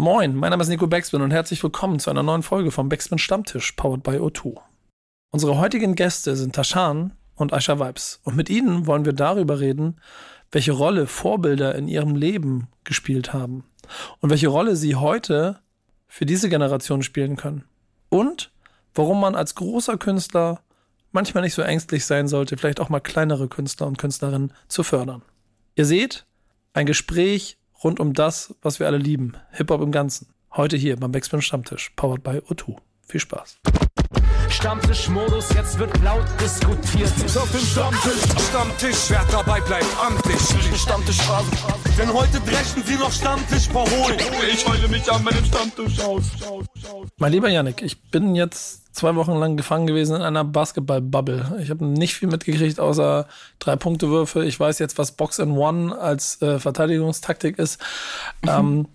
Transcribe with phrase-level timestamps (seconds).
[0.00, 3.18] Moin, mein Name ist Nico Backspin und herzlich willkommen zu einer neuen Folge vom Backspin
[3.18, 4.58] Stammtisch, powered by O2.
[5.30, 10.00] Unsere heutigen Gäste sind Tashan und Aisha Vibes und mit ihnen wollen wir darüber reden,
[10.52, 13.64] welche Rolle Vorbilder in ihrem Leben gespielt haben
[14.20, 15.58] und welche Rolle sie heute
[16.08, 17.64] für diese Generation spielen können.
[18.08, 18.52] Und
[18.94, 20.62] warum man als großer Künstler
[21.12, 25.20] manchmal nicht so ängstlich sein sollte, vielleicht auch mal kleinere Künstler und Künstlerinnen zu fördern.
[25.74, 26.24] Ihr seht,
[26.72, 29.34] ein Gespräch rund um das, was wir alle lieben.
[29.52, 30.28] Hip-Hop im Ganzen.
[30.52, 32.76] Heute hier beim Backspin Stammtisch, powered by O2.
[33.06, 33.58] Viel Spaß.
[34.50, 37.12] Stammtischmodus, jetzt wird laut diskutiert.
[37.24, 40.40] Ist auf dem Stammtisch, Stammtisch, wer dabei bleibt, amtlich.
[40.76, 41.50] Stammtisch Phase.
[41.98, 44.18] Denn heute brechen sie noch Stammtisch verholen.
[44.52, 46.24] Ich heule mich an meinem Stammtisch aus.
[47.18, 51.58] Mein lieber Yannick, ich bin jetzt zwei Wochen lang gefangen gewesen in einer Basketball-Bubble.
[51.62, 53.26] Ich habe nicht viel mitgekriegt, außer
[53.60, 54.44] drei Punktewürfe.
[54.44, 57.80] Ich weiß jetzt, was Box and One als äh, Verteidigungstaktik ist.
[58.42, 58.48] Mhm.
[58.48, 58.88] Ähm,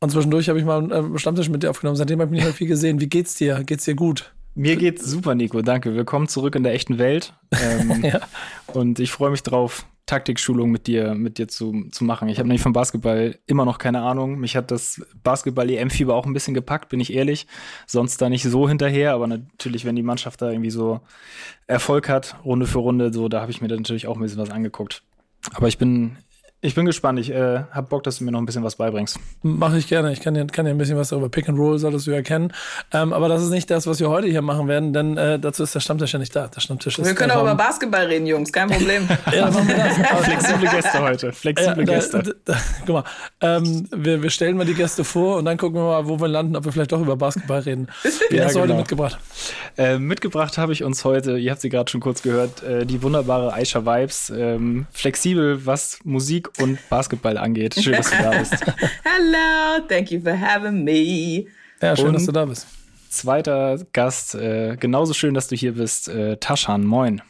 [0.00, 1.96] und zwischendurch habe ich mal einen äh, Stammtisch mit dir aufgenommen.
[1.96, 3.00] Seitdem habe ich nicht mehr viel gesehen.
[3.00, 3.62] Wie geht's dir?
[3.64, 4.32] Geht's dir gut?
[4.58, 5.60] Mir geht's super, Nico.
[5.60, 5.94] Danke.
[5.94, 7.34] Willkommen zurück in der echten Welt.
[7.52, 8.20] Ähm, ja.
[8.68, 12.30] Und ich freue mich drauf, Taktikschulung mit dir, mit dir zu, zu machen.
[12.30, 14.38] Ich habe nämlich vom Basketball immer noch keine Ahnung.
[14.38, 17.46] Mich hat das Basketball-EM-Fieber auch ein bisschen gepackt, bin ich ehrlich.
[17.86, 21.00] Sonst da nicht so hinterher, aber natürlich, wenn die Mannschaft da irgendwie so
[21.66, 24.40] Erfolg hat, Runde für Runde, so, da habe ich mir dann natürlich auch ein bisschen
[24.40, 25.02] was angeguckt.
[25.52, 26.16] Aber ich bin
[26.62, 27.18] ich bin gespannt.
[27.20, 29.18] Ich äh, habe Bock, dass du mir noch ein bisschen was beibringst.
[29.42, 30.12] Mache ich gerne.
[30.12, 32.22] Ich kann dir, kann dir ein bisschen was darüber Pick and Roll, solltest du ja
[32.22, 32.52] kennen.
[32.92, 35.62] Ähm, aber das ist nicht das, was wir heute hier machen werden, denn äh, dazu
[35.62, 36.48] ist der Stammtisch ja nicht da.
[36.48, 38.52] Der Stammtisch ist wir können auch über Basketball reden, Jungs.
[38.52, 39.06] Kein Problem.
[39.32, 39.96] ja, machen wir das.
[40.24, 41.32] Flexible Gäste heute.
[41.32, 42.22] Flexible ja, Gäste.
[42.22, 43.04] Da, da, guck mal,
[43.42, 46.28] ähm, wir, wir stellen mal die Gäste vor und dann gucken wir mal, wo wir
[46.28, 47.88] landen, ob wir vielleicht doch über Basketball reden.
[48.30, 48.72] Wie ja, hast du genau.
[48.72, 49.18] heute mitgebracht?
[49.76, 53.02] Äh, mitgebracht habe ich uns heute, ihr habt sie gerade schon kurz gehört, äh, die
[53.02, 54.30] wunderbare Aisha Vibes.
[54.30, 57.74] Ähm, flexibel, was Musik und Basketball angeht.
[57.74, 58.54] Schön, dass du da bist.
[59.04, 61.46] Hello, thank you for having me.
[61.80, 62.66] Ja, schön, Und dass du da bist.
[63.10, 67.22] Zweiter Gast, äh, genauso schön, dass du hier bist, äh, Taschan, moin.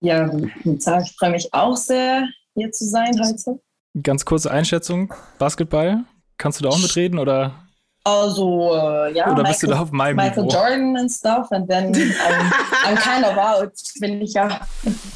[0.00, 1.04] Ja, guten Tag.
[1.06, 3.60] Ich freue mich auch sehr, hier zu sein heute.
[4.02, 6.04] Ganz kurze Einschätzung: Basketball.
[6.36, 7.64] Kannst du da auch mitreden oder
[8.06, 9.32] also, äh, ja.
[9.32, 10.54] Oder bist Michael, du da auf meinem Michael Niveau?
[10.54, 11.50] Jordan and stuff.
[11.50, 12.52] And then I'm,
[12.84, 14.60] I'm kind of out, bin ich ja.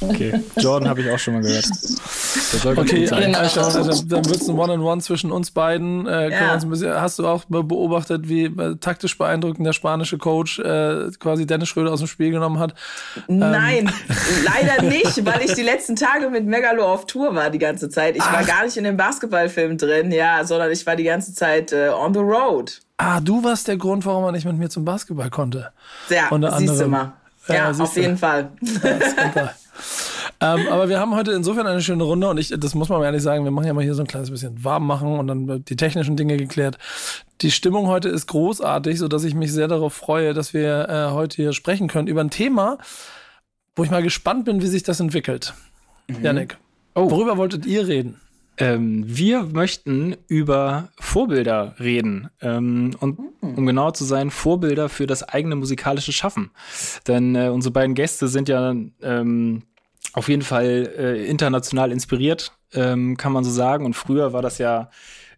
[0.01, 1.67] Okay, Jordan habe ich auch schon mal gehört.
[2.77, 3.39] okay, genau.
[3.39, 6.07] also, dann wird es ein One-on-One zwischen uns beiden.
[6.07, 6.55] Äh, ja.
[6.55, 11.47] uns bisschen, hast du auch beobachtet, wie äh, taktisch beeindruckend der spanische Coach äh, quasi
[11.47, 12.75] Dennis Schröder aus dem Spiel genommen hat?
[13.27, 14.17] Nein, ähm.
[14.45, 18.17] leider nicht, weil ich die letzten Tage mit Megalo auf Tour war die ganze Zeit.
[18.17, 18.33] Ich Ach.
[18.33, 21.89] war gar nicht in dem Basketballfilm drin, ja, sondern ich war die ganze Zeit äh,
[21.89, 22.81] on the road.
[22.97, 25.71] Ah, du warst der Grund, warum er nicht mit mir zum Basketball konnte.
[26.09, 27.13] Ja, Unter siehst du mal.
[27.47, 28.51] Ja, ja auf jeden Fall.
[28.83, 29.55] Ja,
[30.41, 33.23] ähm, aber wir haben heute insofern eine schöne Runde und ich, das muss man ehrlich
[33.23, 35.77] sagen, wir machen ja mal hier so ein kleines bisschen warm machen und dann die
[35.77, 36.79] technischen Dinge geklärt.
[37.41, 41.37] Die Stimmung heute ist großartig, sodass ich mich sehr darauf freue, dass wir äh, heute
[41.37, 42.79] hier sprechen können über ein Thema,
[43.75, 45.55] wo ich mal gespannt bin, wie sich das entwickelt.
[46.09, 46.25] Mhm.
[46.25, 46.59] Janik,
[46.95, 47.11] oh.
[47.11, 48.21] worüber wolltet ihr reden?
[48.59, 52.29] Ähm, wir möchten über Vorbilder reden.
[52.41, 56.51] Ähm, und um genau zu sein, Vorbilder für das eigene musikalische Schaffen.
[57.07, 59.63] Denn äh, unsere beiden Gäste sind ja ähm,
[60.13, 63.85] auf jeden Fall äh, international inspiriert, ähm, kann man so sagen.
[63.85, 64.91] Und früher war das ja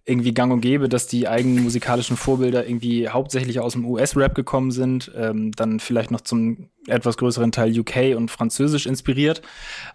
[0.07, 4.71] irgendwie gang und gäbe, dass die eigenen musikalischen Vorbilder irgendwie hauptsächlich aus dem US-Rap gekommen
[4.71, 9.43] sind, ähm, dann vielleicht noch zum etwas größeren Teil UK und Französisch inspiriert,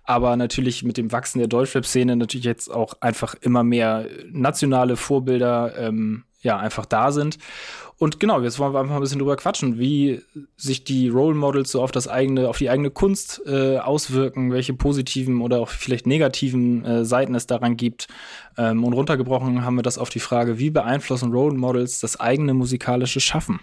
[0.04, 5.74] aber natürlich mit dem Wachsen der Deutschrap-Szene natürlich jetzt auch einfach immer mehr nationale Vorbilder
[5.78, 7.38] ähm, ja einfach da sind.
[7.98, 10.22] Und genau, jetzt wollen wir einfach ein bisschen drüber quatschen, wie
[10.58, 14.74] sich die Role Models so auf das eigene, auf die eigene Kunst äh, auswirken, welche
[14.74, 18.08] positiven oder auch vielleicht negativen äh, Seiten es daran gibt.
[18.58, 22.54] Ähm, und runtergebrochen haben wir das auf die Frage, wie beeinflussen Role Models das eigene
[22.54, 23.62] musikalische Schaffen?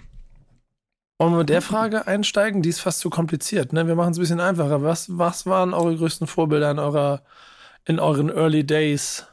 [1.19, 2.63] Wollen wir mit der Frage einsteigen?
[2.63, 3.75] Die ist fast zu kompliziert.
[3.75, 3.87] Ne?
[3.87, 4.83] Wir machen es ein bisschen einfacher.
[4.83, 7.23] Was, was waren eure größten Vorbilder in eurer,
[7.85, 9.27] in euren Early Days?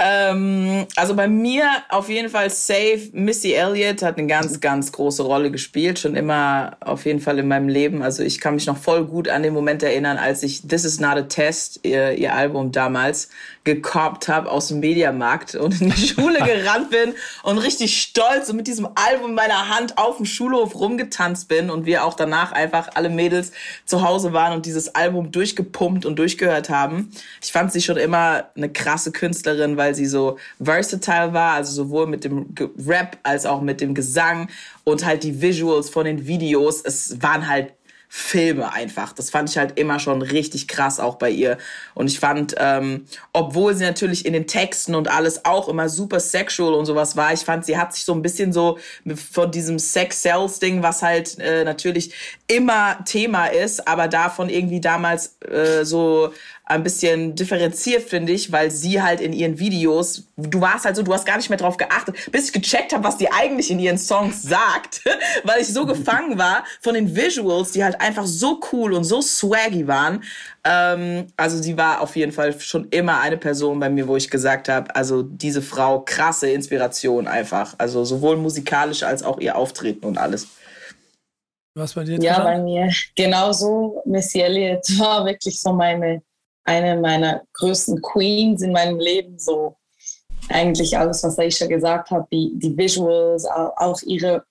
[0.00, 3.10] Ähm, also bei mir auf jeden Fall safe.
[3.12, 7.48] Missy Elliott hat eine ganz, ganz große Rolle gespielt, schon immer auf jeden Fall in
[7.48, 8.02] meinem Leben.
[8.02, 11.00] Also ich kann mich noch voll gut an den Moment erinnern, als ich This Is
[11.00, 13.28] Not a Test, ihr, ihr Album damals,
[13.74, 18.56] gekorbt habe aus dem Mediamarkt und in die Schule gerannt bin und richtig stolz und
[18.56, 22.52] mit diesem Album in meiner Hand auf dem Schulhof rumgetanzt bin und wir auch danach
[22.52, 23.52] einfach alle Mädels
[23.84, 27.10] zu Hause waren und dieses Album durchgepumpt und durchgehört haben.
[27.42, 32.06] Ich fand sie schon immer eine krasse Künstlerin, weil sie so versatile war, also sowohl
[32.06, 32.54] mit dem
[32.86, 34.48] Rap als auch mit dem Gesang
[34.84, 36.80] und halt die Visuals von den Videos.
[36.82, 37.74] Es waren halt
[38.10, 39.12] Filme einfach.
[39.12, 41.58] Das fand ich halt immer schon richtig krass auch bei ihr.
[41.94, 46.18] Und ich fand, ähm, obwohl sie natürlich in den Texten und alles auch immer super
[46.18, 48.78] sexual und sowas war, ich fand, sie hat sich so ein bisschen so
[49.32, 52.14] von diesem Sex-Sales-Ding, was halt äh, natürlich
[52.46, 56.32] immer Thema ist, aber davon irgendwie damals äh, so
[56.68, 61.02] ein bisschen differenziert, finde ich, weil sie halt in ihren Videos, du warst halt so,
[61.02, 63.78] du hast gar nicht mehr drauf geachtet, bis ich gecheckt habe, was die eigentlich in
[63.78, 65.00] ihren Songs sagt,
[65.44, 69.22] weil ich so gefangen war von den Visuals, die halt einfach so cool und so
[69.22, 70.22] swaggy waren.
[70.64, 74.28] Ähm, also sie war auf jeden Fall schon immer eine Person bei mir, wo ich
[74.28, 77.74] gesagt habe, also diese Frau, krasse Inspiration einfach.
[77.78, 80.48] Also sowohl musikalisch als auch ihr Auftreten und alles.
[81.74, 82.18] Was bei dir?
[82.20, 84.02] Ja, bei mir genauso.
[84.04, 86.20] Missy Elliott war wirklich so meine
[86.68, 89.38] eine meiner größten Queens in meinem Leben.
[89.38, 89.76] So
[90.50, 94.44] eigentlich alles, was Aisha gesagt hat, die, die Visuals, auch ihre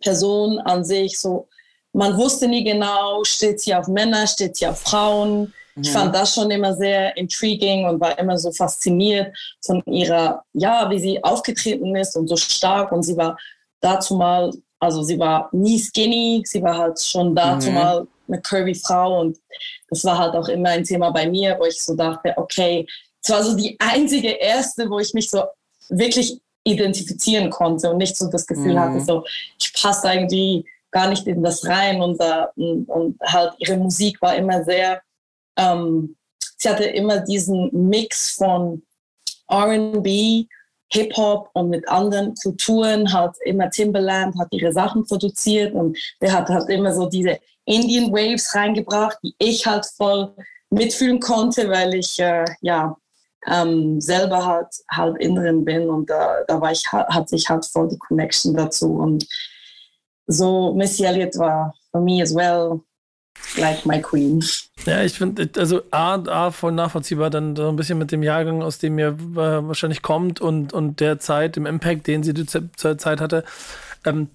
[0.00, 1.18] Person an sich.
[1.18, 1.48] So,
[1.92, 5.52] man wusste nie genau, steht sie auf Männer, steht sie auf Frauen.
[5.76, 10.88] Ich fand das schon immer sehr intriguing und war immer so fasziniert von ihrer, ja,
[10.88, 12.92] wie sie aufgetreten ist und so stark.
[12.92, 13.36] Und sie war
[13.80, 17.74] dazu mal, also sie war nie skinny, sie war halt schon dazu mhm.
[17.74, 19.38] mal eine curvy Frau und
[19.88, 22.86] das war halt auch immer ein Thema bei mir, wo ich so dachte, okay,
[23.22, 25.42] es war so die einzige erste, wo ich mich so
[25.88, 28.80] wirklich identifizieren konnte und nicht so das Gefühl mhm.
[28.80, 29.24] hatte, so
[29.58, 32.20] ich passe irgendwie gar nicht in das rein und,
[32.56, 35.02] und, und halt ihre Musik war immer sehr,
[35.56, 36.16] ähm,
[36.56, 38.82] sie hatte immer diesen Mix von
[39.48, 40.46] R&B,
[40.92, 46.48] Hip-Hop und mit anderen Kulturen, halt immer Timberland hat ihre Sachen produziert und der hat
[46.48, 50.34] halt immer so diese Indian Waves reingebracht, die ich halt voll
[50.70, 52.96] mitfühlen konnte, weil ich äh, ja
[53.46, 57.88] ähm, selber halt halt Inneren bin und da, da war ich hatte ich halt voll
[57.88, 59.26] die Connection dazu und
[60.26, 62.80] so Missy Elliott war for me as well
[63.56, 64.44] like my queen.
[64.86, 68.62] Ja, ich finde, also A, A, voll nachvollziehbar, dann so ein bisschen mit dem Jahrgang,
[68.62, 72.98] aus dem ihr äh, wahrscheinlich kommt und, und der Zeit, dem Impact, den sie zur
[72.98, 73.44] Zeit hatte.
[74.04, 74.28] Ähm,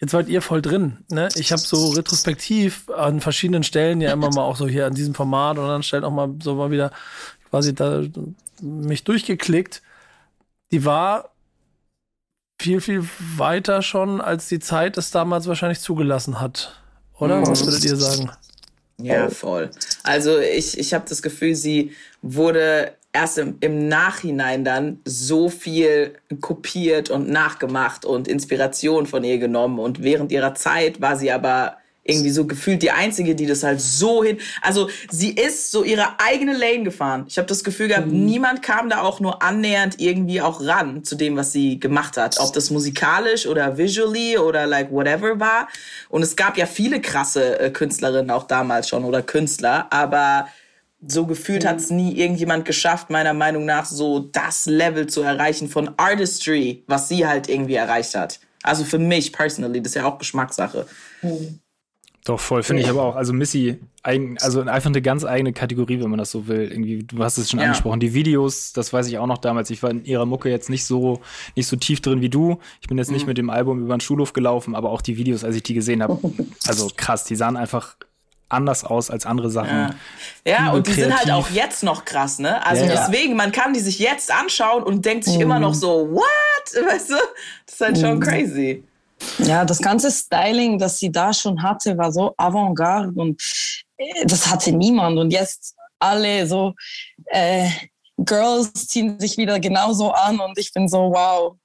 [0.00, 0.98] Jetzt seid ihr voll drin.
[1.10, 1.28] Ne?
[1.36, 5.14] Ich habe so retrospektiv an verschiedenen Stellen ja immer mal auch so hier an diesem
[5.14, 6.90] Format und dann stellt auch mal so mal wieder
[7.48, 8.02] quasi da
[8.60, 9.82] mich durchgeklickt.
[10.70, 11.30] Die war
[12.60, 16.80] viel, viel weiter schon, als die Zeit es damals wahrscheinlich zugelassen hat.
[17.18, 17.46] Oder?
[17.46, 18.30] Was würdet ihr sagen?
[18.98, 19.70] Ja, voll.
[20.02, 21.92] Also ich, ich habe das Gefühl, sie
[22.22, 29.38] wurde erst im, im Nachhinein dann so viel kopiert und nachgemacht und Inspiration von ihr
[29.38, 29.78] genommen.
[29.78, 33.80] Und während ihrer Zeit war sie aber irgendwie so gefühlt die einzige, die das halt
[33.80, 34.36] so hin.
[34.60, 37.24] Also sie ist so ihre eigene Lane gefahren.
[37.26, 38.26] Ich habe das Gefühl gehabt, mhm.
[38.26, 42.38] niemand kam da auch nur annähernd irgendwie auch ran zu dem, was sie gemacht hat.
[42.38, 45.68] Ob das musikalisch oder visually oder like whatever war.
[46.10, 50.48] Und es gab ja viele krasse äh, Künstlerinnen auch damals schon oder Künstler, aber
[51.08, 51.68] so gefühlt mhm.
[51.68, 56.84] hat es nie irgendjemand geschafft, meiner Meinung nach, so das Level zu erreichen von Artistry,
[56.86, 58.40] was sie halt irgendwie erreicht hat.
[58.62, 60.86] Also für mich personally, das ist ja auch Geschmackssache.
[61.22, 61.60] Mhm.
[62.26, 63.14] Doch, voll, finde ich aber auch.
[63.14, 66.68] Also Missy, also einfach eine ganz eigene Kategorie, wenn man das so will.
[66.72, 67.66] Irgendwie, du hast es schon ja.
[67.66, 68.00] angesprochen.
[68.00, 69.70] Die Videos, das weiß ich auch noch damals.
[69.70, 71.20] Ich war in ihrer Mucke jetzt nicht so,
[71.54, 72.58] nicht so tief drin wie du.
[72.80, 73.14] Ich bin jetzt mhm.
[73.14, 75.74] nicht mit dem Album über den Schulhof gelaufen, aber auch die Videos, als ich die
[75.74, 76.18] gesehen habe,
[76.66, 77.96] also krass, die sahen einfach
[78.48, 79.94] anders aus als andere Sachen.
[80.44, 81.04] Ja, ja und die kreativ.
[81.04, 82.64] sind halt auch jetzt noch krass, ne?
[82.64, 85.42] Also ja, deswegen, man kann die sich jetzt anschauen und denkt sich mhm.
[85.42, 86.24] immer noch so, what?
[86.86, 87.16] Weißt du?
[87.64, 88.20] Das ist halt schon mhm.
[88.20, 88.84] crazy.
[89.38, 93.40] Ja, das ganze Styling, das sie da schon hatte, war so avantgarde und
[93.96, 95.18] äh, das hatte niemand.
[95.18, 96.74] Und jetzt alle so
[97.26, 97.68] äh,
[98.18, 101.56] Girls ziehen sich wieder genauso an und ich bin so, wow,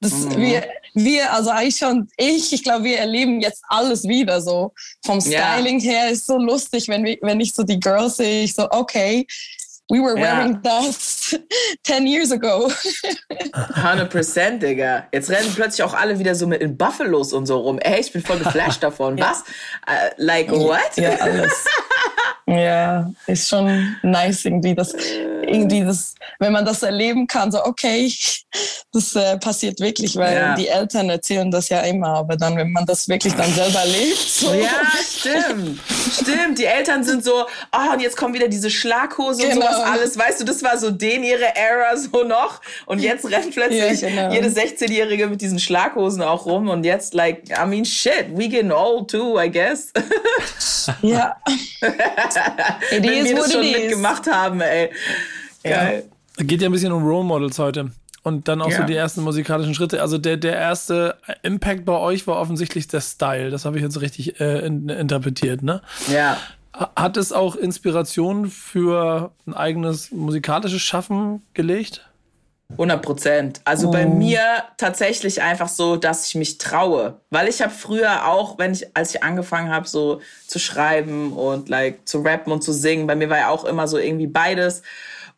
[0.00, 0.36] das, mhm.
[0.36, 4.72] wir, wir, also Aisha und ich, ich glaube, wir erleben jetzt alles wieder so.
[5.04, 5.92] Vom Styling ja.
[5.92, 9.26] her ist so lustig, wenn, wir, wenn ich so die Girls sehe, ich so, okay,
[9.90, 10.80] we were wearing ja.
[10.80, 11.40] that
[11.84, 12.70] 10 years ago.
[13.54, 15.08] 100%, Digga.
[15.12, 17.78] Jetzt rennen plötzlich auch alle wieder so mit in Buffalos und so rum.
[17.78, 19.18] Ey, ich bin voll geflasht davon.
[19.18, 19.44] Was?
[19.88, 20.96] Uh, like what?
[20.96, 21.52] Ja, alles.
[22.50, 24.94] Ja, ist schon nice irgendwie, dass
[25.48, 28.12] irgendwie das, wenn man das erleben kann, so okay,
[28.92, 30.54] das äh, passiert wirklich, weil ja.
[30.54, 34.18] die Eltern erzählen das ja immer, aber dann, wenn man das wirklich dann selber lebt.
[34.18, 34.52] So.
[34.52, 35.80] Ja, stimmt,
[36.12, 36.58] stimmt.
[36.58, 39.56] Die Eltern sind so, oh, und jetzt kommen wieder diese Schlaghose genau.
[39.56, 43.24] und sowas alles, weißt du, das war so den ihre Era so noch und jetzt
[43.30, 44.32] rennt plötzlich ja, genau.
[44.32, 48.72] jede 16-Jährige mit diesen Schlaghosen auch rum und jetzt like, I mean shit, we getting
[48.72, 49.92] old too, I guess.
[51.02, 51.36] Ja.
[52.90, 54.90] Wenn wir das schon mitgemacht haben, ey.
[55.68, 56.04] Geil.
[56.38, 56.44] Ja.
[56.44, 57.90] Geht ja ein bisschen um Role Models heute.
[58.24, 58.78] und dann auch Ja.
[58.78, 60.02] so die ersten musikalischen Schritte.
[60.02, 63.48] Also der, der erste Impact bei euch war offensichtlich der Style.
[63.50, 65.80] Das habe ich jetzt richtig äh, in, interpretiert, ne?
[66.12, 66.36] Ja.
[66.76, 72.04] Ha- Hat es auch Inspiration für ein eigenes musikalisches Schaffen gelegt?
[72.72, 73.60] 100 Prozent.
[73.64, 74.42] Also bei mir
[74.76, 77.18] tatsächlich einfach so, dass ich mich traue.
[77.30, 81.70] Weil ich habe früher auch, wenn ich, als ich angefangen habe, so zu schreiben und
[81.70, 84.82] like zu rappen und zu singen, bei mir war ja auch immer so irgendwie beides.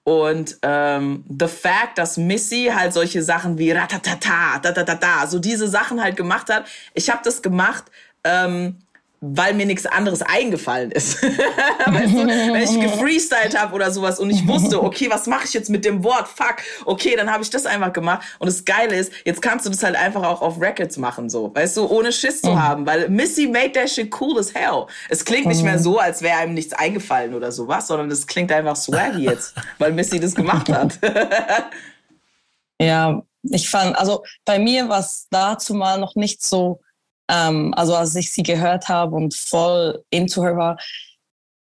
[0.04, 5.26] Und ähm, the fact, dass Missy halt solche Sachen wie ratatata, da da da da,
[5.26, 6.66] so diese Sachen halt gemacht hat.
[6.94, 7.84] Ich habe das gemacht,
[8.24, 8.78] ähm,
[9.20, 11.22] weil mir nichts anderes eingefallen ist.
[11.22, 15.52] weißt du, wenn ich gefreestylt habe oder sowas und ich wusste, okay, was mache ich
[15.52, 16.26] jetzt mit dem Wort?
[16.26, 18.26] Fuck, okay, dann habe ich das einfach gemacht.
[18.38, 21.54] Und das Geile ist, jetzt kannst du das halt einfach auch auf Records machen, so,
[21.54, 24.86] weißt du, ohne Schiss zu haben, weil Missy made that shit cool as hell.
[25.10, 28.50] Es klingt nicht mehr so, als wäre einem nichts eingefallen oder sowas, sondern es klingt
[28.50, 30.98] einfach swaggy jetzt, weil Missy das gemacht hat.
[32.80, 36.80] Ja, ich fand, also bei mir war es dazu mal noch nicht so,
[37.30, 40.78] ähm, also als ich sie gehört habe und voll into her war,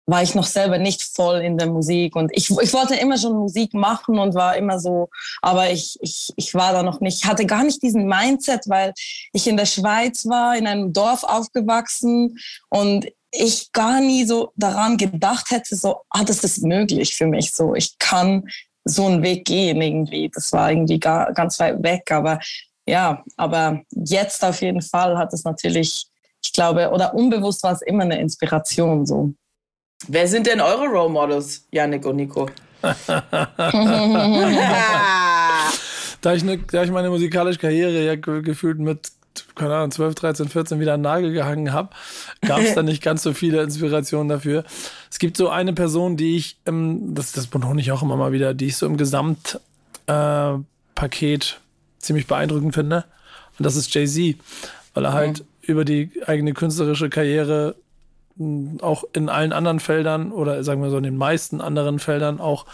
[0.06, 3.36] war ich noch selber nicht voll in der Musik und ich, ich wollte immer schon
[3.36, 5.10] Musik machen und war immer so,
[5.42, 8.94] aber ich, ich, ich war da noch nicht, hatte gar nicht diesen Mindset, weil
[9.34, 12.38] ich in der Schweiz war, in einem Dorf aufgewachsen
[12.70, 17.52] und ich gar nie so daran gedacht hätte, so, ah, das ist möglich für mich,
[17.52, 18.48] so, ich kann
[18.88, 20.30] so einen Weg gehen irgendwie.
[20.32, 22.40] Das war irgendwie gar, ganz weit weg, aber
[22.88, 26.06] ja, aber jetzt auf jeden Fall hat es natürlich,
[26.42, 29.32] ich glaube, oder unbewusst war es immer eine Inspiration so.
[30.06, 32.48] Wer sind denn eure Role Models, Yannick und Nico?
[36.20, 39.12] Da ich, ne, da ich meine musikalische Karriere ja ge gefühlt mit,
[39.54, 41.90] keine Ahnung, 12, 13, 14 wieder an den Nagel gehangen habe,
[42.40, 44.64] gab es da nicht ganz so viele Inspirationen dafür.
[45.10, 48.32] Es gibt so eine Person, die ich, ähm, das, das betone ich auch immer mal
[48.32, 49.60] wieder, die ich so im Gesamtpaket
[50.08, 50.58] äh,
[50.94, 51.60] Paket
[51.98, 53.04] ziemlich beeindruckend finde.
[53.58, 54.36] Und das ist Jay-Z,
[54.94, 57.74] weil er halt über die eigene künstlerische Karriere
[58.80, 62.66] auch in allen anderen Feldern oder sagen wir so in den meisten anderen Feldern auch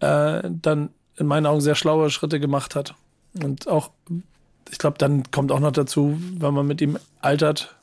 [0.00, 2.94] äh, dann in meinen Augen sehr schlaue Schritte gemacht hat.
[3.42, 3.90] Und auch,
[4.70, 7.76] ich glaube, dann kommt auch noch dazu, wenn man mit ihm altert,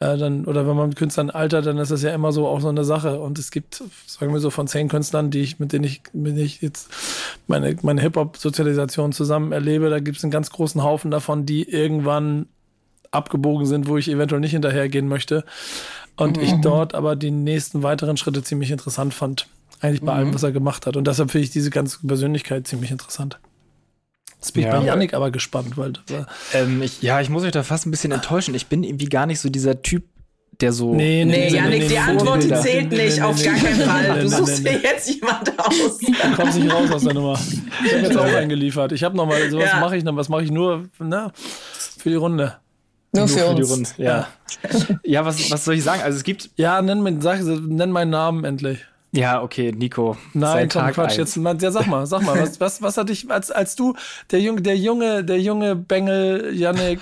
[0.00, 2.60] äh, dann, oder wenn man mit Künstlern altert, dann ist das ja immer so auch
[2.60, 3.20] so eine Sache.
[3.20, 6.36] Und es gibt, sagen wir so, von zehn Künstlern, die ich, mit denen ich, mit
[6.36, 6.88] denen ich jetzt
[7.46, 12.46] meine, meine Hip-Hop-Sozialisation zusammen erlebe, da gibt es einen ganz großen Haufen davon, die irgendwann
[13.12, 15.44] abgebogen sind, wo ich eventuell nicht hinterhergehen möchte.
[16.16, 19.46] Und ich dort aber die nächsten weiteren Schritte ziemlich interessant fand.
[19.80, 20.96] Eigentlich bei allem, was er gemacht hat.
[20.96, 23.38] Und deshalb finde ich diese ganze Persönlichkeit ziemlich interessant.
[24.44, 24.78] Jetzt bin ich Ja.
[24.78, 27.86] bei Yannick aber gespannt, weil das war- Ähm, ich, ja, ich muss euch da fast
[27.86, 28.54] ein bisschen enttäuschen.
[28.54, 30.04] Ich bin irgendwie gar nicht so dieser Typ,
[30.60, 30.94] der so.
[30.94, 32.60] Nee, Nee, Yannick, die Antwort die Vorbilder.
[32.60, 34.20] zählt nicht, auf gar keinen Fall.
[34.20, 35.98] Du suchst nee, dir jetzt jemand aus.
[35.98, 37.38] Du kommst nicht raus aus der Nummer.
[37.86, 38.92] Ich habe jetzt auch eingeliefert.
[38.92, 39.80] Ich habe nochmal, sowas Ja.
[39.80, 41.32] mache ich noch, was mache ich nur ne,
[41.98, 42.56] für die Runde.
[43.16, 43.70] Nur für für die uns.
[43.70, 43.88] Runde.
[43.96, 44.26] Ja.
[45.04, 46.02] ja, was, was soll ich sagen?
[46.02, 46.50] Also es gibt.
[46.56, 48.80] Ja, nenn, mir- sag, nenn meinen Namen endlich.
[49.16, 50.16] Ja, okay, Nico.
[50.32, 51.10] Nein, komm, Tag Quatsch.
[51.10, 51.16] eins.
[51.18, 53.94] Jetzt, mal- ja, sag mal, sag mal, was, was, was hat dich, als, als du,
[54.32, 57.00] der junge, der junge, der junge Bengel, Yannick,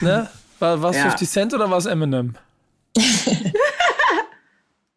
[0.00, 0.28] ne?
[0.58, 1.02] War es Ja.
[1.10, 2.34] 50 Cent oder war es Eminem?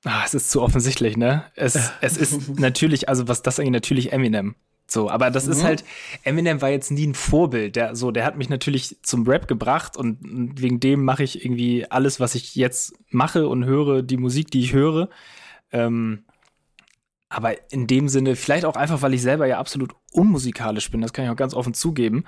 [0.07, 1.45] Ah, es ist zu offensichtlich, ne?
[1.55, 4.53] Es, es ist natürlich, also was das eigentlich natürlich Eminem.
[4.87, 5.83] So, aber das ist halt,
[6.23, 7.75] Eminem war jetzt nie ein Vorbild.
[7.75, 10.19] Der, so, der hat mich natürlich zum Rap gebracht und
[10.61, 14.59] wegen dem mache ich irgendwie alles, was ich jetzt mache und höre, die Musik, die
[14.59, 15.09] ich höre.
[15.71, 16.25] Ähm,
[17.29, 21.11] aber in dem Sinne, vielleicht auch einfach, weil ich selber ja absolut unmusikalisch bin, das
[21.11, 22.23] kann ich auch ganz offen zugeben,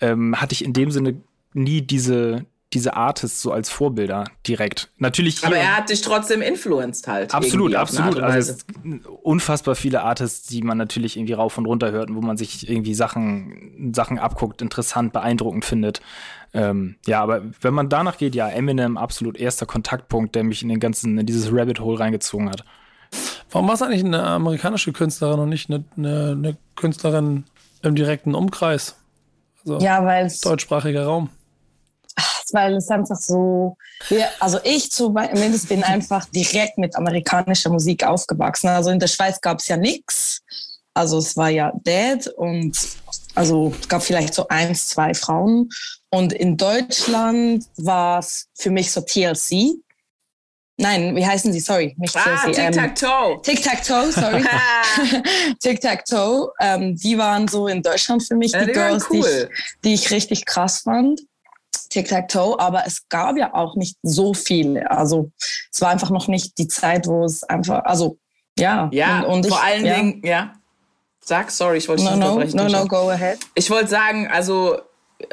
[0.00, 1.20] ähm, hatte ich in dem Sinne
[1.52, 2.46] nie diese,
[2.76, 4.90] diese Artists so als Vorbilder direkt.
[4.98, 5.42] Natürlich.
[5.46, 7.32] Aber er hat dich trotzdem influenced halt.
[7.32, 8.20] Absolut, absolut.
[8.20, 12.16] Also es sind unfassbar viele Artists, die man natürlich irgendwie rauf und runter hört und
[12.16, 16.02] wo man sich irgendwie Sachen, Sachen abguckt, interessant, beeindruckend findet.
[16.52, 20.68] Ähm, ja, aber wenn man danach geht, ja, Eminem absolut erster Kontaktpunkt, der mich in
[20.68, 22.62] den ganzen, in dieses Rabbit Hole reingezogen hat.
[23.50, 27.44] Warum war es eigentlich eine amerikanische Künstlerin und nicht eine, eine, eine Künstlerin
[27.80, 28.96] im direkten Umkreis?
[29.60, 31.30] Also Ja, weil es deutschsprachiger Raum.
[32.52, 33.76] Weil es einfach so,
[34.08, 38.68] wir, also ich zumindest bin einfach direkt mit amerikanischer Musik aufgewachsen.
[38.68, 40.40] Also in der Schweiz gab es ja nichts.
[40.94, 42.76] Also es war ja Dead und
[43.34, 45.68] also es gab vielleicht so eins, zwei Frauen.
[46.10, 49.74] Und in Deutschland war es für mich so TLC.
[50.78, 51.60] Nein, wie heißen sie?
[51.60, 52.58] Sorry, nicht Ah, TLC.
[52.58, 53.42] ähm, Tic-Tac-Toe.
[53.42, 54.44] Tic-Tac-Toe, sorry.
[55.60, 59.50] Tic-Tac-Toe, ähm, die waren so in Deutschland für mich Ja, die die Girls, die, cool.
[59.52, 61.20] ich, die ich richtig krass fand.
[61.96, 64.90] Tic-Tac-Toe, aber es gab ja auch nicht so viele.
[64.90, 65.30] Also
[65.72, 68.18] es war einfach noch nicht die Zeit, wo es einfach, also
[68.58, 68.88] ja.
[68.92, 69.94] Ja, und, und vor ich, allen ja.
[69.96, 70.52] Dingen, ja.
[71.20, 72.56] Sag, sorry, ich wollte No, no, unterbrechen.
[72.56, 73.38] no, no, go ahead.
[73.54, 74.78] Ich wollte sagen, also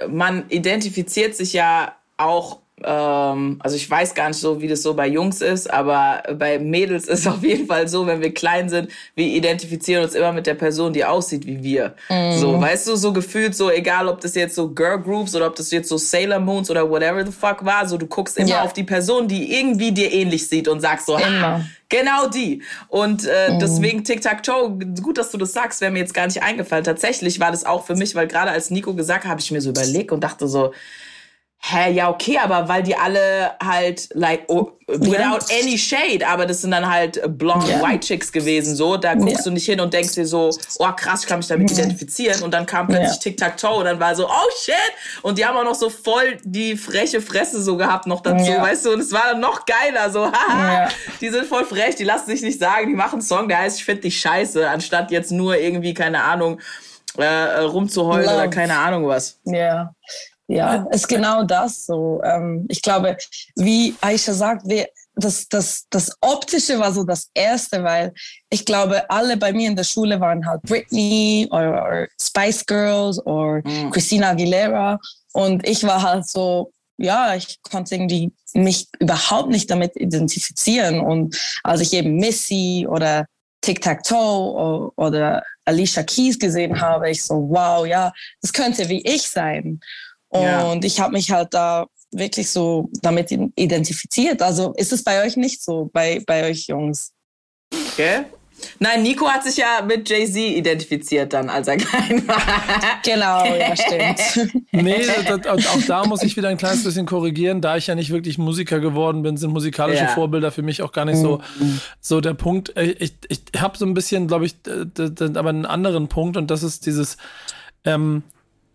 [0.10, 4.94] man identifiziert sich ja auch, ähm, also ich weiß gar nicht so, wie das so
[4.94, 8.70] bei Jungs ist, aber bei Mädels ist es auf jeden Fall so, wenn wir klein
[8.70, 11.96] sind, wir identifizieren uns immer mit der Person, die aussieht wie wir.
[12.38, 15.56] So, weißt du, so gefühlt so, egal ob das jetzt so Girl Groups oder ob
[15.56, 18.62] das jetzt so Sailor Moons oder whatever the fuck war, so du guckst immer Ja.
[18.64, 21.66] auf die Person, die irgendwie dir ähnlich sieht und sagst so, ha, Immer.
[21.90, 22.64] Genau die.
[22.88, 26.84] Und äh, deswegen Tic-Tac-Toe, gut, dass du das sagst, wäre mir jetzt gar nicht eingefallen.
[26.84, 29.62] Tatsächlich war das auch für mich, weil gerade als Nico gesagt hat, habe ich mir
[29.62, 30.74] so überlegt und dachte so,
[31.66, 36.60] hä, ja, okay, aber weil die alle halt, like, oh, without any shade, aber das
[36.60, 37.82] sind dann halt blonde Ja.
[37.82, 38.98] White Chicks gewesen, so.
[38.98, 39.44] Da guckst Ja.
[39.46, 42.44] du nicht hin und denkst dir so, oh krass, ich kann mich damit identifizieren.
[42.44, 43.16] Und dann kam plötzlich Ja.
[43.32, 44.76] Tic-Tac-Toe und dann war so, oh shit.
[45.22, 48.86] Und die haben auch noch so voll die freche Fresse so gehabt noch dazu, weißt
[48.86, 48.92] du?
[48.92, 50.90] Und es war dann noch geiler, so, haha,
[51.22, 53.78] die sind voll frech, die lassen sich nicht sagen, die machen einen Song, der heißt,
[53.78, 56.60] ich find dich scheiße, anstatt jetzt nur irgendwie, keine Ahnung,
[57.18, 57.26] äh,
[57.62, 58.36] rumzuheulen Love.
[58.36, 59.40] oder keine Ahnung was.
[59.46, 59.94] Ja,
[60.48, 62.22] ja, ist genau das so.
[62.24, 63.18] Ähm, ich glaube,
[63.56, 68.14] wie Aisha sagt, wir, das, das, das Optische war so das Erste, weil
[68.50, 73.62] ich glaube, alle bei mir in der Schule waren halt Britney oder, Spice Girls oder
[73.92, 75.00] Christina Aguilera
[75.34, 81.40] und ich war halt so, ja, ich konnte irgendwie mich überhaupt nicht damit identifizieren und
[81.64, 83.26] als ich eben Missy oder
[83.62, 89.80] Tic-Tac-Toe oder Alicia Keys gesehen habe, ich so, wow, ja, das könnte wie ich sein.
[90.34, 90.76] Und Ja.
[90.84, 94.42] ich habe mich halt da wirklich so damit identifiziert.
[94.42, 97.12] Also ist es bei euch nicht so, bei, bei euch Jungs?
[97.98, 98.26] Gell?
[98.80, 102.42] Nein, Nico hat sich ja mit Jay-Z identifiziert dann, als er klein war.
[103.04, 103.76] Genau, ja,
[104.36, 104.62] stimmt.
[104.72, 107.62] Nee, das, auch da muss ich wieder ein kleines bisschen korrigieren.
[107.62, 110.10] Da ich ja nicht wirklich Musiker geworden bin, sind musikalische Ja.
[110.10, 111.42] Vorbilder für mich auch gar nicht so,
[112.00, 112.76] so der Punkt.
[112.78, 116.64] Äh, Ich, ich habe so ein bisschen, glaube ich, aber einen anderen Punkt und das
[116.64, 117.18] ist dieses,
[117.86, 118.24] ähm,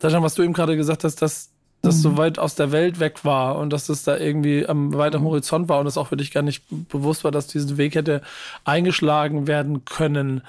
[0.00, 1.50] Sascha, was du eben gerade gesagt hast, dass
[1.81, 5.23] das so weit aus der Welt weg war und dass es da irgendwie am weiteren
[5.25, 8.21] Horizont war und es auch für dich gar nicht bewusst war, dass diesen Weg hätte
[8.64, 10.43] eingeschlagen werden können.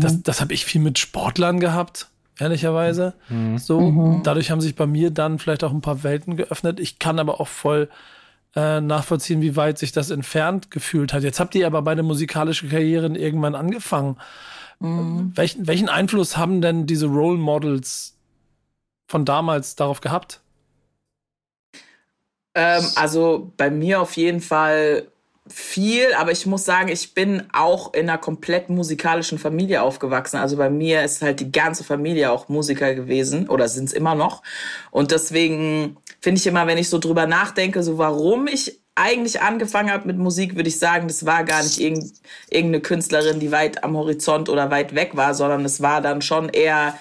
[0.00, 2.08] Das, das habe ich viel mit Sportlern gehabt,
[2.40, 3.14] ehrlicherweise.
[3.58, 3.80] So,
[4.24, 6.80] dadurch haben sich bei mir dann vielleicht auch ein paar Welten geöffnet.
[6.80, 7.88] Ich kann aber auch voll
[8.56, 11.22] äh, nachvollziehen, wie weit sich das entfernt gefühlt hat.
[11.22, 14.16] Jetzt habt ihr aber beide musikalische Karrieren irgendwann angefangen.
[14.80, 18.17] Welchen, welchen Einfluss haben denn diese Role Models
[19.08, 20.40] von damals darauf gehabt?
[22.54, 25.08] Ähm, also bei mir auf jeden Fall
[25.50, 30.36] viel, aber ich muss sagen, ich bin auch in einer komplett musikalischen Familie aufgewachsen.
[30.36, 34.14] Also bei mir ist halt die ganze Familie auch Musiker gewesen oder sind es immer
[34.14, 34.42] noch.
[34.90, 39.90] Und deswegen finde ich immer, wenn ich so drüber nachdenke, so warum ich eigentlich angefangen
[39.90, 42.12] habe mit Musik, würde ich sagen, das war gar nicht irgend,
[42.50, 46.48] irgendeine Künstlerin, die weit am Horizont oder weit weg war, sondern es war dann schon
[46.48, 46.98] eher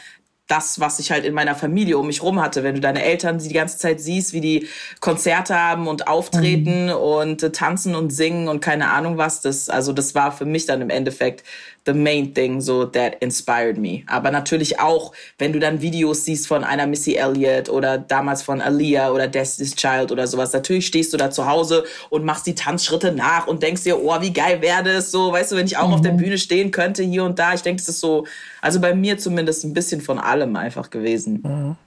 [0.47, 2.63] das, was ich halt in meiner Familie um mich rum hatte.
[2.63, 4.67] Wenn du deine Eltern die ganze Zeit siehst, wie die
[5.01, 9.93] Konzerte haben und auftreten und äh, tanzen und singen und keine Ahnung was, das, also
[9.93, 11.43] das war für mich dann im Endeffekt
[11.87, 14.03] the main thing, so that inspired me.
[14.07, 18.61] Aber natürlich auch, wenn du dann Videos siehst von einer Missy Elliott oder damals von
[18.61, 22.53] Aaliyah oder Destiny's Child oder sowas, natürlich stehst du da zu Hause und machst die
[22.53, 25.77] Tanzschritte nach und denkst dir, oh, wie geil wäre das, so, weißt du, wenn ich
[25.77, 27.53] auch auf der Bühne stehen könnte, hier und da.
[27.53, 28.27] Ich denke, das ist so,
[28.61, 31.77] also bei mir zumindest ein bisschen von allem einfach gewesen.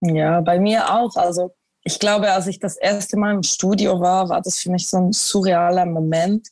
[0.00, 1.14] Ja, bei mir auch.
[1.16, 4.88] Also ich glaube, als ich das erste Mal im Studio war, war das für mich
[4.88, 6.48] so ein surrealer Moment,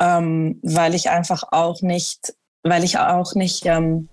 [0.00, 4.08] ähm, weil ich einfach auch nicht, weil ich auch nicht, ähm,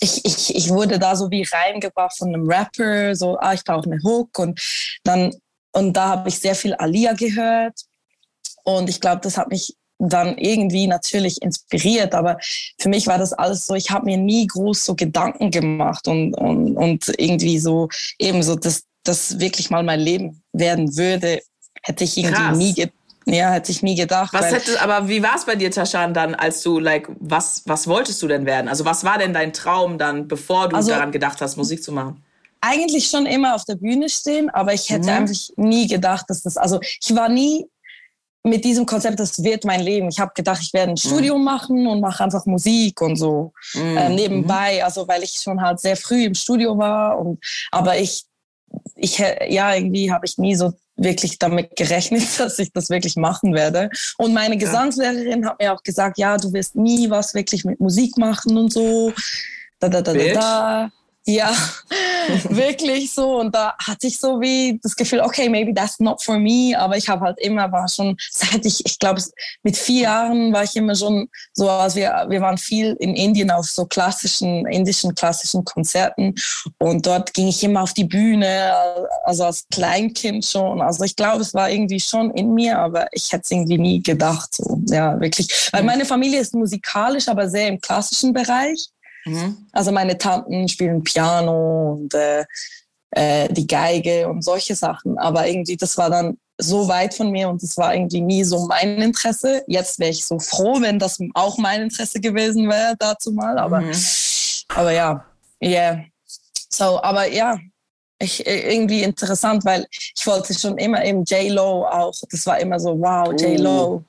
[0.00, 3.90] ich, ich, ich wurde da so wie reingebracht von einem Rapper, so, ah, ich brauche
[3.90, 4.60] eine Hook und
[5.04, 5.34] dann,
[5.72, 7.80] und da habe ich sehr viel Alia gehört
[8.64, 12.38] und ich glaube, das hat mich dann irgendwie natürlich inspiriert, aber
[12.78, 16.34] für mich war das alles so, ich habe mir nie groß so Gedanken gemacht und,
[16.34, 21.40] und, und irgendwie so eben so, dass das wirklich mal mein Leben werden würde,
[21.82, 22.58] hätte ich irgendwie Krass.
[22.58, 22.74] nie
[23.26, 24.32] ja, hätte ich nie gedacht.
[24.32, 27.86] Was hätte, aber wie war es bei dir, Taschan, dann, als du, like, was, was
[27.88, 28.68] wolltest du denn werden?
[28.68, 31.92] Also was war denn dein Traum dann, bevor du Also- daran gedacht hast, Musik zu
[31.92, 32.22] machen?
[32.62, 35.16] eigentlich schon immer auf der Bühne stehen, aber ich hätte Mhm.
[35.18, 37.66] eigentlich nie gedacht, dass das, also ich war nie
[38.42, 40.08] mit diesem Konzept, das wird mein Leben.
[40.08, 43.96] Ich habe gedacht, ich werde ein Studium machen und mache einfach Musik und so Mhm.
[43.98, 47.38] ähm, nebenbei, also weil ich schon halt sehr früh im Studio war und
[47.70, 48.24] aber ich,
[48.96, 53.54] ich ja irgendwie habe ich nie so wirklich damit gerechnet, dass ich das wirklich machen
[53.54, 53.90] werde.
[54.18, 58.16] Und meine Gesangslehrerin hat mir auch gesagt, ja, du wirst nie was wirklich mit Musik
[58.18, 59.12] machen und so.
[59.78, 60.92] Da, da, da, da, da.
[61.28, 61.52] Ja,
[62.50, 63.40] wirklich so.
[63.40, 66.72] Und da hatte ich so wie das Gefühl, okay, maybe that's not for me.
[66.78, 69.20] Aber ich habe halt immer, war schon, seit ich, ich glaube,
[69.64, 73.50] mit vier Jahren war ich immer schon so, als wir, wir waren viel in Indien
[73.50, 76.36] auf so klassischen, indischen klassischen Konzerten.
[76.78, 78.72] Und dort ging ich immer auf die Bühne,
[79.24, 80.80] also als Kleinkind schon.
[80.80, 84.00] Also ich glaube, es war irgendwie schon in mir, aber ich hätte es irgendwie nie
[84.00, 84.54] gedacht.
[84.54, 85.48] So, ja, wirklich.
[85.72, 88.90] Weil meine Familie ist musikalisch, aber sehr im klassischen Bereich.
[89.26, 89.66] Mhm.
[89.72, 92.44] Also meine Tanten spielen Piano und äh,
[93.10, 95.18] äh, die Geige und solche Sachen.
[95.18, 98.66] Aber irgendwie, das war dann so weit von mir und das war irgendwie nie so
[98.66, 99.62] mein Interesse.
[99.66, 103.58] Jetzt wäre ich so froh, wenn das auch mein Interesse gewesen wäre dazu mal.
[103.58, 103.92] Aber, mhm.
[104.68, 105.24] aber ja,
[105.62, 106.00] yeah.
[106.70, 107.58] So, aber ja,
[108.18, 112.14] ich, irgendwie interessant, weil ich wollte schon immer eben J-Lo auch.
[112.30, 113.94] Das war immer so, wow, J-Lo.
[113.94, 114.04] Uh.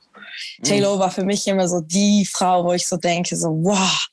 [0.64, 4.08] J-Lo war für mich immer so die Frau, wo ich so denke, so, wow,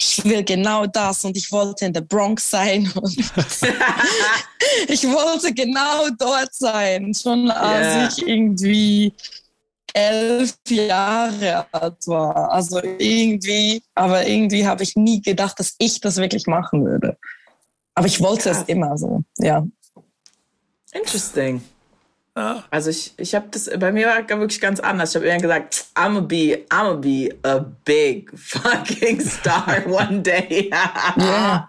[0.00, 3.16] ich will genau das und ich wollte in der Bronx sein und
[4.88, 8.08] ich wollte genau dort sein, schon als yeah.
[8.08, 9.12] ich irgendwie
[9.92, 12.50] elf Jahre alt war.
[12.50, 17.18] Also irgendwie, aber irgendwie habe ich nie gedacht, dass ich das wirklich machen würde.
[17.94, 18.62] Aber ich wollte Krass.
[18.62, 19.66] es immer so, ja.
[20.92, 21.60] Interesting.
[22.40, 22.64] Ja.
[22.70, 25.10] Also ich, ich habe das, bei mir war wirklich ganz anders.
[25.10, 30.22] Ich habe immer gesagt, I'm gonna be, I'm gonna be a big fucking star one
[30.22, 30.70] day.
[31.18, 31.66] yeah.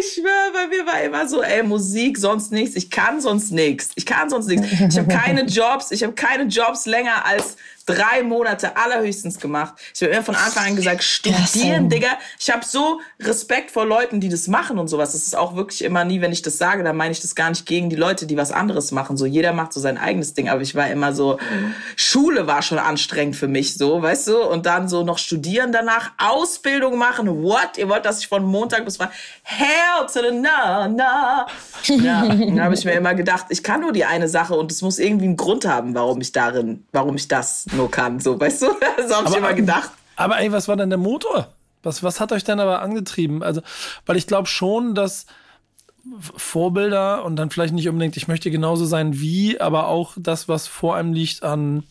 [0.00, 2.74] Ich schwöre, bei mir war immer so, ey, Musik, sonst nichts.
[2.74, 3.90] Ich kann sonst nichts.
[3.94, 4.66] Ich kann sonst nichts.
[4.72, 9.74] Ich habe keine Jobs, ich habe keine Jobs länger als drei Monate allerhöchstens gemacht.
[9.94, 12.08] Ich habe immer von Anfang an gesagt, studieren, Digga.
[12.38, 15.12] Ich habe so Respekt vor Leuten, die das machen und sowas.
[15.12, 17.50] Das ist auch wirklich immer nie, wenn ich das sage, dann meine ich das gar
[17.50, 19.16] nicht gegen die Leute, die was anderes machen.
[19.16, 20.48] So jeder macht so sein eigenes Ding.
[20.48, 21.38] Aber ich war immer so,
[21.96, 24.42] Schule war schon anstrengend für mich, so, weißt du?
[24.42, 27.42] Und dann so noch studieren danach, Ausbildung machen.
[27.42, 27.78] What?
[27.78, 31.46] Ihr wollt, dass ich von Montag bis Freitag, hell to the na, na.
[31.84, 34.82] Ja, dann habe ich mir immer gedacht, ich kann nur die eine Sache und es
[34.82, 38.62] muss irgendwie einen Grund haben, warum ich darin, warum ich das nur kann, so, weißt
[38.62, 38.66] du?
[39.08, 39.90] so habe ich immer gedacht.
[40.16, 41.52] Aber ey, was war denn der Motor?
[41.82, 43.42] Was, was hat euch denn aber angetrieben?
[43.42, 43.60] Also,
[44.06, 45.26] weil ich glaube schon, dass
[46.36, 50.66] Vorbilder und dann vielleicht nicht unbedingt, ich möchte genauso sein wie, aber auch das, was
[50.66, 51.84] vor einem liegt an,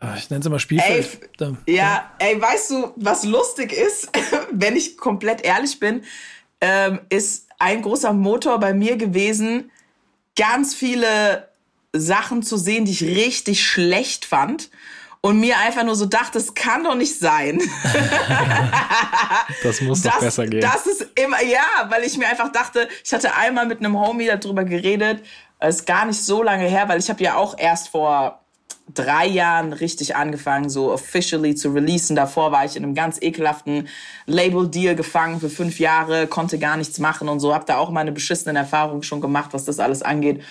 [0.00, 1.20] äh, ich nenne es immer Spielfeld.
[1.22, 2.26] Ey, da, ja, da.
[2.26, 4.10] ey, weißt du, was lustig ist,
[4.52, 6.02] wenn ich komplett ehrlich bin,
[6.60, 9.70] ähm, ist ein großer Motor bei mir gewesen,
[10.36, 11.48] ganz viele
[11.92, 14.70] Sachen zu sehen, die ich richtig schlecht fand
[15.20, 17.58] und mir einfach nur so dachte, das kann doch nicht sein.
[19.62, 20.60] das muss doch das, besser gehen.
[20.60, 24.26] Das ist immer, ja, weil ich mir einfach dachte, ich hatte einmal mit einem Homie
[24.26, 25.24] darüber geredet,
[25.60, 28.40] ist gar nicht so lange her, weil ich habe ja auch erst vor
[28.92, 32.16] drei Jahren richtig angefangen, so officially zu releasen.
[32.16, 33.88] Davor war ich in einem ganz ekelhaften
[34.26, 38.10] Label-Deal gefangen für fünf Jahre, konnte gar nichts machen und so, habe da auch meine
[38.10, 40.42] beschissenen Erfahrungen schon gemacht, was das alles angeht.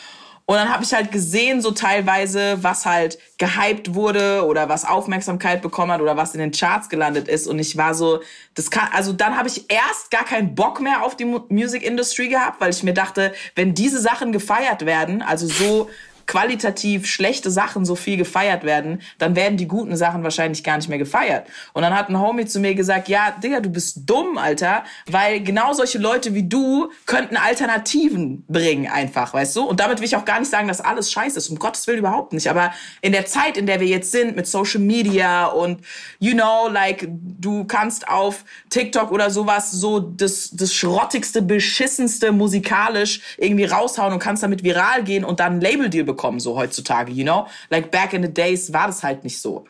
[0.46, 5.62] Und dann habe ich halt gesehen, so teilweise, was halt gehypt wurde oder was Aufmerksamkeit
[5.62, 7.48] bekommen hat oder was in den Charts gelandet ist.
[7.48, 8.20] Und ich war so,
[8.56, 12.28] das kann, also dann habe ich erst gar keinen Bock mehr auf die Music Industry
[12.28, 15.90] gehabt, weil ich mir dachte, wenn diese Sachen gefeiert werden, also so
[16.32, 20.88] qualitativ schlechte Sachen so viel gefeiert werden, dann werden die guten Sachen wahrscheinlich gar nicht
[20.88, 21.46] mehr gefeiert.
[21.74, 25.42] Und dann hat ein Homie zu mir gesagt, ja, Digga, du bist dumm, Alter, weil
[25.42, 29.64] genau solche Leute wie du könnten Alternativen bringen einfach, weißt du?
[29.64, 32.00] Und damit will ich auch gar nicht sagen, dass alles scheiße ist, um Gottes Willen
[32.00, 32.50] überhaupt nicht.
[32.50, 35.82] Aber in der Zeit, in der wir jetzt sind, mit Social Media und,
[36.20, 43.20] you know, like, du kannst auf TikTok oder sowas so das, das schrottigste, beschissenste musikalisch
[43.38, 47.24] irgendwie raushauen und kannst damit viral gehen und dann ein Label-Deal bekommen, so heutzutage, you
[47.24, 47.48] know?
[47.70, 49.66] Like back in the days war das halt nicht so.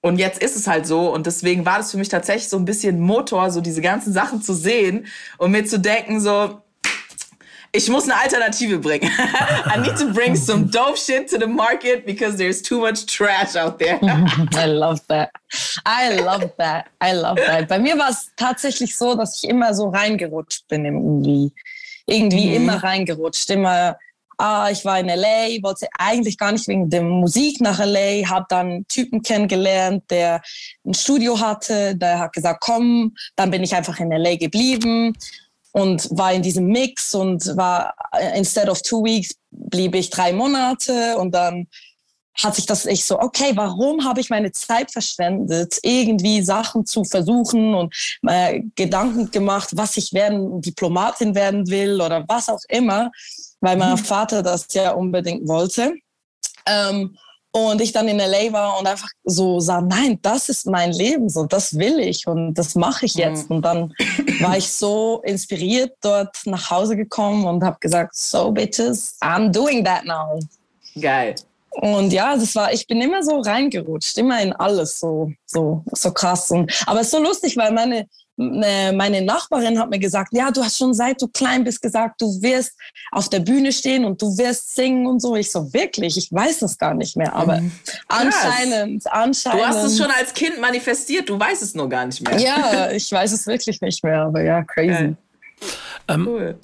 [0.00, 2.66] Und jetzt ist es halt so und deswegen war das für mich tatsächlich so ein
[2.66, 5.06] bisschen Motor, so diese ganzen Sachen zu sehen
[5.38, 6.60] und mir zu denken, so,
[7.72, 9.10] ich muss eine Alternative bringen.
[9.66, 13.56] I need to bring some dope shit to the market because there's too much trash
[13.56, 13.98] out there.
[14.54, 15.30] I love that.
[15.84, 16.86] I love that.
[17.02, 17.66] I love that.
[17.68, 21.50] Bei mir war es tatsächlich so, dass ich immer so reingerutscht bin irgendwie.
[22.06, 22.56] Irgendwie mhm.
[22.56, 23.50] immer reingerutscht.
[23.50, 23.96] Immer
[24.38, 28.46] ah, ich war in LA, wollte eigentlich gar nicht wegen der Musik nach LA, habe
[28.48, 30.42] dann einen Typen kennengelernt, der
[30.84, 35.16] ein Studio hatte, der hat gesagt, komm, dann bin ich einfach in LA geblieben
[35.72, 40.32] und war in diesem Mix und war, äh, instead of two weeks, blieb ich drei
[40.32, 41.66] Monate und dann
[42.42, 47.04] hat sich das ich so, okay, warum habe ich meine Zeit verschwendet, irgendwie Sachen zu
[47.04, 47.94] versuchen und
[48.26, 53.10] äh, Gedanken gemacht, was ich werden, Diplomatin werden will oder was auch immer
[53.64, 53.98] weil mein mhm.
[53.98, 55.94] Vater das ja unbedingt wollte.
[56.66, 57.16] Ähm,
[57.56, 61.28] Und ich dann in LA war und einfach so sah, nein, das ist mein Leben,
[61.28, 63.48] so das will ich und das mache ich jetzt.
[63.48, 63.56] Mhm.
[63.56, 63.94] Und dann
[64.40, 69.84] war ich so inspiriert dort nach Hause gekommen und habe gesagt, so bitches, I'm doing
[69.84, 70.40] that now.
[71.00, 71.36] Geil.
[71.70, 76.10] Und ja, das war, ich bin immer so reingerutscht, immer in alles so, so, so
[76.12, 76.50] krass.
[76.50, 80.50] Und, aber es ist so lustig, weil meine, Ne, meine Nachbarin hat mir gesagt, ja,
[80.50, 82.72] du hast schon seit du klein bist gesagt, du wirst
[83.12, 85.36] auf der Bühne stehen und du wirst singen und so.
[85.36, 86.16] Ich so, wirklich?
[86.16, 87.70] Ich weiß es gar nicht mehr, aber mhm.
[88.08, 89.62] anscheinend, anscheinend.
[89.62, 92.38] Du hast es schon als Kind manifestiert, du weißt es nur gar nicht mehr.
[92.38, 95.14] Ja, ich weiß es wirklich nicht mehr, aber ja, crazy.
[96.08, 96.58] Ähm, cool.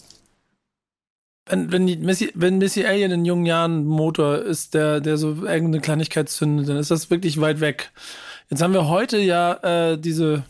[1.46, 5.80] Wenn, wenn, Missy, wenn Missy Alien in jungen Jahren Motor ist, der, der so irgendeine
[5.80, 7.90] Kleinigkeit zündet, dann ist das wirklich weit weg.
[8.50, 10.44] Jetzt haben wir heute ja äh, diese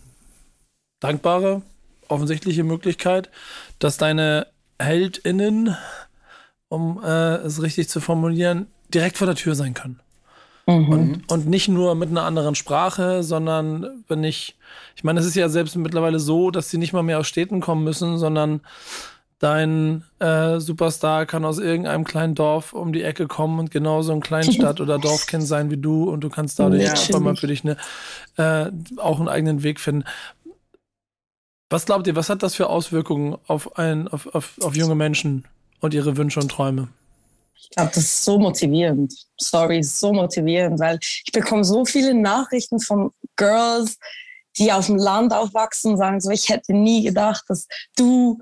[1.01, 1.63] dankbare,
[2.09, 3.31] offensichtliche Möglichkeit,
[3.79, 4.47] dass deine
[4.79, 5.77] HeldInnen,
[6.69, 10.01] um äh, es richtig zu formulieren, direkt vor der Tür sein können.
[10.67, 10.89] Mhm.
[10.89, 14.57] Und, und nicht nur mit einer anderen Sprache, sondern wenn ich,
[14.97, 17.61] ich meine, es ist ja selbst mittlerweile so, dass sie nicht mal mehr aus Städten
[17.61, 18.61] kommen müssen, sondern
[19.41, 24.21] dein äh, Superstar kann aus irgendeinem kleinen Dorf um die Ecke kommen und genauso ein
[24.21, 27.19] Kleinstadt- oder Dorfkind sein wie du und du kannst dadurch ja.
[27.21, 27.79] mal für dich eine,
[28.37, 30.05] äh, auch einen eigenen Weg finden.
[31.71, 35.47] Was glaubt ihr, was hat das für Auswirkungen auf, ein, auf, auf, auf junge Menschen
[35.81, 36.89] und ihre Wünsche und Träume?
[37.55, 39.15] Ich glaube, das ist so motivierend.
[39.39, 43.99] Sorry, so motivierend, weil ich bekomme so viele Nachrichten von Girls,
[44.59, 48.41] die auf dem Land aufwachsen sagen so, ich hätte nie gedacht, dass du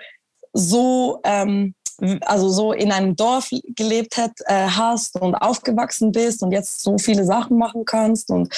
[0.55, 1.75] so, ähm,
[2.23, 6.97] also so in einem Dorf gelebt hat, äh, hast und aufgewachsen bist und jetzt so
[6.97, 8.31] viele Sachen machen kannst.
[8.31, 8.55] Und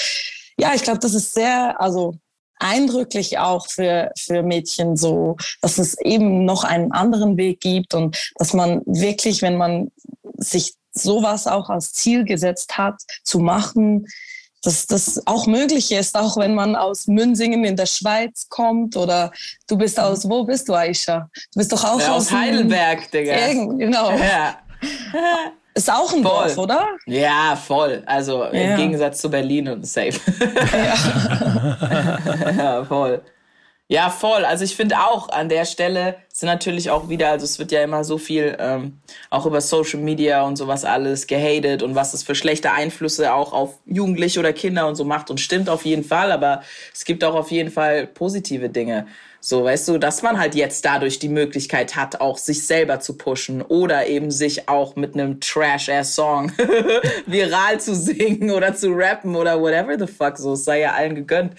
[0.56, 2.14] ja, ich glaube, das ist sehr, also
[2.60, 8.32] eindrücklich auch für, für Mädchen so, dass es eben noch einen anderen Weg gibt und
[8.36, 9.90] dass man wirklich, wenn man
[10.36, 14.06] sich sowas auch als Ziel gesetzt hat, zu machen,
[14.62, 19.32] dass das auch möglich ist, auch wenn man aus Münsingen in der Schweiz kommt oder
[19.66, 21.30] du bist aus, wo bist du, Aisha?
[21.52, 23.52] Du bist doch auch ja, aus, aus Heidelberg, Digga.
[23.54, 24.10] Genau.
[24.10, 24.58] Ja.
[25.80, 26.46] Ist auch ein voll.
[26.46, 26.88] Dorf, oder?
[27.06, 28.02] Ja, voll.
[28.04, 28.50] Also ja.
[28.50, 30.20] im Gegensatz zu Berlin und safe.
[32.44, 33.22] Ja, ja voll.
[33.88, 34.44] Ja, voll.
[34.44, 37.82] Also ich finde auch an der Stelle sind natürlich auch wieder, also es wird ja
[37.82, 42.24] immer so viel ähm, auch über Social Media und sowas alles gehatet und was es
[42.24, 46.04] für schlechte Einflüsse auch auf Jugendliche oder Kinder und so macht und stimmt auf jeden
[46.04, 46.62] Fall, aber
[46.92, 49.06] es gibt auch auf jeden Fall positive Dinge.
[49.42, 53.16] So, weißt du, dass man halt jetzt dadurch die Möglichkeit hat, auch sich selber zu
[53.16, 56.52] pushen oder eben sich auch mit einem Trash-Ass-Song
[57.26, 60.36] viral zu singen oder zu rappen oder whatever the fuck.
[60.36, 61.54] So, es sei ja allen gegönnt.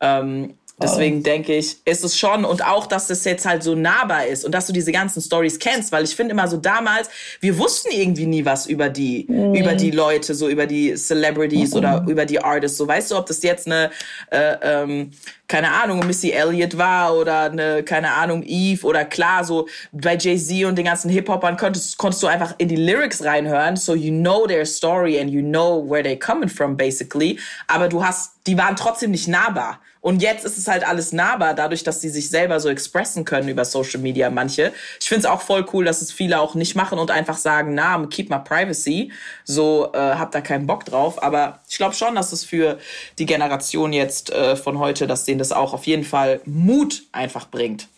[0.00, 4.26] Ähm, Deswegen denke ich, ist es schon und auch, dass es jetzt halt so nahbar
[4.26, 7.08] ist und dass du diese ganzen Stories kennst, weil ich finde immer so damals,
[7.40, 9.54] wir wussten irgendwie nie was über die, mhm.
[9.54, 11.78] über die Leute, so über die Celebrities mhm.
[11.78, 12.76] oder über die Artists.
[12.76, 13.90] So weißt du, ob das jetzt eine,
[14.30, 15.12] äh, ähm,
[15.48, 20.66] keine Ahnung, Missy Elliott war oder eine, keine Ahnung, Eve oder klar, so bei Jay-Z
[20.66, 24.46] und den ganzen Hip-Hopern konntest, konntest du einfach in die Lyrics reinhören, so you know
[24.46, 28.76] their story and you know where they coming from basically, aber du hast, die waren
[28.76, 29.80] trotzdem nicht nahbar.
[30.06, 33.48] Und jetzt ist es halt alles nahbar, dadurch, dass sie sich selber so expressen können
[33.48, 34.72] über Social Media, manche.
[35.00, 37.74] Ich finde es auch voll cool, dass es viele auch nicht machen und einfach sagen,
[37.74, 39.10] na, keep my privacy.
[39.42, 41.20] So, äh, hab da keinen Bock drauf.
[41.20, 42.78] Aber ich glaube schon, dass es für
[43.18, 47.48] die Generation jetzt äh, von heute, dass denen das auch auf jeden Fall Mut einfach
[47.48, 47.88] bringt.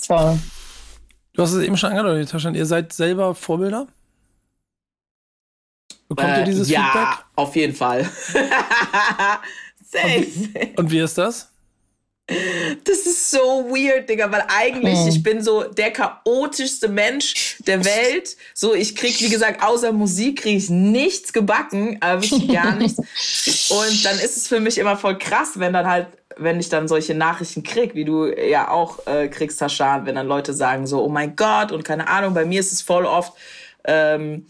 [0.00, 0.38] Voll.
[1.34, 2.54] Du hast es eben schon angedeutet, Taschen.
[2.54, 3.86] Ihr seid selber Vorbilder?
[6.08, 7.02] Bekommt äh, ihr dieses ja, Feedback?
[7.02, 8.08] Ja, auf jeden Fall.
[9.90, 10.26] Safe.
[10.54, 11.49] Und, und, wie ist das?
[12.84, 18.36] Das ist so weird, Digga, weil eigentlich, ich bin so der chaotischste Mensch der Welt.
[18.54, 22.98] So, ich krieg, wie gesagt, außer Musik krieg ich nichts gebacken, aber wirklich gar nichts.
[23.70, 26.88] Und dann ist es für mich immer voll krass, wenn dann halt, wenn ich dann
[26.88, 31.02] solche Nachrichten krieg, wie du ja auch äh, kriegst, Tascha, wenn dann Leute sagen so,
[31.02, 33.32] oh mein Gott, und keine Ahnung, bei mir ist es voll oft,
[33.84, 34.46] ähm,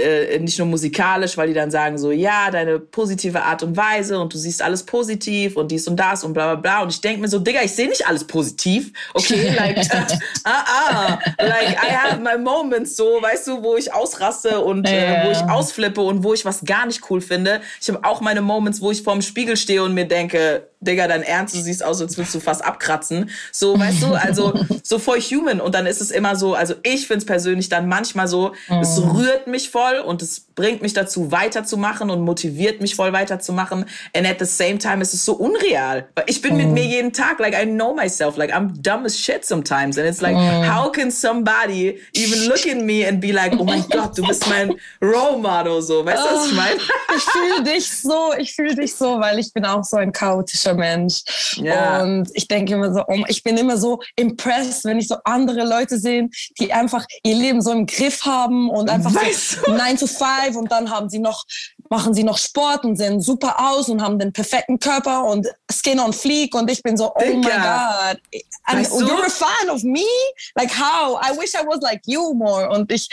[0.00, 4.18] äh, nicht nur musikalisch, weil die dann sagen so, ja, deine positive Art und Weise
[4.18, 6.82] und du siehst alles positiv und dies und das und bla bla bla.
[6.82, 8.92] Und ich denke mir so, Digga, ich sehe nicht alles positiv.
[9.14, 9.80] Okay, like, uh,
[10.48, 15.30] uh, like I have my moments, so, weißt du, wo ich ausraste und äh, wo
[15.30, 17.60] ich ausflippe und wo ich was gar nicht cool finde.
[17.80, 21.22] Ich habe auch meine Moments, wo ich vorm Spiegel stehe und mir denke, Digga, dein
[21.22, 23.30] Ernst, du siehst aus, als würdest du fast abkratzen.
[23.52, 25.60] So, weißt du, also so voll human.
[25.60, 29.46] Und dann ist es immer so, also ich find's persönlich dann manchmal so, es rührt
[29.46, 33.84] mich voll voll und es bringt mich dazu, weiterzumachen und motiviert mich voll weiterzumachen.
[34.14, 36.08] And at the same time ist es so unreal.
[36.26, 36.56] Ich bin mm.
[36.56, 39.98] mit mir jeden Tag, like I know myself, like I'm dumb as shit sometimes.
[39.98, 40.64] And it's like, mm.
[40.66, 44.48] how can somebody even look at me and be like, oh mein Gott, du bist
[44.48, 46.04] mein Role Model, so.
[46.04, 46.80] Weißt du, was ich meine?
[47.16, 50.74] ich fühle dich so, ich fühle dich so, weil ich bin auch so ein chaotischer
[50.74, 51.22] Mensch.
[51.56, 52.02] Ja.
[52.02, 55.64] Und ich denke immer so, oh, ich bin immer so impressed, wenn ich so andere
[55.64, 59.96] Leute sehe, die einfach ihr Leben so im Griff haben und einfach weißt so 9
[59.96, 61.44] to 5 und dann haben sie noch,
[61.88, 65.98] machen sie noch Sport und sehen super aus und haben den perfekten Körper und Skin
[66.00, 68.20] on fleek und ich bin so, oh my God.
[68.64, 69.06] And weißt du?
[69.06, 70.06] you're a fan of me?
[70.54, 71.18] Like how?
[71.22, 72.68] I wish I was like you more.
[72.70, 73.08] Und ich,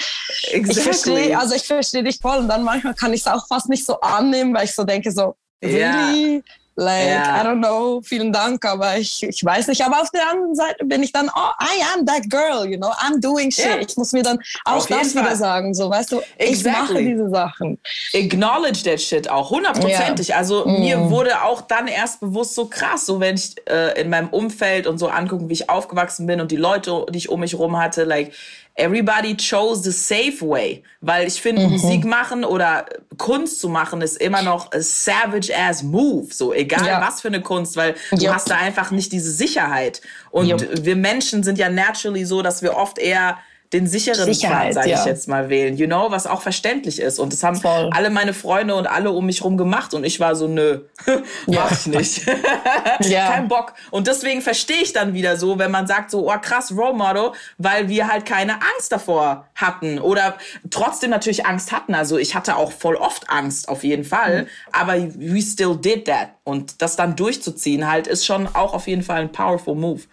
[0.52, 0.72] exactly.
[0.72, 3.70] ich verstehe, also ich verstehe dich voll und dann manchmal kann ich es auch fast
[3.70, 6.36] nicht so annehmen, weil ich so denke so, really?
[6.36, 6.42] Yeah.
[6.80, 7.42] Like, yeah.
[7.42, 9.84] I don't know, vielen Dank, aber ich, ich weiß nicht.
[9.84, 12.92] Aber auf der anderen Seite bin ich dann, oh, I am that girl, you know,
[13.00, 13.66] I'm doing shit.
[13.66, 13.80] Yeah.
[13.80, 16.52] Ich muss mir dann auch auf das wieder sagen, so, weißt du, exactly.
[16.52, 17.80] ich mache diese Sachen.
[18.14, 20.30] Acknowledge that shit auch, hundertprozentig.
[20.30, 20.38] Yeah.
[20.38, 20.80] Also mm.
[20.80, 24.86] mir wurde auch dann erst bewusst so krass, so wenn ich äh, in meinem Umfeld
[24.86, 27.82] und so angucken, wie ich aufgewachsen bin und die Leute, die ich um mich rum
[27.82, 28.34] hatte, like,
[28.78, 30.84] everybody chose the safe way.
[31.02, 31.72] Weil ich finde, mhm.
[31.72, 32.86] Musik machen oder
[33.18, 36.34] Kunst zu machen ist immer noch a savage ass move.
[36.34, 37.02] So, egal ja.
[37.02, 38.34] was für eine Kunst, weil du yep.
[38.34, 40.02] hast da einfach nicht diese Sicherheit.
[40.30, 40.86] Und yep.
[40.86, 43.38] wir Menschen sind ja naturally so, dass wir oft eher
[43.74, 45.00] den sicheren Pfad, sage ja.
[45.00, 45.76] ich jetzt mal, wählen.
[45.76, 47.20] You know, was auch verständlich ist.
[47.20, 47.90] Und das haben Voll.
[47.94, 49.94] alle meine Freunde und alle um mich rum gemacht.
[49.94, 50.82] Und ich war so, nö,
[51.48, 52.26] mach ich nicht.
[53.02, 53.32] ja.
[53.32, 53.74] Kein Bock.
[53.92, 57.32] Und deswegen verstehe ich dann wieder so, wenn man sagt so, oh krass, Role Model,
[57.58, 60.00] weil wir halt keine Angst davor hatten.
[60.00, 60.38] Oder
[60.70, 61.94] trotzdem natürlich Angst hatten.
[61.94, 64.44] Also ich hatte auch voll oft Angst, auf jeden Fall.
[64.44, 64.48] Mhm.
[64.72, 66.30] Aber we still did that.
[66.46, 70.04] Und das dann durchzuziehen halt, ist schon auch auf jeden Fall ein powerful move.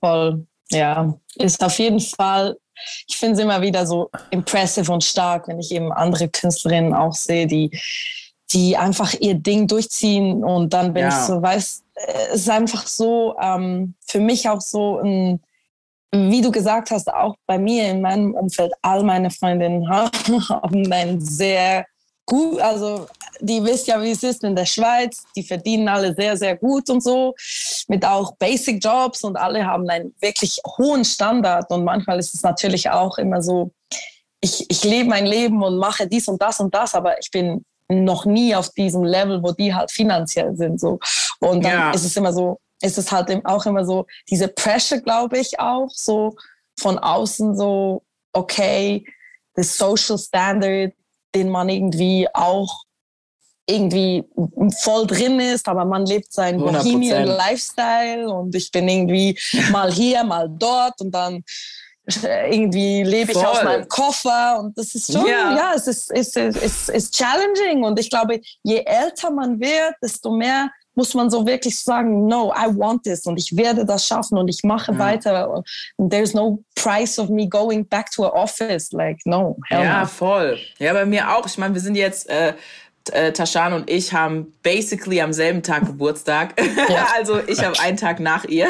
[0.00, 0.46] Voll.
[0.70, 2.56] Ja, ist auf jeden Fall
[3.06, 7.14] ich finde es immer wieder so impressive und stark, wenn ich eben andere Künstlerinnen auch
[7.14, 7.70] sehe, die,
[8.50, 11.08] die einfach ihr Ding durchziehen und dann bin ja.
[11.08, 11.82] ich so, weiß,
[12.32, 15.40] es ist einfach so, ähm, für mich auch so ein,
[16.12, 21.20] wie du gesagt hast, auch bei mir in meinem Umfeld, all meine Freundinnen haben ein
[21.20, 21.86] sehr
[22.26, 23.06] gut, also
[23.44, 25.22] die wisst ja, wie es ist in der Schweiz.
[25.36, 27.34] Die verdienen alle sehr, sehr gut und so,
[27.88, 31.70] mit auch Basic Jobs und alle haben einen wirklich hohen Standard.
[31.70, 33.70] Und manchmal ist es natürlich auch immer so,
[34.40, 37.64] ich, ich lebe mein Leben und mache dies und das und das, aber ich bin
[37.88, 40.80] noch nie auf diesem Level, wo die halt finanziell sind.
[40.80, 40.98] So.
[41.40, 41.90] Und dann ja.
[41.92, 45.88] ist es immer so, ist es halt auch immer so, diese Pressure, glaube ich, auch
[45.90, 46.36] so
[46.78, 48.02] von außen so,
[48.32, 49.06] okay,
[49.56, 50.92] the social standard,
[51.34, 52.84] den man irgendwie auch
[53.66, 54.24] irgendwie
[54.82, 59.38] voll drin ist, aber man lebt seinen Bohemian Lifestyle und ich bin irgendwie
[59.72, 61.42] mal hier, mal dort und dann
[62.22, 63.46] äh, irgendwie lebe ich voll.
[63.46, 67.14] aus meinem Koffer und das ist schon, ja, ja es, ist, es, ist, es ist
[67.14, 72.26] challenging und ich glaube, je älter man wird, desto mehr muss man so wirklich sagen,
[72.26, 74.98] no, I want this und ich werde das schaffen und ich mache ja.
[74.98, 75.64] weiter.
[75.98, 78.92] And there's no price of me going back to a office.
[78.92, 79.56] Like, no.
[79.70, 80.06] ja, no.
[80.06, 80.58] voll.
[80.78, 81.46] Ja, bei mir auch.
[81.46, 82.54] Ich meine, wir sind jetzt äh,
[83.12, 86.54] äh, Tashan und ich haben basically am selben Tag Geburtstag.
[87.16, 88.68] Also ich habe einen Tag nach ihr.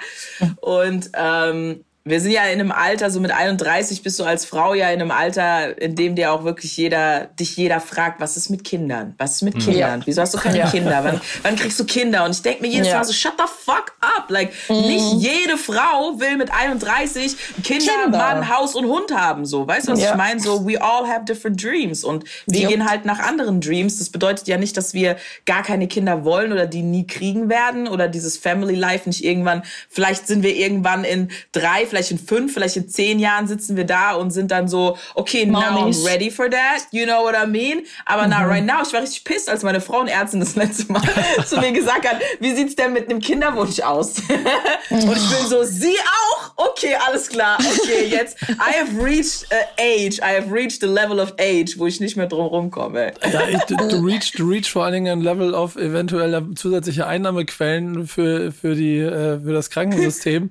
[0.60, 4.74] und ähm, wir sind ja in einem Alter, so mit 31 bist du als Frau
[4.74, 8.50] ja in einem Alter, in dem dir auch wirklich jeder, dich jeder fragt, was ist
[8.50, 9.14] mit Kindern?
[9.16, 10.00] Was ist mit Kindern?
[10.00, 10.06] Ja.
[10.06, 10.70] Wieso hast du keine ja.
[10.70, 11.02] Kinder?
[11.02, 12.26] Wann, wann, kriegst du Kinder?
[12.26, 12.98] Und ich denke mir jedes ja.
[12.98, 14.28] Mal so, shut the fuck up.
[14.28, 14.82] Like, mhm.
[14.82, 18.18] nicht jede Frau will mit 31 Kinder, Kinder.
[18.18, 19.66] Mann, Haus und Hund haben, so.
[19.66, 20.40] Weißt du, was ich meine?
[20.40, 22.04] So, we all have different dreams.
[22.04, 23.96] Und wir gehen halt nach anderen Dreams.
[23.96, 27.88] Das bedeutet ja nicht, dass wir gar keine Kinder wollen oder die nie kriegen werden
[27.88, 32.52] oder dieses Family Life nicht irgendwann, vielleicht sind wir irgendwann in drei, vielleicht in fünf,
[32.52, 36.28] vielleicht in zehn Jahren sitzen wir da und sind dann so, okay, now I'm ready
[36.28, 37.84] for that, you know what I mean?
[38.04, 38.30] Aber mhm.
[38.30, 41.02] now, right now, ich war richtig pissed, als meine Frauenärztin das letzte Mal
[41.46, 44.18] zu mir gesagt hat, wie sieht's denn mit einem Kinderwunsch aus?
[44.90, 46.52] und ich bin so, sie auch?
[46.56, 47.58] Okay, alles klar.
[47.58, 51.86] Okay, jetzt, I have reached uh, age, I have reached the level of age, wo
[51.86, 53.12] ich nicht mehr drum rumkomme.
[53.32, 57.06] Ja, ich, du, du, reach, du reach vor allen Dingen ein Level of eventueller zusätzliche
[57.06, 60.50] Einnahmequellen für, für, die, äh, für das Krankensystem.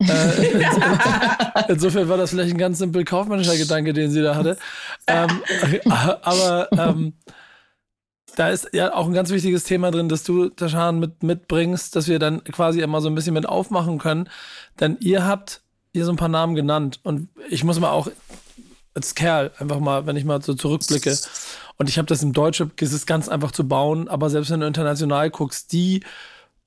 [0.00, 0.62] Äh,
[1.68, 4.56] insofern war das vielleicht ein ganz simpel kaufmännischer Gedanke, den sie da hatte.
[5.06, 5.42] Ähm,
[6.22, 7.14] aber ähm,
[8.36, 12.06] da ist ja auch ein ganz wichtiges Thema drin, dass du, Tashan, mit, mitbringst, dass
[12.06, 14.28] wir dann quasi immer so ein bisschen mit aufmachen können.
[14.78, 18.08] Denn ihr habt hier so ein paar Namen genannt und ich muss mal auch
[18.94, 21.16] als Kerl einfach mal, wenn ich mal so zurückblicke,
[21.78, 24.60] und ich habe das im Deutschen, es ist ganz einfach zu bauen, aber selbst wenn
[24.60, 26.02] du international guckst, die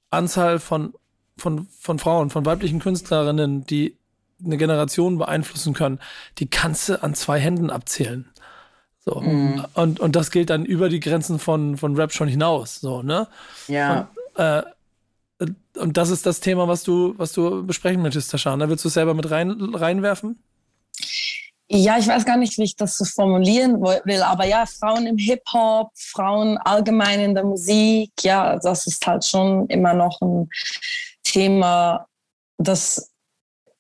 [0.10, 0.94] Anzahl von
[1.42, 3.98] von, von Frauen, von weiblichen Künstlerinnen, die
[4.44, 6.00] eine Generation beeinflussen können,
[6.38, 8.30] die kannst du an zwei Händen abzählen.
[9.04, 9.20] So.
[9.20, 9.66] Mhm.
[9.74, 12.80] Und, und das gilt dann über die Grenzen von, von Rap schon hinaus.
[12.80, 13.28] So, ne?
[13.68, 14.10] Ja.
[14.36, 14.64] Und, äh,
[15.78, 18.70] und das ist das Thema, was du, was du besprechen möchtest, Tashana.
[18.70, 20.42] Willst du es selber mit rein, reinwerfen?
[21.74, 25.18] Ja, ich weiß gar nicht, wie ich das so formulieren will, aber ja, Frauen im
[25.18, 30.50] Hip-Hop, Frauen allgemein in der Musik, ja, das ist halt schon immer noch ein
[31.32, 32.08] Thema,
[32.58, 33.12] das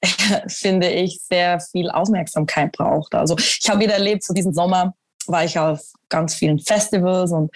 [0.47, 3.13] finde ich sehr viel Aufmerksamkeit braucht.
[3.15, 4.93] Also ich habe wieder erlebt, so diesem Sommer
[5.27, 7.51] war ich auf ganz vielen Festivals und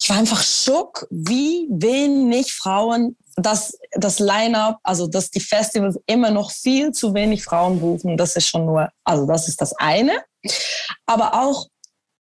[0.00, 6.30] ich war einfach schock, wie wenig Frauen dass das Line-up, also dass die Festivals immer
[6.30, 10.24] noch viel zu wenig Frauen rufen, das ist schon nur, also das ist das eine.
[11.06, 11.68] Aber auch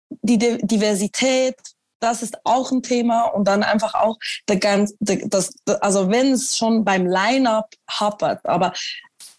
[0.09, 1.55] die Diversität,
[1.99, 4.17] das ist auch ein Thema und dann einfach auch
[4.47, 8.73] der ganz, das, also wenn es schon beim Line-up hapert, aber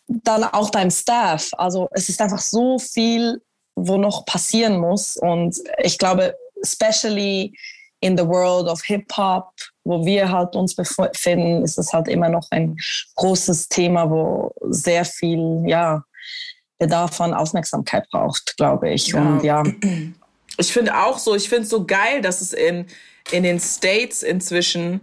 [0.06, 3.42] dann auch beim Staff, also es ist einfach so viel,
[3.76, 7.56] wo noch passieren muss und ich glaube, especially
[8.00, 9.50] in the world of Hip-Hop,
[9.84, 12.76] wo wir halt uns befinden, ist es halt immer noch ein
[13.16, 16.04] großes Thema, wo sehr viel, ja,
[16.78, 19.08] Bedarf an Aufmerksamkeit braucht, glaube ich.
[19.08, 19.20] Ja.
[19.20, 19.62] Und ja.
[20.58, 22.86] Ich finde auch so, ich finde es so geil, dass es in,
[23.30, 25.00] in den States inzwischen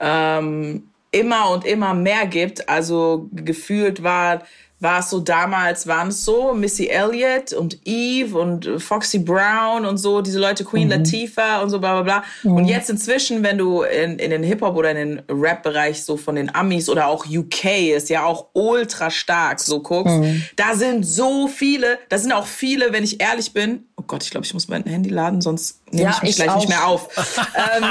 [0.00, 2.68] ähm, immer und immer mehr gibt.
[2.68, 4.42] Also gefühlt war
[4.84, 9.96] war es so damals, waren es so, Missy Elliott und Eve und Foxy Brown und
[9.96, 10.90] so, diese Leute, Queen mhm.
[10.90, 12.24] Latifah und so, bla bla bla.
[12.42, 12.56] Mhm.
[12.56, 16.36] Und jetzt inzwischen, wenn du in, in den Hip-Hop oder in den Rap-Bereich so von
[16.36, 17.64] den Amis oder auch UK
[17.96, 20.44] ist ja auch ultra stark so guckst, mhm.
[20.56, 24.30] da sind so viele, da sind auch viele, wenn ich ehrlich bin, oh Gott, ich
[24.30, 26.56] glaube, ich muss mein Handy laden, sonst nehme ja, ich mich ich gleich auch.
[26.56, 27.08] nicht mehr auf.
[27.56, 27.84] ähm,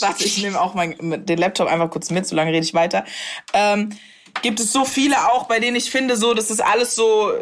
[0.00, 3.04] warte, ich nehme auch mein, den Laptop einfach kurz mit, so lange rede ich weiter.
[3.52, 3.90] Ähm,
[4.42, 7.32] gibt es so viele auch, bei denen ich finde, so, das ist alles so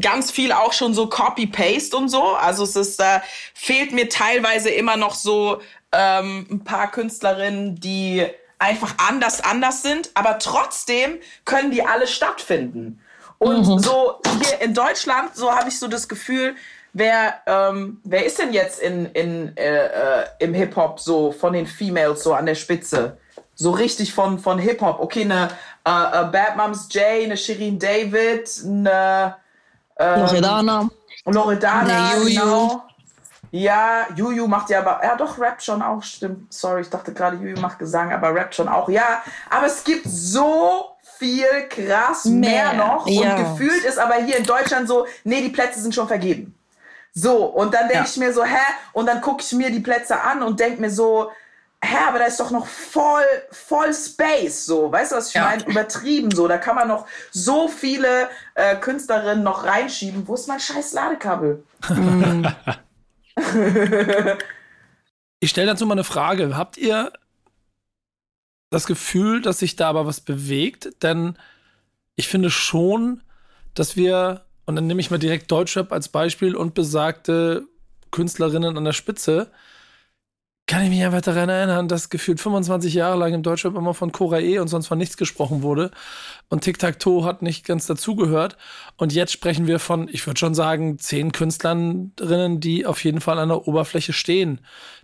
[0.00, 2.34] ganz viel auch schon so Copy-Paste und so.
[2.34, 3.22] Also es ist, da
[3.54, 5.60] fehlt mir teilweise immer noch so
[5.92, 8.26] ähm, ein paar Künstlerinnen, die
[8.58, 13.00] einfach anders anders sind, aber trotzdem können die alle stattfinden.
[13.38, 13.78] Und mhm.
[13.78, 16.56] so hier in Deutschland, so habe ich so das Gefühl,
[16.92, 21.66] wer, ähm, wer ist denn jetzt in, in, äh, äh, im Hip-Hop so von den
[21.66, 23.16] Females so an der Spitze?
[23.60, 25.00] So richtig von, von Hip-Hop.
[25.00, 25.48] Okay, eine
[25.84, 29.34] äh, äh, Bad Moms J, eine Shirin David, eine
[29.98, 30.88] ähm, Loredana.
[31.24, 32.40] Loredana, nee, Juju.
[32.40, 32.84] genau.
[33.50, 36.54] Ja, Juju macht ja aber, ja doch, Rap schon auch, stimmt.
[36.54, 38.88] Sorry, ich dachte gerade, Juju macht Gesang, aber Rap schon auch.
[38.88, 43.08] Ja, aber es gibt so viel krass mehr, mehr noch.
[43.08, 43.34] Ja.
[43.34, 46.54] Und gefühlt ist aber hier in Deutschland so, nee, die Plätze sind schon vergeben.
[47.12, 48.08] So, und dann denke ja.
[48.08, 48.56] ich mir so, hä?
[48.92, 51.32] Und dann gucke ich mir die Plätze an und denke mir so,
[51.82, 55.44] hä, aber da ist doch noch voll, voll Space, so, weißt du, was ich ja.
[55.44, 55.64] meine?
[55.64, 60.26] Übertrieben, so, da kann man noch so viele äh, Künstlerinnen noch reinschieben.
[60.26, 61.64] Wo ist mein scheiß Ladekabel?
[65.40, 66.56] ich stelle dazu mal eine Frage.
[66.56, 67.12] Habt ihr
[68.70, 71.02] das Gefühl, dass sich da aber was bewegt?
[71.02, 71.38] Denn
[72.16, 73.22] ich finde schon,
[73.74, 77.66] dass wir, und dann nehme ich mal direkt Deutschrap als Beispiel und besagte
[78.10, 79.50] Künstlerinnen an der Spitze,
[80.68, 84.12] kann ich mich einfach daran erinnern, dass gefühlt 25 Jahre lang im Deutschrap immer von
[84.12, 85.90] Cora E und sonst von nichts gesprochen wurde.
[86.50, 88.58] Und Tic-Tac-Toe hat nicht ganz dazugehört.
[88.98, 93.38] Und jetzt sprechen wir von, ich würde schon sagen, zehn Künstlerinnen, die auf jeden Fall
[93.38, 94.60] an der Oberfläche stehen.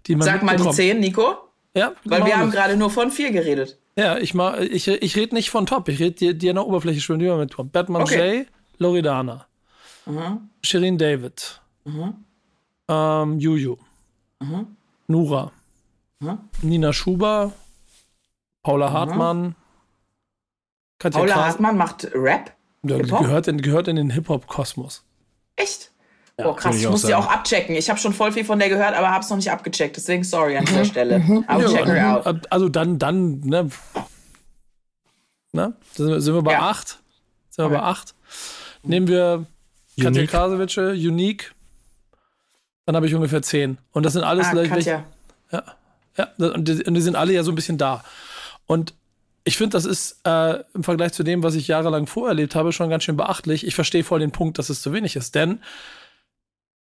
[0.06, 1.38] Die man Sag mal die zehn, Nico.
[1.74, 3.78] Ja, Weil genau wir haben gerade nur von vier geredet.
[3.96, 7.00] Ja, ich, ich, ich rede nicht von Top, ich rede die, die an der Oberfläche
[7.00, 7.72] schwimmen, die wir mit Top.
[7.72, 8.38] Batman okay.
[8.38, 8.46] J,
[8.78, 9.46] Loredana,
[10.04, 10.50] mhm.
[10.62, 12.14] Shirin David, mhm.
[12.88, 13.76] ähm, Juju.
[14.40, 14.76] Mhm.
[15.06, 15.52] Nura.
[16.20, 16.38] Hm?
[16.62, 17.52] Nina Schuber,
[18.62, 19.54] Paula Hartmann,
[20.98, 21.44] Katja Paula Kraus.
[21.44, 22.52] Hartmann macht Rap?
[22.82, 25.04] Ja, gehört, in, gehört in den Hip-Hop-Kosmos.
[25.56, 25.90] Echt?
[26.38, 27.76] Ja, oh krass, ich muss sie auch abchecken.
[27.76, 29.96] Ich habe schon voll viel von der gehört, aber habe es noch nicht abgecheckt.
[29.96, 30.84] Deswegen sorry an dieser mhm.
[30.84, 31.18] Stelle.
[31.20, 31.44] Mhm.
[31.48, 32.52] I'll check her out.
[32.52, 33.68] Also dann, dann, ne?
[35.52, 35.76] ne?
[35.92, 36.68] Sind wir bei ja.
[36.68, 36.98] acht?
[37.50, 37.74] Sind wir okay.
[37.76, 38.14] bei acht?
[38.82, 39.46] Nehmen wir
[40.00, 41.54] Katja Krasowitsche, Unique,
[42.86, 43.78] dann habe ich ungefähr zehn.
[43.92, 44.86] Und das sind alles ah, gleich.
[44.86, 45.04] Ja.
[45.50, 46.28] ja.
[46.36, 48.04] Und die, und die sind alle ja so ein bisschen da.
[48.66, 48.94] Und
[49.44, 52.90] ich finde, das ist äh, im Vergleich zu dem, was ich jahrelang vorerlebt habe, schon
[52.90, 53.66] ganz schön beachtlich.
[53.66, 55.60] Ich verstehe voll den Punkt, dass es zu wenig ist, denn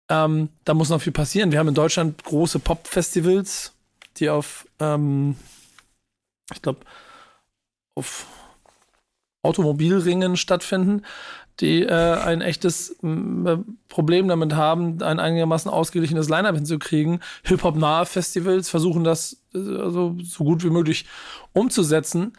[0.09, 1.51] ähm, da muss noch viel passieren.
[1.51, 3.73] Wir haben in Deutschland große Pop-Festivals,
[4.17, 5.35] die auf, ähm,
[6.53, 6.81] ich glaube,
[7.95, 8.25] auf
[9.41, 11.03] Automobilringen stattfinden
[11.59, 17.21] die äh, ein echtes äh, Problem damit haben, ein einigermaßen ausgeglichenes Line-Up hinzukriegen.
[17.43, 21.05] Hip-Hop-nahe Festivals versuchen das äh, also so gut wie möglich
[21.53, 22.33] umzusetzen,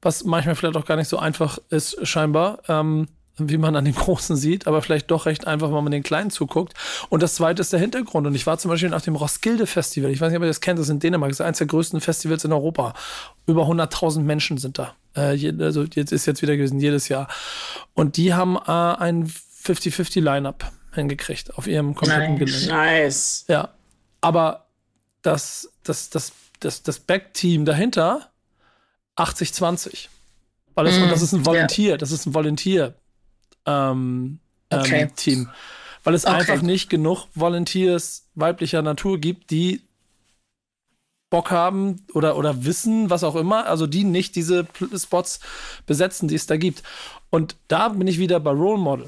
[0.00, 2.60] was manchmal vielleicht auch gar nicht so einfach ist, scheinbar.
[2.68, 3.08] Ähm,
[3.38, 6.30] wie man an den Großen sieht, aber vielleicht doch recht einfach, wenn man den Kleinen
[6.30, 6.74] zuguckt.
[7.08, 8.26] Und das zweite ist der Hintergrund.
[8.26, 10.10] Und ich war zum Beispiel auf dem Roskilde Festival.
[10.10, 11.30] Ich weiß nicht, ob ihr das kennt, das ist in Dänemark.
[11.30, 12.92] Das ist eines der größten Festivals in Europa.
[13.46, 14.94] Über 100.000 Menschen sind da.
[15.14, 17.28] Äh, also jetzt ist jetzt wieder gewesen, jedes Jahr.
[17.94, 19.28] Und die haben äh, ein
[19.64, 22.36] 50-50 Line-Up hingekriegt auf ihrem kompletten.
[22.38, 22.66] Gelände.
[22.68, 23.44] Nice.
[23.48, 23.70] Ja.
[24.20, 24.66] Aber
[25.22, 28.30] das, das, das, das, das Backteam dahinter
[29.16, 30.08] 80-20.
[30.74, 32.94] Weil das, Mm, und das ist ein Volunteer, das ist ein Volunteer
[33.66, 34.38] ähm,
[34.70, 35.02] Okay.
[35.02, 35.50] ähm, Team.
[36.02, 36.34] Weil es Okay.
[36.34, 39.82] einfach nicht genug Volunteers weiblicher Natur gibt, die
[41.32, 45.40] Bock haben oder, oder wissen, was auch immer, also die nicht diese Spots
[45.86, 46.82] besetzen, die es da gibt.
[47.30, 49.06] Und da bin ich wieder bei Role Model.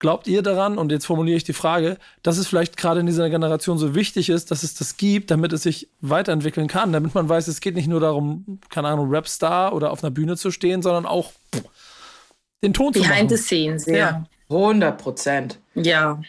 [0.00, 3.30] Glaubt ihr daran, und jetzt formuliere ich die Frage, dass es vielleicht gerade in dieser
[3.30, 7.28] Generation so wichtig ist, dass es das gibt, damit es sich weiterentwickeln kann, damit man
[7.28, 10.82] weiß, es geht nicht nur darum, keine Ahnung, Rapstar oder auf einer Bühne zu stehen,
[10.82, 11.30] sondern auch
[12.64, 13.44] den Ton zu Behind the machen.
[13.44, 13.94] scenes, Ja.
[13.96, 14.26] ja.
[14.50, 15.58] 100 Prozent.
[15.74, 16.20] Ja.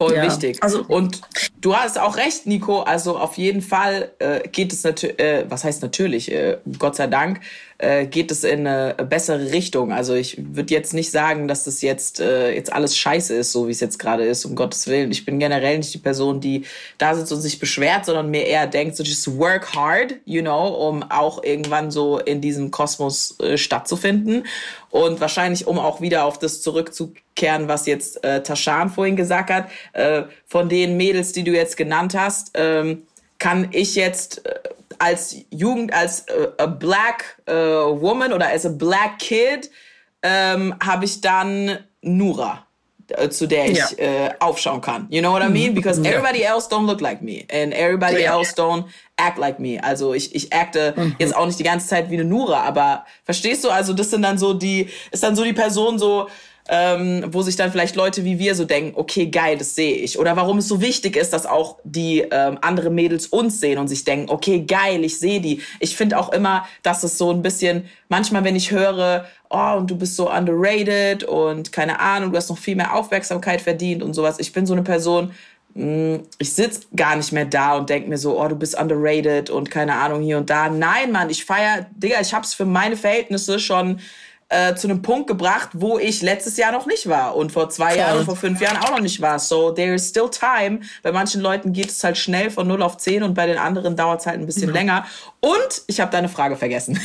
[0.00, 0.22] Voll Ja.
[0.22, 0.62] wichtig.
[0.62, 1.20] Also- und
[1.60, 2.80] du hast auch recht, Nico.
[2.82, 7.08] Also auf jeden Fall äh, geht es natürlich, äh, was heißt natürlich, äh, Gott sei
[7.08, 7.40] Dank,
[7.78, 9.92] äh, geht es in eine bessere Richtung.
[9.92, 13.68] Also ich würde jetzt nicht sagen, dass das jetzt, äh, jetzt alles scheiße ist, so
[13.68, 15.12] wie es jetzt gerade ist, um Gottes Willen.
[15.12, 16.64] Ich bin generell nicht die Person, die
[16.98, 20.88] da sitzt und sich beschwert, sondern mir eher denkt, so just work hard, you know,
[20.88, 24.44] um auch irgendwann so in diesem Kosmos äh, stattzufinden.
[24.90, 29.68] Und wahrscheinlich, um auch wieder auf das zurückzukehren, was jetzt äh, Tashan vorhin gesagt hat,
[29.92, 33.02] äh, von den Mädels, die du jetzt genannt hast, ähm,
[33.38, 34.58] kann ich jetzt äh,
[34.98, 39.70] als Jugend, als äh, a black äh, woman oder als a black kid,
[40.22, 42.66] ähm, habe ich dann Nura,
[43.08, 43.88] äh, zu der ich Ja.
[43.98, 45.06] äh, aufschauen kann.
[45.10, 45.74] You know what I mean?
[45.74, 48.36] Because everybody else don't look like me and everybody Ja.
[48.36, 48.84] else don't
[49.16, 49.78] act like me.
[49.82, 53.64] Also ich, ich acte jetzt auch nicht die ganze Zeit wie eine Nura, aber verstehst
[53.64, 53.70] du?
[53.70, 56.28] Also das sind dann so die, ist dann so die Person so,
[56.68, 60.18] ähm, wo sich dann vielleicht Leute wie wir so denken, okay, geil, das sehe ich.
[60.18, 63.88] Oder warum es so wichtig ist, dass auch die ähm, andere Mädels uns sehen und
[63.88, 65.62] sich denken, okay, geil, ich sehe die.
[65.80, 69.90] Ich finde auch immer, dass es so ein bisschen, manchmal, wenn ich höre, oh, und
[69.90, 74.12] du bist so underrated und keine Ahnung, du hast noch viel mehr Aufmerksamkeit verdient und
[74.12, 74.38] sowas.
[74.38, 75.32] Ich bin so eine Person,
[75.72, 79.48] mh, ich sitz gar nicht mehr da und denk mir so, oh, du bist underrated
[79.48, 80.68] und keine Ahnung hier und da.
[80.68, 84.00] Nein, Mann, ich feier, Digga, ich hab's für meine Verhältnisse schon
[84.50, 87.96] äh, zu einem Punkt gebracht, wo ich letztes Jahr noch nicht war und vor zwei
[87.96, 89.38] Jahren und vor fünf Jahren auch noch nicht war.
[89.38, 90.80] So, there is still time.
[91.02, 93.94] Bei manchen Leuten geht es halt schnell von 0 auf 10 und bei den anderen
[93.94, 95.04] dauert es halt ein bisschen länger.
[95.40, 96.98] Und ich habe deine Frage vergessen.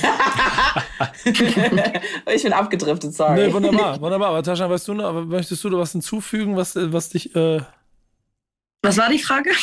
[1.25, 3.47] ich bin abgedriftet, sorry.
[3.47, 4.29] Nee, wunderbar, wunderbar.
[4.29, 7.59] Aber Tascha, weißt du noch, möchtest du da was hinzufügen, was, was dich, äh,
[8.83, 9.49] Was war die Frage?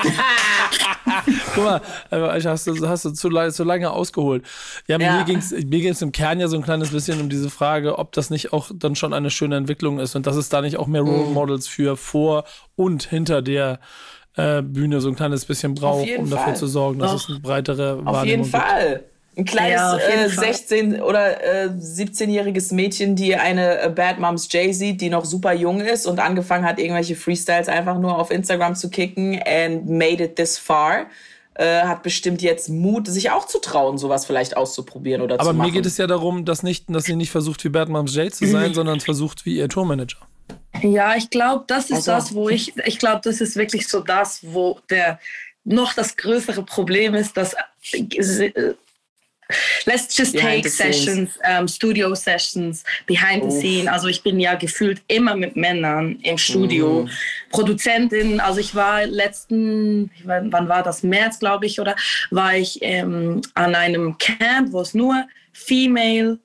[1.54, 1.80] guck mal,
[2.10, 4.44] äh, hast du, hast du zu, le- zu lange ausgeholt.
[4.86, 5.18] Ja, Ja.
[5.18, 8.30] mir mir ging's im Kern ja so ein kleines bisschen um diese Frage, ob das
[8.30, 11.02] nicht auch dann schon eine schöne Entwicklung ist und dass es da nicht auch mehr
[11.02, 11.08] Mhm.
[11.08, 12.44] Role Models für vor
[12.76, 13.80] und hinter der
[14.36, 16.56] äh, Bühne so ein kleines bisschen braucht, um dafür Fall.
[16.56, 17.20] zu sorgen, dass Doch.
[17.24, 19.04] es eine breitere Auf Wahrnehmung jeden gibt.
[19.36, 20.50] Ein kleines Ja, äh, Fall.
[20.50, 25.52] 16- oder äh, 17-jähriges Mädchen, die eine äh, Bad Moms Jay sieht, die noch super
[25.52, 30.22] jung ist und angefangen hat, irgendwelche Freestyles einfach nur auf Instagram zu kicken and made
[30.22, 31.06] it this far,
[31.54, 35.52] äh, hat bestimmt jetzt Mut, sich auch zu trauen, sowas vielleicht auszuprobieren oder Aber zu
[35.54, 35.68] machen.
[35.68, 38.34] mir geht es ja darum, dass, nicht, dass sie nicht versucht, wie Bad Moms J
[38.34, 40.18] zu sein, sondern es versucht, wie ihr Tourmanager.
[40.82, 44.00] Ja, ich glaube, das ist Also- das, wo ich, ich glaube, das ist wirklich so
[44.00, 45.20] das, wo der
[45.64, 47.54] noch das größere Problem ist, dass
[47.92, 48.74] äh,
[49.86, 53.60] let's just Behind take the sessions, um, Studio Sessions, behind the Uff.
[53.60, 53.88] scene.
[53.88, 57.02] Also ich bin ja gefühlt immer mit Männern im Studio.
[57.02, 57.10] Mhm.
[57.50, 61.96] Produzentin, also ich war letzten, wann war das, März glaube ich, oder
[62.30, 66.38] war ich ähm, an einem Camp, wo es nur Female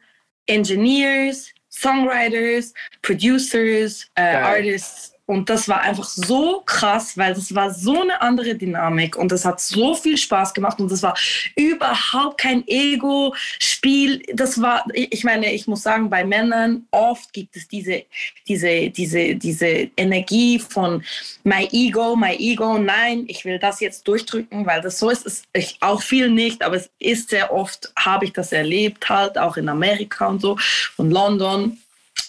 [0.48, 4.22] Engineers, Songwriters, Producers, äh.
[4.22, 9.32] Artists und das war einfach so krass, weil das war so eine andere Dynamik und
[9.32, 11.18] das hat so viel Spaß gemacht und das war
[11.56, 14.22] überhaupt kein Ego-Spiel.
[14.34, 18.04] Das war, ich meine, ich muss sagen, bei Männern oft gibt es diese,
[18.48, 21.04] diese, diese, diese Energie von
[21.44, 25.46] my ego, my ego, nein, ich will das jetzt durchdrücken, weil das so ist, ist
[25.54, 29.58] ich auch viel nicht, aber es ist sehr oft, habe ich das erlebt, halt auch
[29.58, 30.58] in Amerika und so
[30.98, 31.80] und London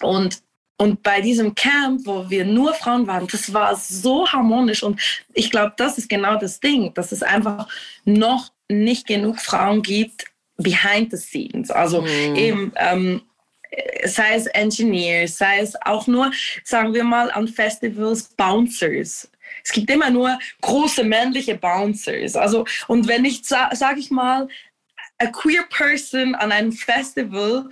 [0.01, 0.46] und
[0.79, 4.83] und bei diesem Camp, wo wir nur Frauen waren, das war so harmonisch.
[4.83, 5.01] Und
[5.33, 7.69] ich glaube, das ist genau das Ding, dass es einfach
[8.05, 10.27] noch nicht genug Frauen gibt
[10.59, 11.71] behind the scenes.
[11.71, 13.23] Also eben, ähm,
[14.05, 16.31] sei es Engineers, sei es auch nur,
[16.65, 19.31] sagen wir mal, an Festivals Bouncers.
[19.65, 22.37] Es gibt immer nur große männliche Bouncers.
[22.37, 24.49] Also, und wenn ich, sa sage ich mal,
[25.19, 27.69] a queer person an einem Festival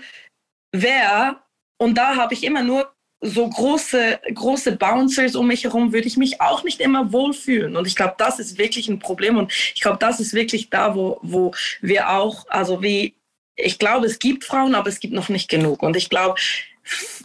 [0.72, 1.43] wäre,
[1.76, 6.18] und da habe ich immer nur so große, große Bouncers um mich herum, würde ich
[6.18, 7.74] mich auch nicht immer wohlfühlen.
[7.74, 9.38] Und ich glaube, das ist wirklich ein Problem.
[9.38, 13.14] Und ich glaube, das ist wirklich da, wo, wo wir auch, also wie,
[13.56, 15.82] ich glaube, es gibt Frauen, aber es gibt noch nicht genug.
[15.82, 16.38] Und ich glaube,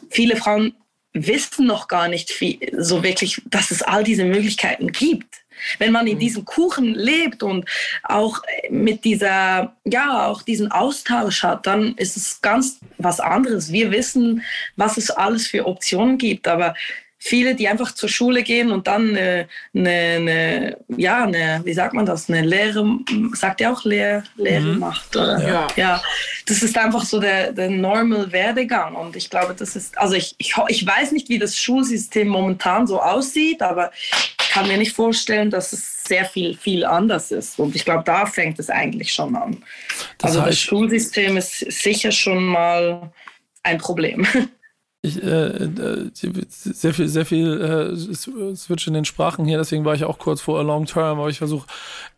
[0.10, 0.74] viele Frauen
[1.12, 5.42] wissen noch gar nicht viel, so wirklich, dass es all diese Möglichkeiten gibt.
[5.78, 6.20] Wenn man in mhm.
[6.20, 7.66] diesem Kuchen lebt und
[8.04, 13.72] auch mit dieser, ja, auch diesen Austausch hat, dann ist es ganz was anderes.
[13.72, 14.44] Wir wissen,
[14.76, 16.76] was es alles für Optionen gibt, aber
[17.20, 21.94] viele, die einfach zur Schule gehen und dann eine, eine, eine ja, eine, wie sagt
[21.94, 22.86] man das, eine Lehre,
[23.34, 24.80] sagt ihr auch Lehr, Lehre mhm.
[24.80, 25.46] macht, oder?
[25.46, 25.68] Ja.
[25.76, 26.02] ja.
[26.48, 30.34] Das ist einfach so der, der normal Werdegang und ich glaube, das ist, also ich,
[30.38, 33.92] ich, ich weiß nicht, wie das Schulsystem momentan so aussieht, aber
[34.50, 38.26] kann mir nicht vorstellen, dass es sehr viel, viel anders ist und ich glaube, da
[38.26, 39.64] fängt es eigentlich schon an.
[40.18, 43.12] Das also heißt, das Schulsystem ist sicher schon mal
[43.64, 44.26] ein Problem.
[45.02, 46.10] ich, äh, äh,
[46.50, 50.42] sehr viel, sehr viel äh, Switch in den Sprachen hier, deswegen war ich auch kurz
[50.42, 51.68] vor a long term, aber ich versuche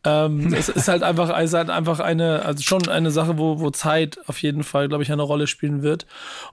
[0.03, 3.59] ähm, es ist halt einfach, es ist halt einfach eine, also schon eine Sache, wo,
[3.59, 6.07] wo Zeit auf jeden Fall, glaube ich, eine Rolle spielen wird.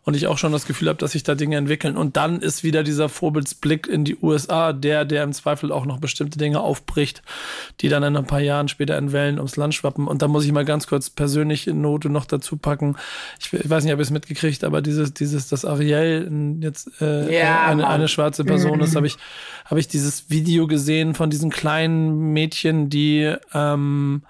[0.05, 1.97] Und ich auch schon das Gefühl habe, dass sich da Dinge entwickeln.
[1.97, 5.99] Und dann ist wieder dieser Vorbildsblick in die USA, der, der im Zweifel auch noch
[5.99, 7.23] bestimmte Dinge aufbricht,
[7.81, 10.07] die dann in ein paar Jahren später in Wellen ums Land schwappen.
[10.07, 12.97] Und da muss ich mal ganz kurz persönlich in Note noch dazu packen.
[13.41, 17.35] Ich, ich weiß nicht, ob ihr es mitgekriegt, aber dieses, dieses, dass Ariel jetzt äh,
[17.35, 19.17] ja, eine, eine schwarze Person ist, habe ich,
[19.65, 24.23] habe ich dieses Video gesehen von diesen kleinen Mädchen, die ähm,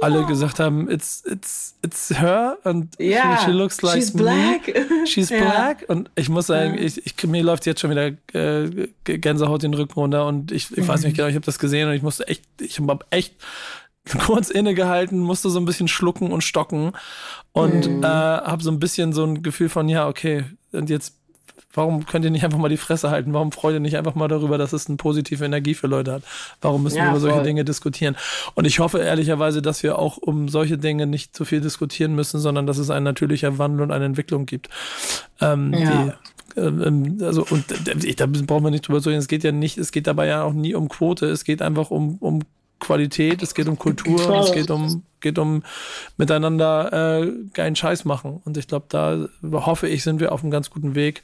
[0.00, 4.22] alle gesagt haben, it's, it's, it's her und yeah, she, she looks like she's me.
[4.22, 4.88] black.
[5.06, 5.44] She's yeah.
[5.44, 5.84] black.
[5.88, 6.84] Und ich muss sagen, yeah.
[6.84, 10.86] ich, ich, mir läuft jetzt schon wieder äh, Gänsehaut den Rücken runter und ich, ich
[10.86, 13.34] weiß nicht genau, ich habe das gesehen und ich musste echt, ich habe echt
[14.26, 16.92] kurz innegehalten, musste so ein bisschen schlucken und stocken
[17.52, 18.04] und mm.
[18.04, 21.17] äh, habe so ein bisschen so ein Gefühl von, ja, okay, und jetzt
[21.74, 23.34] Warum könnt ihr nicht einfach mal die Fresse halten?
[23.34, 26.22] Warum freut ihr nicht einfach mal darüber, dass es eine positive Energie für Leute hat?
[26.62, 27.44] Warum müssen ja, wir über solche voll.
[27.44, 28.16] Dinge diskutieren?
[28.54, 32.40] Und ich hoffe ehrlicherweise, dass wir auch um solche Dinge nicht zu viel diskutieren müssen,
[32.40, 34.70] sondern dass es ein natürlicher Wandel und eine Entwicklung gibt.
[35.40, 36.16] Ähm, ja.
[36.56, 39.20] die, ähm, also, und da brauchen wir nicht drüber zu reden.
[39.20, 41.26] Es geht ja nicht, es geht dabei ja auch nie um Quote.
[41.26, 42.40] Es geht einfach um, um
[42.80, 45.62] Qualität, es geht um Kultur, es geht um, geht um
[46.16, 48.40] miteinander äh, geilen Scheiß machen.
[48.44, 51.22] Und ich glaube, da hoffe ich, sind wir auf einem ganz guten Weg.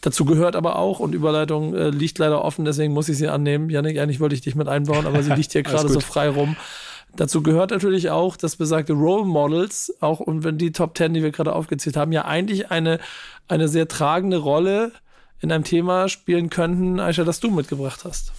[0.00, 3.70] Dazu gehört aber auch, und Überleitung äh, liegt leider offen, deswegen muss ich sie annehmen.
[3.70, 6.56] Janik, eigentlich wollte ich dich mit einbauen, aber sie liegt hier gerade so frei rum.
[7.14, 11.22] Dazu gehört natürlich auch, dass besagte Role Models, auch und wenn die Top Ten, die
[11.22, 13.00] wir gerade aufgezählt haben, ja eigentlich eine,
[13.48, 14.92] eine sehr tragende Rolle
[15.40, 18.32] in einem Thema spielen könnten, Aisha, das du mitgebracht hast.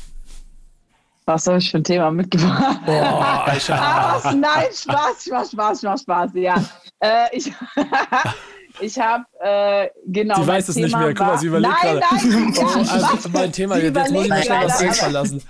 [1.25, 2.79] Was habe ich für ein Thema mitgebracht?
[2.85, 6.31] Boah, Ach, nein, Spaß, Spaß, Spaß, Spaß, Spaß.
[6.35, 6.55] Ja,
[6.99, 7.51] äh, ich,
[8.81, 10.41] ich habe äh, genau.
[10.41, 11.13] Sie weiß es Thema nicht mehr.
[11.13, 11.99] Guck mal, sie überlegt gerade.
[11.99, 13.77] Nein, nein, oh, also mein Thema.
[13.77, 15.43] Jetzt, jetzt muss ich mich schnell Bild verlassen.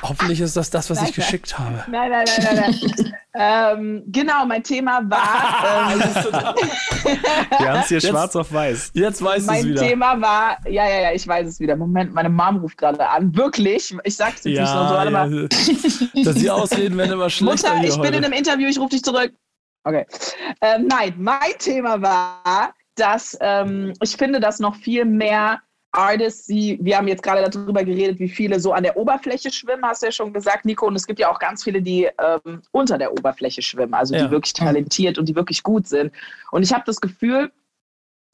[0.00, 1.84] Hoffentlich ist das das, was nein, ich geschickt habe.
[1.90, 2.80] Nein, nein, nein, nein.
[2.96, 3.14] nein.
[3.78, 5.92] ähm, genau, mein Thema war.
[5.92, 6.00] Ähm,
[7.58, 8.92] Wir haben es hier jetzt, schwarz auf weiß.
[8.94, 9.80] Jetzt weiß es wieder.
[9.80, 11.76] Mein Thema war, ja, ja, ja, ich weiß es wieder.
[11.76, 13.36] Moment, meine Mom ruft gerade an.
[13.36, 14.94] Wirklich, ich sag's dir ja, nicht noch so.
[14.94, 15.26] Warte ja.
[15.26, 15.48] mal.
[16.24, 17.74] Dass die Ausreden werden immer schlechter.
[17.74, 19.32] Mutter, ich bin in einem Interview, ich rufe dich zurück.
[19.84, 20.06] Okay.
[20.60, 25.60] Ähm, nein, mein Thema war, dass ähm, ich finde, dass noch viel mehr
[25.92, 29.84] Artists, die, wir haben jetzt gerade darüber geredet, wie viele so an der Oberfläche schwimmen,
[29.84, 30.86] hast du ja schon gesagt, Nico.
[30.86, 34.24] Und es gibt ja auch ganz viele, die ähm, unter der Oberfläche schwimmen, also ja.
[34.24, 36.12] die wirklich talentiert und die wirklich gut sind.
[36.50, 37.52] Und ich habe das Gefühl,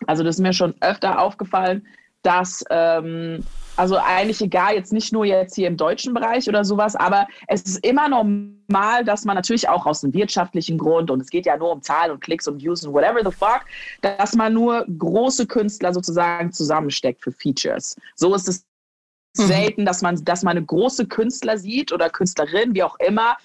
[0.06, 1.86] also das ist mir schon öfter aufgefallen,
[2.22, 3.44] dass ähm,
[3.78, 7.62] also eigentlich egal, jetzt nicht nur jetzt hier im deutschen Bereich oder sowas, aber es
[7.62, 11.56] ist immer normal, dass man natürlich auch aus einem wirtschaftlichen Grund, und es geht ja
[11.56, 13.60] nur um Zahlen und Klicks und Views und whatever the fuck,
[14.00, 17.94] dass man nur große Künstler sozusagen zusammensteckt für Features.
[18.16, 18.64] So ist es
[19.36, 19.46] mhm.
[19.46, 23.36] selten, dass man, dass man eine große Künstler sieht oder Künstlerin, wie auch immer,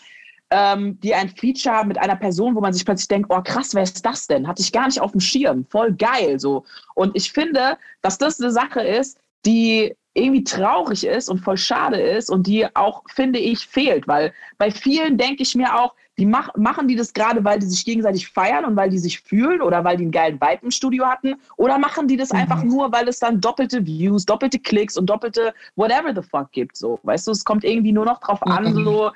[0.50, 3.76] ähm, die ein Feature haben mit einer Person, wo man sich plötzlich denkt, oh krass,
[3.76, 4.48] wer ist das denn?
[4.48, 5.66] Hatte ich gar nicht auf dem Schirm.
[5.70, 6.66] Voll geil so.
[6.96, 12.00] Und ich finde, dass das eine Sache ist, die irgendwie traurig ist und voll schade
[12.00, 14.08] ist und die auch, finde ich, fehlt.
[14.08, 17.66] Weil bei vielen denke ich mir auch, die mach, machen die das gerade, weil die
[17.66, 20.72] sich gegenseitig feiern und weil die sich fühlen oder weil die einen geilen Vibe im
[20.72, 21.36] Studio hatten?
[21.58, 22.40] Oder machen die das mhm.
[22.40, 26.78] einfach nur, weil es dann doppelte Views, doppelte Klicks und doppelte whatever the fuck gibt?
[26.78, 28.84] So, weißt du, es kommt irgendwie nur noch drauf an, mhm.
[28.84, 29.12] so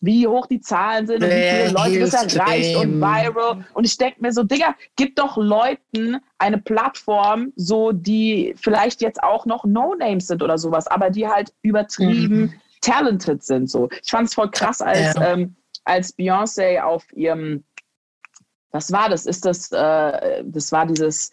[0.00, 3.64] wie hoch die Zahlen sind und wie viele Leute das erreicht und viral.
[3.74, 9.22] Und ich denke mir so, Digga, gib doch Leuten eine Plattform, so die vielleicht jetzt
[9.22, 12.54] auch noch No-Names sind oder sowas, aber die halt übertrieben mhm.
[12.80, 13.70] talented sind.
[13.70, 13.88] So.
[14.02, 15.32] Ich fand es voll krass, als, ja.
[15.32, 17.64] ähm, als Beyoncé auf ihrem,
[18.70, 19.26] was war das?
[19.26, 21.30] Ist das, äh, das war dieses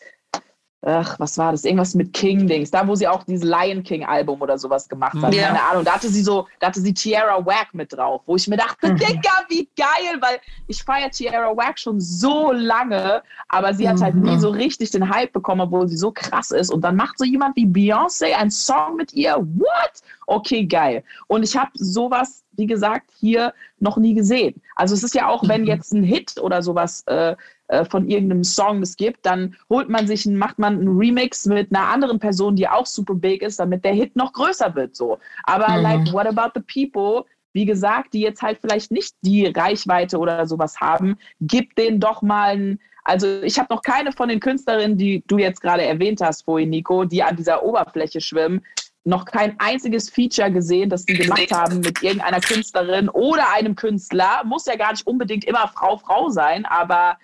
[0.87, 1.65] ach, was war das?
[1.65, 2.71] Irgendwas mit King-Dings.
[2.71, 5.33] Da, wo sie auch dieses Lion King-Album oder sowas gemacht hat.
[5.33, 5.47] Ja.
[5.47, 5.83] Keine Ahnung.
[5.83, 8.93] Da hatte sie so, da hatte sie Tierra Whack mit drauf, wo ich mir dachte,
[8.93, 14.15] Digga, wie geil, weil ich feiere Tierra Whack schon so lange, aber sie hat halt
[14.15, 16.71] nie so richtig den Hype bekommen, obwohl sie so krass ist.
[16.71, 19.35] Und dann macht so jemand wie Beyoncé einen Song mit ihr.
[19.35, 20.01] What?
[20.25, 21.03] Okay, geil.
[21.27, 24.61] Und ich habe sowas, wie gesagt, hier noch nie gesehen.
[24.75, 27.35] Also es ist ja auch, wenn jetzt ein Hit oder sowas äh,
[27.67, 31.73] äh, von irgendeinem Song es gibt, dann holt man sich, macht man einen Remix mit
[31.75, 34.95] einer anderen Person, die auch super big ist, damit der Hit noch größer wird.
[34.95, 35.17] So.
[35.43, 35.83] Aber Mhm.
[35.83, 37.25] like, what about the people?
[37.53, 42.21] Wie gesagt, die jetzt halt vielleicht nicht die Reichweite oder sowas haben, gib denen doch
[42.21, 42.79] mal ein.
[43.03, 46.69] Also ich habe noch keine von den Künstlerinnen, die du jetzt gerade erwähnt hast vorhin,
[46.69, 48.61] Nico, die an dieser Oberfläche schwimmen,
[49.05, 54.41] noch kein einziges Feature gesehen, das die gemacht haben mit irgendeiner Künstlerin oder einem Künstler.
[54.43, 57.17] Muss ja gar nicht unbedingt immer Frau, Frau sein, aber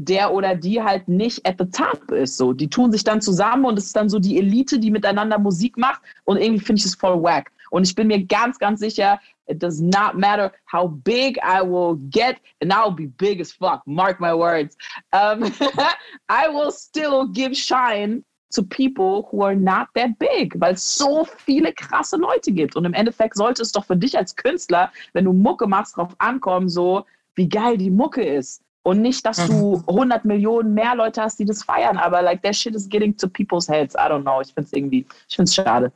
[0.00, 2.36] der oder die halt nicht at the top ist.
[2.36, 5.38] So, die tun sich dann zusammen und es ist dann so die Elite, die miteinander
[5.38, 7.50] Musik macht und irgendwie finde ich es voll wack.
[7.70, 11.96] Und ich bin mir ganz, ganz sicher, it does not matter how big I will
[12.10, 13.82] get, and I'll be big as fuck.
[13.86, 14.76] Mark my words.
[15.12, 15.44] Um,
[16.28, 21.24] I will still give shine to people who are not that big, weil es so
[21.24, 22.76] viele krasse Leute gibt.
[22.76, 26.14] Und im Endeffekt sollte es doch für dich als Künstler, wenn du Mucke machst, drauf
[26.18, 28.62] ankommen, so wie geil die Mucke ist.
[28.86, 32.54] Und nicht, dass du 100 Millionen mehr Leute hast, die das feiern, aber like that
[32.54, 33.96] shit is getting to people's heads.
[33.96, 34.40] I don't know.
[34.40, 35.92] Ich finde es irgendwie, ich finde es schade.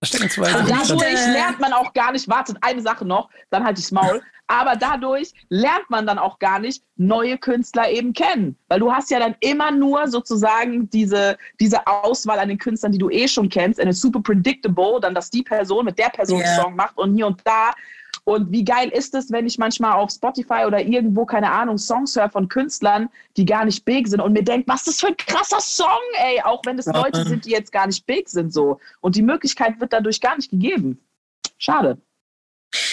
[0.00, 0.66] Drin.
[0.68, 4.22] Dadurch lernt man auch gar nicht, wartet eine Sache noch, dann halt ich's Maul.
[4.46, 8.56] Aber dadurch lernt man dann auch gar nicht neue Künstler eben kennen.
[8.68, 12.98] Weil du hast ja dann immer nur sozusagen diese, diese Auswahl an den Künstlern, die
[12.98, 13.80] du eh schon kennst.
[13.80, 17.16] And it's super predictable, dann, dass die Person mit der Person einen Song macht und
[17.16, 17.72] hier und da.
[18.30, 22.14] Und wie geil ist es, wenn ich manchmal auf Spotify oder irgendwo, keine Ahnung, Songs
[22.14, 25.08] höre von Künstlern, die gar nicht big sind und mir denke, was ist das für
[25.08, 26.86] ein krasser Song, ey, auch wenn es.
[26.86, 28.78] Leute sind, die jetzt gar nicht big sind so.
[29.00, 31.00] Und die Möglichkeit wird dadurch gar nicht gegeben.
[31.58, 31.98] Schade.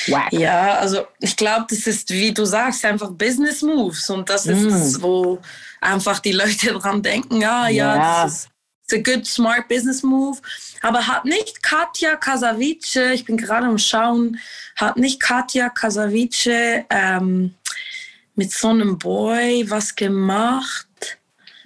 [0.07, 0.33] Wack.
[0.33, 4.09] Ja, also ich glaube, das ist, wie du sagst, einfach Business Moves.
[4.09, 4.67] Und das ist Mm.
[4.69, 5.39] es, wo
[5.81, 8.23] einfach die Leute dran denken, ja, ja, Ja.
[8.23, 8.49] das ist
[8.87, 10.39] it's a good, smart Business Move.
[10.81, 14.39] Aber hat nicht Katja Kasavice, ich bin gerade am Schauen,
[14.75, 17.53] hat nicht Katja Kasavice ähm,
[18.35, 20.87] mit so einem Boy was gemacht,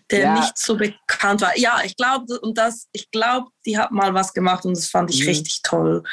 [0.10, 0.40] der Ja.
[0.40, 1.58] nicht so bekannt war.
[1.58, 5.10] Ja, ich glaube, und das, ich glaube, die hat mal was gemacht und das fand
[5.12, 5.28] ich Mhm.
[5.30, 6.04] richtig toll.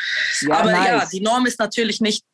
[0.43, 1.11] Ja, Aber ja, nice.
[1.11, 2.25] die Norm ist natürlich nicht,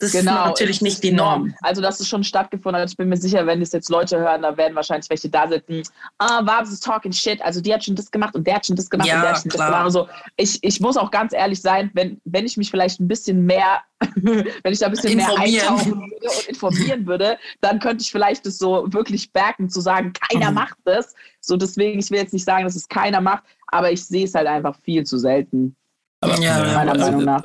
[0.00, 1.54] das Genau, ist natürlich nicht ist die Norm.
[1.62, 2.88] Also, dass es schon stattgefunden hat.
[2.90, 5.82] Ich bin mir sicher, wenn es jetzt Leute hören, da werden wahrscheinlich welche da sitzen.
[6.18, 7.40] Ah, Vabs is talking shit.
[7.42, 9.30] Also, die hat schon das gemacht und der hat schon das gemacht Ja, und der
[9.32, 9.66] hat schon klar.
[9.66, 9.84] das gemacht.
[9.84, 13.44] Also, ich, ich muss auch ganz ehrlich sein, wenn, wenn ich mich vielleicht ein bisschen
[13.44, 13.82] mehr,
[14.16, 15.52] wenn ich da ein bisschen Informieren.
[15.52, 19.80] mehr eintauchen würde und informieren würde, dann könnte ich vielleicht das so wirklich backen, zu
[19.80, 20.54] sagen, keiner Mhm.
[20.54, 21.14] macht das.
[21.42, 24.34] So, deswegen, ich will jetzt nicht sagen, dass es keiner macht, aber ich sehe es
[24.34, 25.76] halt einfach viel zu selten,
[26.22, 26.72] Aber, Ja, ja.
[26.74, 27.44] meiner also, Meinung nach.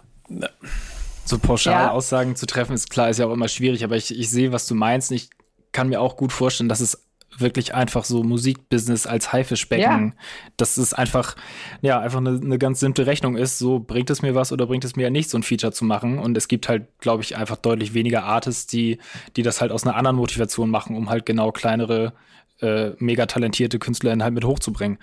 [1.25, 1.91] So pauschal Ja.
[1.91, 4.67] Aussagen zu treffen, ist klar, ist ja auch immer schwierig, aber ich, ich sehe, was
[4.67, 5.11] du meinst.
[5.11, 5.29] Ich
[5.71, 7.05] kann mir auch gut vorstellen, dass es
[7.37, 10.13] wirklich einfach so Musikbusiness als Haifischbecken,
[10.55, 11.35] dass es einfach,
[11.81, 13.57] ja, einfach eine, eine ganz simple Rechnung ist.
[13.59, 15.83] So bringt es mir was oder bringt es mir ja nicht, so ein Feature zu
[15.83, 16.17] machen.
[16.17, 18.99] Und es gibt halt, glaube ich, einfach deutlich weniger Artists, die,
[19.35, 22.13] die das halt aus einer anderen Motivation machen, um halt genau kleinere,
[22.61, 24.97] äh, mega talentierte KünstlerInnen halt mit hochzubringen.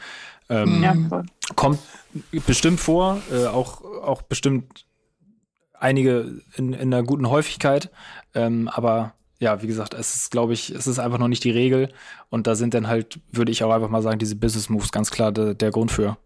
[0.48, 1.22] Ähm, Ja,
[1.54, 1.80] kommt
[2.46, 4.86] bestimmt vor, äh, auch, auch bestimmt
[5.82, 7.90] einige in, in einer guten Häufigkeit.
[8.34, 11.50] Ähm, aber ja, wie gesagt, es ist, glaube ich, es ist einfach noch nicht die
[11.50, 11.88] Regel.
[12.30, 15.10] Und da sind dann halt, würde ich auch einfach mal sagen, diese Business Moves ganz
[15.10, 16.16] klar de, der Grund für.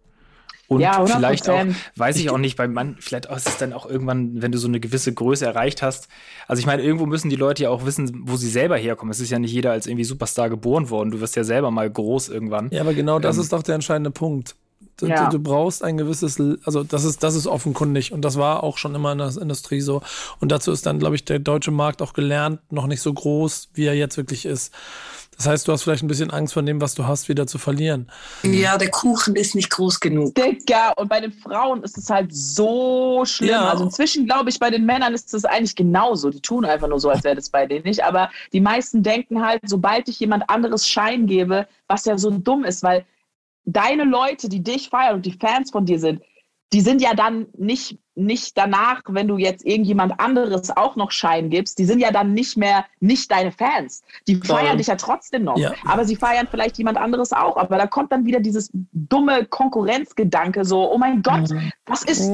[0.69, 1.17] Und Ja, 100%.
[1.17, 4.43] vielleicht auch, weiß ich auch nicht, bei Mann, vielleicht auch ist es dann auch irgendwann,
[4.43, 6.09] wenn du so eine gewisse Größe erreicht hast.
[6.49, 9.13] Also ich meine, irgendwo müssen die Leute ja auch wissen, wo sie selber herkommen.
[9.13, 11.13] Es ist ja nicht jeder als irgendwie Superstar geboren worden.
[11.13, 12.69] Du wirst ja selber mal groß irgendwann.
[12.73, 14.57] Ja, aber genau das Ähm, ist doch der entscheidende Punkt.
[14.99, 15.27] Du, Ja.
[15.29, 18.79] du, du brauchst ein gewisses, also das ist, das ist offenkundig und das war auch
[18.79, 20.03] schon immer in der Industrie so.
[20.41, 23.69] Und dazu ist dann, glaube ich, der deutsche Markt auch gelernt, noch nicht so groß,
[23.75, 24.73] wie er jetzt wirklich ist.
[25.37, 27.59] Das heißt, du hast vielleicht ein bisschen Angst von dem, was du hast, wieder zu
[27.59, 28.11] verlieren.
[28.43, 30.35] Ja, der Kuchen ist nicht groß genug.
[30.35, 33.51] Digga, und bei den Frauen ist es halt so schlimm.
[33.51, 33.69] Ja.
[33.69, 36.31] Also inzwischen glaube ich, bei den Männern ist es eigentlich genauso.
[36.31, 38.03] Die tun einfach nur so, als wäre das bei denen nicht.
[38.03, 42.65] Aber die meisten denken halt, sobald ich jemand anderes Schein gebe, was ja so dumm
[42.65, 43.05] ist, weil
[43.67, 46.23] deine Leute, die dich feiern und die Fans von dir sind,
[46.73, 51.49] die sind ja dann nicht, nicht danach, wenn du jetzt irgendjemand anderes auch noch Schein
[51.49, 54.03] gibst, die sind ja dann nicht mehr nicht deine Fans.
[54.27, 55.59] Die feiern dich ja trotzdem noch.
[55.59, 55.73] Ja.
[55.85, 57.57] Aber sie feiern vielleicht jemand anderes auch.
[57.57, 61.51] Aber da kommt dann wieder dieses dumme Konkurrenzgedanke, so, oh mein Gott,
[61.87, 62.31] was ist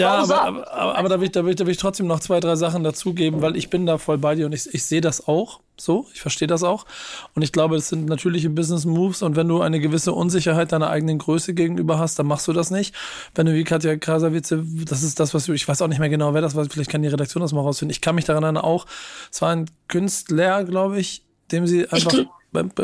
[0.00, 2.08] Ja, aber, aber, aber, aber da, will ich, da, will ich, da will ich trotzdem
[2.08, 4.84] noch zwei, drei Sachen dazugeben, weil ich bin da voll bei dir und ich, ich
[4.84, 5.60] sehe das auch.
[5.78, 6.86] So, ich verstehe das auch.
[7.34, 9.22] Und ich glaube, es sind natürliche Business Moves.
[9.22, 12.70] Und wenn du eine gewisse Unsicherheit deiner eigenen Größe gegenüber hast, dann machst du das
[12.70, 12.94] nicht.
[13.34, 14.56] Wenn du wie Katja Krasavice,
[14.86, 16.90] das ist das, was du, ich weiß auch nicht mehr genau, wer das war, vielleicht
[16.90, 17.90] kann die Redaktion das mal rausfinden.
[17.90, 18.86] Ich kann mich daran erinnern auch,
[19.30, 21.22] es war ein Künstler, glaube ich,
[21.52, 22.12] dem sie einfach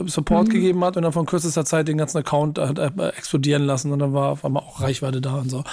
[0.06, 0.52] Support mhm.
[0.52, 2.78] gegeben hat und dann von kürzester Zeit den ganzen Account hat
[3.16, 5.64] explodieren lassen und dann war auf einmal auch Reichweite da und so.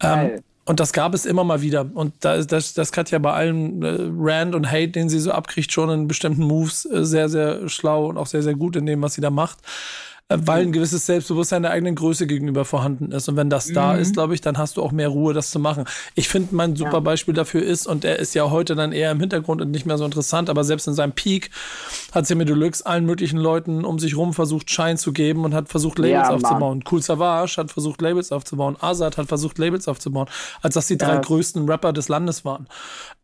[0.00, 1.90] Ähm, und das gab es immer mal wieder.
[1.92, 5.32] Und da ist das, das Katja bei allem äh, Rand und Hate, den sie so
[5.32, 8.86] abkriegt, schon in bestimmten Moves äh, sehr, sehr schlau und auch sehr, sehr gut in
[8.86, 9.58] dem, was sie da macht.
[10.28, 13.28] Äh, weil ein gewisses Selbstbewusstsein der eigenen Größe gegenüber vorhanden ist.
[13.28, 13.74] Und wenn das mhm.
[13.74, 15.84] da ist, glaube ich, dann hast du auch mehr Ruhe, das zu machen.
[16.14, 17.00] Ich finde, mein super ja.
[17.00, 19.98] Beispiel dafür ist, und er ist ja heute dann eher im Hintergrund und nicht mehr
[19.98, 21.50] so interessant, aber selbst in seinem Peak
[22.12, 25.68] hat Sammy Deluxe allen möglichen Leuten um sich rum versucht, Schein zu geben und hat
[25.68, 26.82] versucht, Labels ja, aufzubauen.
[26.90, 28.76] Cool Savage hat versucht, Labels aufzubauen.
[28.80, 30.28] Azad hat versucht, Labels aufzubauen,
[30.62, 31.20] als das die drei ja.
[31.20, 32.66] größten Rapper des Landes waren.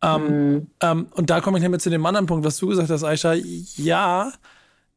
[0.02, 0.66] Ähm, mhm.
[0.82, 3.34] ähm, und da komme ich nämlich zu dem anderen Punkt, was du gesagt hast, Aisha.
[3.76, 4.32] Ja,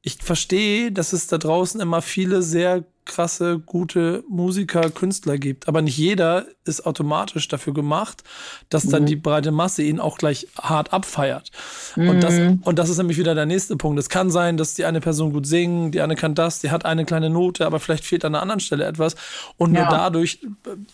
[0.04, 5.68] ich verstehe, dass es da draußen immer viele sehr krasse, gute Musiker, Künstler gibt.
[5.68, 8.24] Aber nicht jeder ist automatisch dafür gemacht,
[8.70, 9.08] dass dann mhm.
[9.08, 11.52] die breite Masse ihn auch gleich hart abfeiert.
[11.96, 12.10] Mhm.
[12.10, 12.62] Und, das, mhm.
[12.64, 14.00] und das ist nämlich wieder der nächste Punkt.
[14.00, 16.86] Es kann sein, dass die eine Person gut singen, die eine kann das, die hat
[16.86, 19.16] eine kleine Note, aber vielleicht fehlt an einer anderen Stelle etwas.
[19.58, 19.82] Und ja.
[19.82, 20.40] nur dadurch,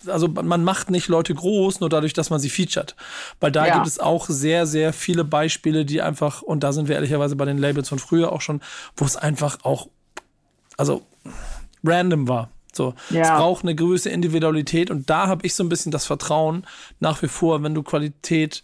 [0.06, 2.96] also man macht nicht Leute groß, nur dadurch, dass man sie featuret.
[3.38, 3.74] Weil da ja.
[3.74, 7.44] gibt es auch sehr, sehr viele Beispiele, die einfach, und da sind wir ehrlicherweise bei
[7.44, 8.60] den Labels von früher auch schon,
[8.96, 9.88] wo es einfach auch,
[10.76, 11.02] also
[11.84, 12.50] random war.
[12.72, 13.22] So, ja.
[13.22, 16.64] es braucht eine gewisse Individualität und da habe ich so ein bisschen das Vertrauen
[17.00, 18.62] nach wie vor, wenn du Qualität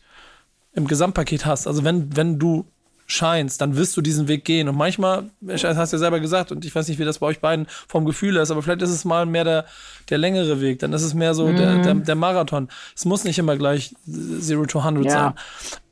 [0.74, 1.66] im Gesamtpaket hast.
[1.66, 2.66] Also wenn, wenn du
[3.06, 4.68] scheinst, dann wirst du diesen Weg gehen.
[4.68, 7.26] Und manchmal, das hast du ja selber gesagt, und ich weiß nicht, wie das bei
[7.26, 9.64] euch beiden vom Gefühl ist, aber vielleicht ist es mal mehr der,
[10.10, 11.56] der längere Weg, dann ist es mehr so mhm.
[11.56, 12.68] der, der, der, Marathon.
[12.94, 13.94] Es muss nicht immer gleich
[14.40, 15.10] Zero to 100 ja.
[15.12, 15.34] sein.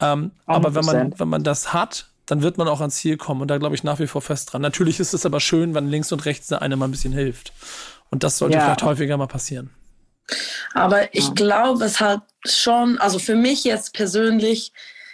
[0.01, 3.43] Ähm, aber wenn man, wenn man das hat, dann wird man auch ans Ziel kommen.
[3.43, 4.63] Und da glaube ich nach wie vor fest dran.
[4.63, 7.53] Natürlich ist es aber schön, wenn links und rechts der eine mal ein bisschen hilft.
[8.11, 8.65] Und das sollte ja.
[8.65, 9.71] vielleicht häufiger mal passieren.
[10.73, 14.73] Aber ich glaube, es hat schon, also für mich jetzt persönlich,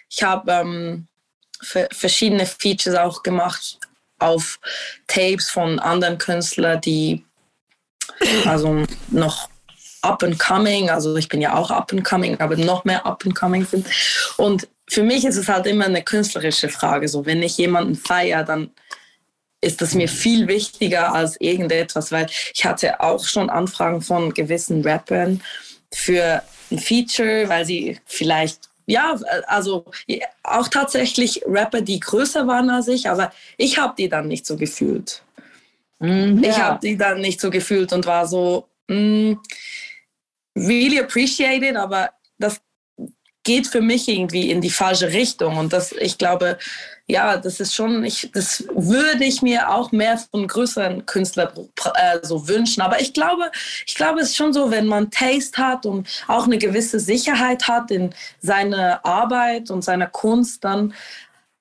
[0.09, 1.09] ich habe ähm,
[1.61, 3.79] verschiedene Features auch gemacht
[4.19, 4.61] auf
[5.07, 7.25] Tapes von anderen Künstlern, die
[8.45, 9.49] also noch
[10.03, 13.25] up and coming, also ich bin ja auch up and coming, aber noch mehr up
[13.25, 13.87] and coming sind.
[14.37, 17.07] Und für mich ist es halt immer eine künstlerische Frage.
[17.07, 18.71] So, wenn ich jemanden feiere, dann
[19.61, 24.83] ist das mir viel wichtiger als irgendetwas, weil ich hatte auch schon Anfragen von gewissen
[24.83, 25.43] Rappern
[25.93, 29.17] für ein Feature, weil sie vielleicht ja,
[29.47, 29.85] also
[30.43, 34.57] auch tatsächlich Rapper, die größer waren als ich, aber ich habe die dann nicht so
[34.57, 35.23] gefühlt.
[36.01, 36.65] Mhm, ich ja.
[36.65, 39.35] habe die dann nicht so gefühlt und war so, mm,
[40.57, 42.61] really appreciated, aber das
[43.43, 45.57] geht für mich irgendwie in die falsche Richtung.
[45.57, 46.59] Und das, ich glaube,
[47.07, 51.49] ja, das ist schon, ich, das würde ich mir auch mehr von größeren Künstlern
[51.95, 52.83] äh, so wünschen.
[52.83, 53.51] Aber ich glaube,
[53.87, 57.67] ich glaube, es ist schon so, wenn man Taste hat und auch eine gewisse Sicherheit
[57.67, 60.95] hat in seiner Arbeit und seiner Kunst, dann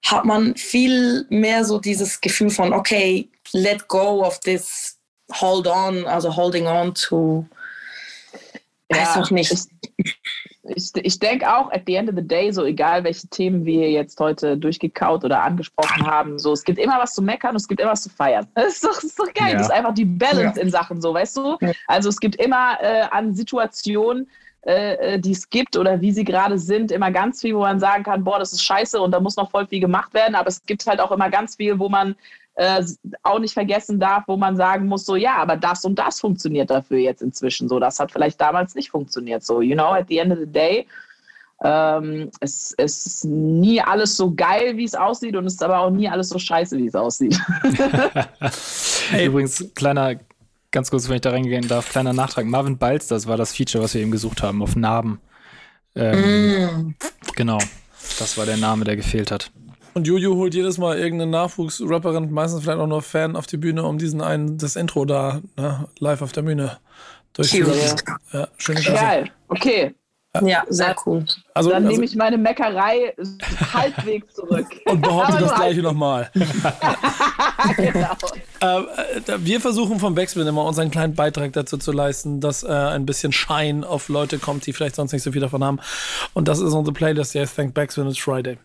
[0.06, 4.98] hat man viel mehr so dieses Gefühl von, okay, let go of this,
[5.32, 7.46] hold on, also holding on to,
[8.92, 9.52] ja, weiß auch nicht.
[9.52, 10.20] Ich,
[10.76, 13.90] ich, ich denke auch, at the end of the day, so egal welche Themen wir
[13.90, 17.68] jetzt heute durchgekaut oder angesprochen haben, so es gibt immer was zu meckern und es
[17.68, 18.48] gibt immer was zu feiern.
[18.56, 19.54] Das ist doch, das ist doch geil.
[19.54, 19.58] Ja.
[19.58, 20.64] Das ist einfach die Balance ja.
[20.64, 21.58] in Sachen so, weißt du?
[21.88, 24.28] Also es gibt immer äh, an Situationen,
[24.66, 27.80] äh, äh, die es gibt oder wie sie gerade sind, immer ganz viel, wo man
[27.80, 30.36] sagen kann, boah, das ist scheiße und da muss noch voll viel gemacht werden.
[30.36, 32.16] Aber es gibt halt auch immer ganz viel, wo man
[32.56, 32.84] äh,
[33.24, 36.70] auch nicht vergessen darf, wo man sagen muss, so ja, aber das und das funktioniert
[36.70, 37.80] dafür jetzt inzwischen so.
[37.80, 39.62] Das hat vielleicht damals nicht funktioniert so.
[39.62, 40.86] You know, at the end of the day,
[41.62, 45.80] ähm, es, es, ist nie alles so geil, wie es aussieht und es ist aber
[45.80, 47.38] auch nie alles so scheiße, wie es aussieht.
[49.10, 50.16] hey, übrigens, kleiner,
[50.72, 52.46] ganz kurz, wenn ich da reingehen darf, kleiner Nachtrag.
[52.46, 55.20] Marvin Balz, das war das Feature, was wir eben gesucht haben, auf Narben.
[55.96, 56.96] Ähm, mm.
[57.36, 57.58] Genau,
[58.20, 59.52] das war der Name, der gefehlt hat.
[59.94, 63.84] Und Juju holt jedes Mal irgendeine Nachwuchsrapperin, meistens vielleicht auch nur Fan auf die Bühne,
[63.84, 66.78] um diesen einen, das Intro da, ne, live auf der Bühne
[67.34, 67.98] durchzuführen.
[68.32, 69.04] Ja, schöne Klasse.
[69.04, 69.96] Geil, okay.
[70.44, 71.26] Ja, sehr cool.
[71.56, 73.16] Also, Dann also, nehme ich meine Meckerei
[73.74, 74.68] halbwegs zurück.
[74.86, 76.30] Und behaupte das gleiche nochmal.
[77.76, 78.16] genau.
[78.60, 83.08] äh, wir versuchen vom Backspin immer unseren kleinen Beitrag dazu zu leisten, dass äh, ein
[83.08, 85.80] bisschen Schein auf Leute kommt, die vielleicht sonst nicht so viel davon haben.
[86.34, 88.60] Und das ist unsere Playlist, heißt Thank Backspin It's Friday.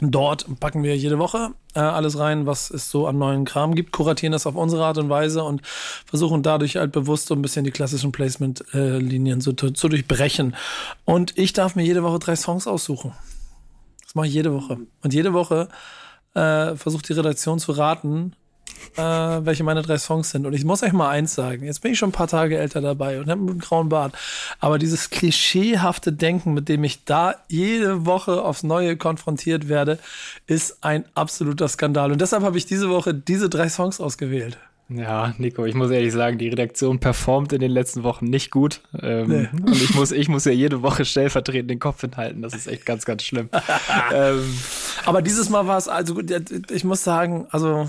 [0.00, 3.92] Dort packen wir jede Woche äh, alles rein, was es so an neuen Kram gibt,
[3.92, 7.64] kuratieren das auf unsere Art und Weise und versuchen dadurch halt bewusst so ein bisschen
[7.64, 10.56] die klassischen Placement-Linien so zu, zu durchbrechen.
[11.04, 13.12] Und ich darf mir jede Woche drei Songs aussuchen.
[14.02, 14.78] Das mache ich jede Woche.
[15.02, 15.68] Und jede Woche
[16.34, 18.34] äh, versucht die Redaktion zu raten,
[18.96, 20.46] äh, welche meine drei Songs sind.
[20.46, 21.64] Und ich muss euch mal eins sagen.
[21.64, 24.14] Jetzt bin ich schon ein paar Tage älter dabei und habe einen grauen Bart.
[24.60, 29.98] Aber dieses klischeehafte Denken, mit dem ich da jede Woche aufs Neue konfrontiert werde,
[30.46, 32.12] ist ein absoluter Skandal.
[32.12, 34.58] Und deshalb habe ich diese Woche diese drei Songs ausgewählt.
[34.90, 38.82] Ja, Nico, ich muss ehrlich sagen, die Redaktion performt in den letzten Wochen nicht gut.
[39.00, 39.48] Ähm, nee.
[39.52, 42.42] Und ich muss, ich muss ja jede Woche stellvertretend den Kopf hinhalten.
[42.42, 43.48] Das ist echt ganz, ganz schlimm.
[44.12, 44.42] ähm,
[45.06, 46.20] Aber dieses Mal war es, also
[46.70, 47.88] ich muss sagen, also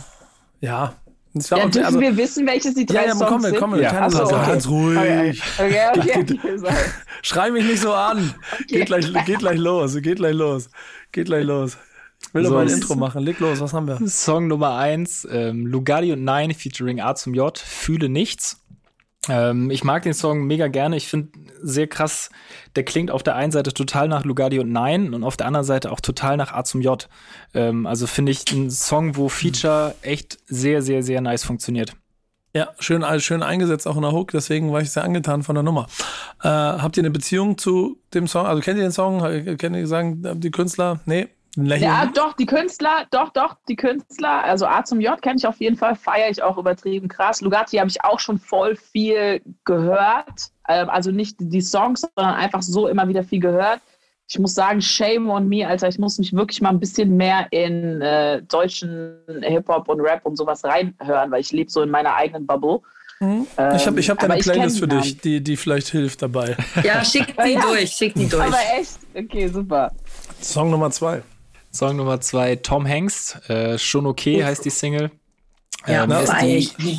[0.66, 0.94] ja.
[1.34, 3.58] Das ja, dürfen also, wir wissen, welches die drei ja, ja, Songs komm, sind?
[3.58, 3.92] Komm, ja.
[3.92, 4.52] keine Sorge, okay.
[4.52, 5.42] ganz ruhig.
[5.58, 6.40] Okay, okay, okay.
[7.24, 8.34] Schrei mich nicht so an.
[8.54, 8.66] Okay.
[8.68, 10.70] Geht, gleich, geht gleich los, geht gleich los.
[11.12, 11.78] Geht gleich los.
[12.22, 13.22] Ich will so, mal ein Intro machen.
[13.22, 14.00] Leg los, was haben wir?
[14.08, 18.65] Song Nummer 1, ähm, Lugardi und Nine featuring A zum J, Fühle nichts.
[19.30, 20.98] Ähm, ich mag den Song mega gerne.
[20.98, 21.30] Ich finde
[21.62, 22.30] sehr krass,
[22.76, 25.66] der klingt auf der einen Seite total nach Lugardi und Nein und auf der anderen
[25.66, 27.08] Seite auch total nach A zum J.
[27.54, 31.94] Ähm, also finde ich ein Song, wo Feature echt sehr, sehr, sehr nice funktioniert.
[32.54, 35.64] Ja, schön, schön eingesetzt auch in der Hook, deswegen war ich sehr angetan von der
[35.64, 35.88] Nummer.
[36.42, 38.46] Äh, habt ihr eine Beziehung zu dem Song?
[38.46, 39.20] Also kennt ihr den Song?
[39.58, 41.02] Kennt ihr sagen, die Künstler?
[41.06, 44.44] Nee, ja, doch, die Künstler, doch, doch, die Künstler.
[44.44, 47.42] Also A zum J kenne ich auf jeden Fall, feiere ich auch übertrieben krass.
[47.42, 50.52] Lugatti habe ich auch schon voll viel gehört.
[50.68, 53.82] Ähm, also nicht die Songs, sondern einfach so immer wieder viel gehört.
[54.28, 55.88] Ich muss sagen, shame on me, Alter.
[55.88, 60.36] Ich muss mich wirklich mal ein bisschen mehr in äh, deutschen Hip-Hop und Rap und
[60.36, 62.80] sowas reinhören, weil ich lebe so in meiner eigenen Bubble.
[63.20, 63.48] Mhm.
[63.58, 66.58] Ähm, ich habe ich hab eine Playlist für dich, die, die vielleicht hilft dabei.
[66.84, 67.62] Ja, schick die ja.
[67.62, 68.44] durch, schick die durch.
[68.44, 68.98] Aber echt?
[69.14, 69.92] Okay, super.
[70.42, 71.22] Song Nummer zwei.
[71.76, 73.36] Song Nummer zwei, Tom Hanks.
[73.50, 75.12] Äh, schon okay heißt die Single.
[75.86, 76.98] Ja, ähm, ist, die,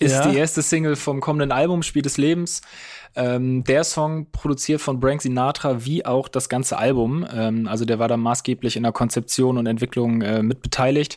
[0.00, 0.28] ist ja.
[0.28, 2.60] die erste Single vom kommenden Album Spiel des Lebens.
[3.14, 7.24] Ähm, der Song produziert von Frank Sinatra wie auch das ganze Album.
[7.32, 11.16] Ähm, also der war da maßgeblich in der Konzeption und Entwicklung äh, mit beteiligt.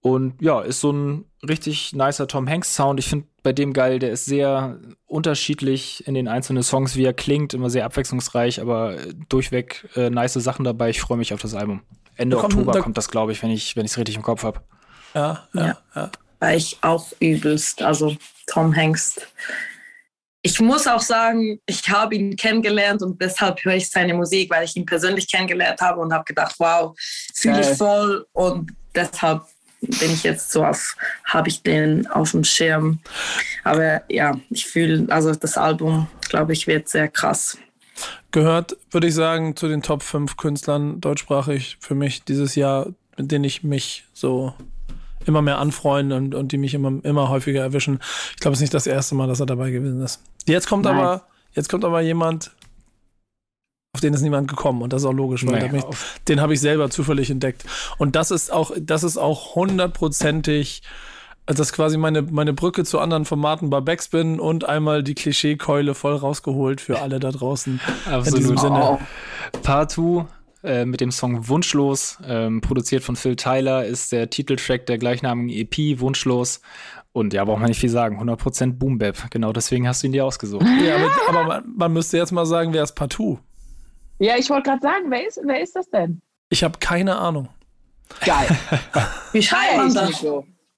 [0.00, 3.00] Und ja, ist so ein richtig nicer Tom Hanks Sound.
[3.00, 7.14] Ich finde bei dem geil, der ist sehr unterschiedlich in den einzelnen Songs, wie er
[7.14, 8.96] klingt, immer sehr abwechslungsreich, aber
[9.28, 10.90] durchweg äh, nice Sachen dabei.
[10.90, 11.82] Ich freue mich auf das Album.
[12.16, 14.60] Ende kommt, Oktober da kommt das, glaube ich, wenn ich es richtig im Kopf habe.
[15.14, 16.10] Ja, ja, ja, ja.
[16.40, 17.82] War ich auch übelst.
[17.82, 19.20] Also Tom Hanks.
[20.42, 24.64] Ich muss auch sagen, ich habe ihn kennengelernt und deshalb höre ich seine Musik, weil
[24.64, 26.96] ich ihn persönlich kennengelernt habe und habe gedacht, wow,
[27.32, 29.44] fühle ich voll und deshalb
[29.80, 32.98] bin ich jetzt so auf, habe ich den auf dem Schirm.
[33.62, 37.56] Aber ja, ich fühle, also das Album, glaube ich, wird sehr krass
[38.30, 43.30] gehört, würde ich sagen, zu den Top 5 Künstlern deutschsprachig für mich dieses Jahr, mit
[43.30, 44.54] denen ich mich so
[45.26, 48.00] immer mehr anfreunde und, und die mich immer, immer häufiger erwischen.
[48.32, 50.22] Ich glaube, es ist nicht das erste Mal, dass er dabei gewesen ist.
[50.46, 50.96] Jetzt kommt Nein.
[50.96, 52.50] aber, jetzt kommt aber jemand,
[53.94, 55.84] auf den ist niemand gekommen und das ist auch logisch, weil naja, mich,
[56.28, 57.64] den habe ich selber zufällig entdeckt.
[57.98, 60.82] Und das ist auch, das ist auch hundertprozentig
[61.46, 65.94] das ist quasi meine, meine Brücke zu anderen Formaten bei Backspin und einmal die Klischeekeule
[65.94, 67.80] voll rausgeholt für alle da draußen.
[68.04, 68.26] Absolut.
[68.26, 68.80] In diesem Sinne.
[68.82, 69.58] Oh.
[69.62, 70.26] Partout
[70.62, 75.48] äh, mit dem Song Wunschlos, ähm, produziert von Phil Tyler, ist der Titeltrack der gleichnamigen
[75.50, 76.60] EP Wunschlos.
[77.12, 79.30] Und ja, braucht man nicht viel sagen, 100% Boom Bap.
[79.30, 80.64] Genau deswegen hast du ihn dir ausgesucht.
[80.82, 83.38] Ja, aber, aber man, man, müsste jetzt mal sagen, wer ist Partout?
[84.18, 86.22] Ja, ich wollte gerade sagen, wer ist, wer ist das denn?
[86.48, 87.48] Ich habe keine Ahnung.
[88.24, 88.48] Geil.
[89.32, 90.24] Wie schreibt man das?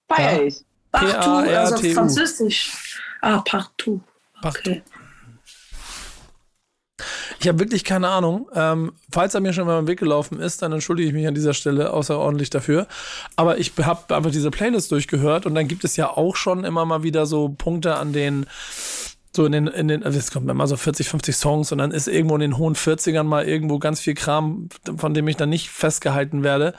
[0.08, 0.64] Feier ich.
[0.92, 3.00] Partout, also französisch.
[3.20, 4.00] Ah, partout.
[4.42, 4.82] Okay.
[7.40, 8.48] Ich habe wirklich keine Ahnung.
[8.54, 11.34] Ähm, falls er mir schon mal im Weg gelaufen ist, dann entschuldige ich mich an
[11.34, 12.86] dieser Stelle außerordentlich dafür.
[13.36, 16.84] Aber ich habe einfach diese Playlist durchgehört und dann gibt es ja auch schon immer
[16.84, 18.46] mal wieder so Punkte, an denen
[19.34, 21.90] so in den, in den, also es kommt immer so 40, 50 Songs und dann
[21.90, 25.50] ist irgendwo in den hohen 40ern mal irgendwo ganz viel Kram, von dem ich dann
[25.50, 26.74] nicht festgehalten werde.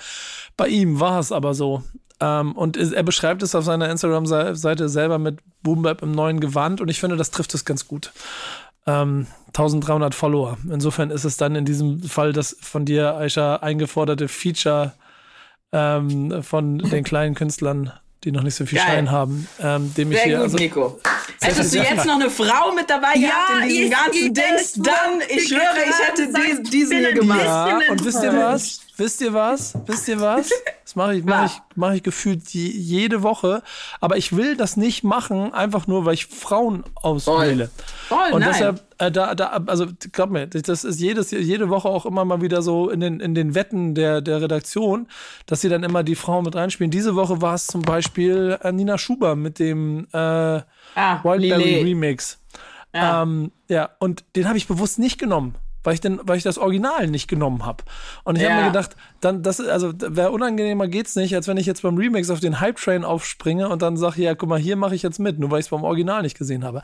[0.55, 1.83] Bei ihm war es aber so.
[2.19, 6.89] Ähm, und er beschreibt es auf seiner Instagram-Seite selber mit Boombap im neuen Gewand und
[6.89, 8.11] ich finde, das trifft es ganz gut.
[8.87, 10.57] Ähm, 1300 Follower.
[10.69, 14.93] Insofern ist es dann in diesem Fall das von dir, Aisha, eingeforderte Feature
[15.71, 17.91] ähm, von den kleinen Künstlern
[18.25, 18.87] die noch nicht so viel Geil.
[18.87, 19.47] Schein haben.
[19.61, 20.99] Ähm, dem Sehr ich hier, gut, also, Nico.
[21.41, 25.21] Hättest du jetzt noch eine Frau mit dabei ja, gehabt in diesem ganzen Dings, dann,
[25.29, 27.45] ich schwöre, ich hätte diesen, diesen hier gemacht.
[27.45, 28.81] Ja, und wisst ihr was?
[28.97, 29.77] Wisst ihr was?
[29.85, 30.49] Wisst ihr was?
[30.83, 33.61] Das mache ich, mach ich, mach ich gefühlt die, jede Woche.
[33.99, 37.69] Aber ich will das nicht machen, einfach nur, weil ich Frauen auswähle.
[38.07, 38.49] Voll, Voll Und nein.
[38.53, 42.41] deshalb, äh, da, da, also glaub mir, das ist jedes, jede Woche auch immer mal
[42.41, 45.07] wieder so in den, in den Wetten der, der Redaktion,
[45.47, 46.91] dass sie dann immer die Frauen mit reinspielen.
[46.91, 50.63] Diese Woche war es zum Beispiel äh, Nina Schuber mit dem äh, ah,
[50.95, 52.39] Wildberry Remix.
[52.93, 53.23] Ja.
[53.23, 55.55] Ähm, ja, und den habe ich bewusst nicht genommen
[55.85, 57.83] weil ich, den, weil ich das Original nicht genommen habe.
[58.23, 58.49] Und ich ja.
[58.49, 61.97] habe mir gedacht, dann, das, also wäre unangenehmer geht's nicht, als wenn ich jetzt beim
[61.97, 65.19] Remix auf den Hype-Train aufspringe und dann sage, ja, guck mal, hier mache ich jetzt
[65.19, 66.81] mit, nur weil ich es beim Original nicht gesehen habe.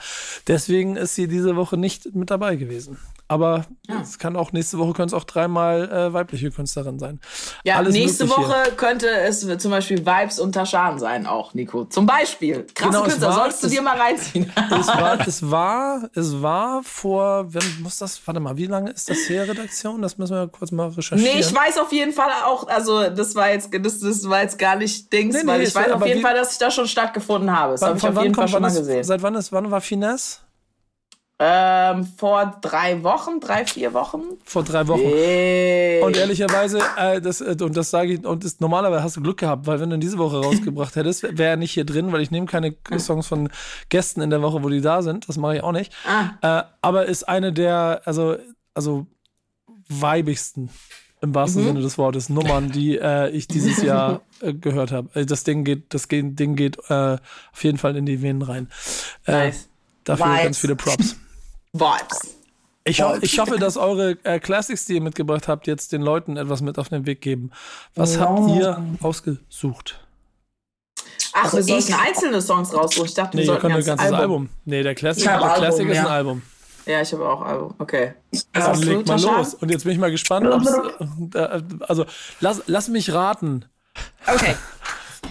[0.47, 2.97] Deswegen ist sie diese Woche nicht mit dabei gewesen.
[3.27, 4.01] Aber ja.
[4.01, 7.21] es kann auch nächste Woche können es auch dreimal äh, weibliche Künstlerin sein.
[7.63, 8.73] Ja, Alles nächste Woche hier.
[8.73, 11.85] könnte es zum Beispiel Vibes und Taschan sein, auch, Nico.
[11.85, 12.67] Zum Beispiel.
[12.75, 14.51] Krasse genau, Künstler, war, sollst du dir mal reinziehen.
[14.81, 19.09] Es war, es war, es war vor, wenn muss das, warte mal, wie lange ist
[19.09, 20.01] das her, Redaktion?
[20.01, 21.33] Das müssen wir kurz mal recherchieren.
[21.33, 24.59] Nee, ich weiß auf jeden Fall auch, also das war jetzt, das, das war jetzt
[24.59, 26.69] gar nicht Dings, nee, nee, weil ich weiß auf jeden wie, Fall, dass ich da
[26.71, 27.73] schon stattgefunden habe.
[27.73, 29.03] Das habe ich auf jeden Fall schon mal gesehen.
[29.03, 30.39] Seit wann ist, wann war Finesse?
[31.43, 34.21] Ähm, vor drei Wochen, drei, vier Wochen.
[34.45, 35.01] Vor drei Wochen.
[35.01, 35.99] Hey.
[36.03, 39.39] Und ehrlicherweise, äh, das, äh, und das sage ich, und das, normalerweise hast du Glück
[39.39, 42.29] gehabt, weil wenn du diese Woche rausgebracht hättest, wäre er nicht hier drin, weil ich
[42.29, 43.49] nehme keine Songs von
[43.89, 45.27] Gästen in der Woche, wo die da sind.
[45.27, 45.91] Das mache ich auch nicht.
[46.07, 46.59] Ah.
[46.59, 48.37] Äh, aber ist eine der, also,
[48.73, 49.07] also
[49.87, 50.69] weibigsten
[51.21, 51.67] im wahrsten mhm.
[51.67, 55.09] Sinne des Wortes Nummern, die äh, ich dieses Jahr äh, gehört habe.
[55.13, 57.17] Also das Ding geht, das Ding geht äh,
[57.53, 58.69] auf jeden Fall in die Venen rein.
[59.25, 59.69] Äh, nice.
[60.03, 60.43] Dafür Vibes.
[60.43, 61.15] ganz viele Props.
[61.73, 62.37] Vibes.
[62.83, 66.37] Ich, ho ich hoffe, dass eure äh, Classics, die ihr mitgebracht habt, jetzt den Leuten
[66.37, 67.51] etwas mit auf den Weg geben.
[67.93, 68.21] Was no.
[68.21, 70.03] habt ihr ausgesucht?
[71.33, 73.05] Ach, also wir sollten einzelne Songs raussuchen.
[73.05, 74.19] Ich dachte, nee, wir sollten ein ganzes Album.
[74.19, 74.49] Album.
[74.65, 76.41] Nee, der Classic, der Album, Classic ist ein Album.
[76.85, 77.75] Ja, ich habe auch Album.
[77.77, 78.13] Okay.
[78.53, 79.53] Dann also, leg mal los.
[79.53, 80.71] Und jetzt bin ich mal gespannt, ob's,
[81.35, 82.05] äh, also
[82.39, 83.65] lass, lass mich raten.
[84.25, 84.55] Okay.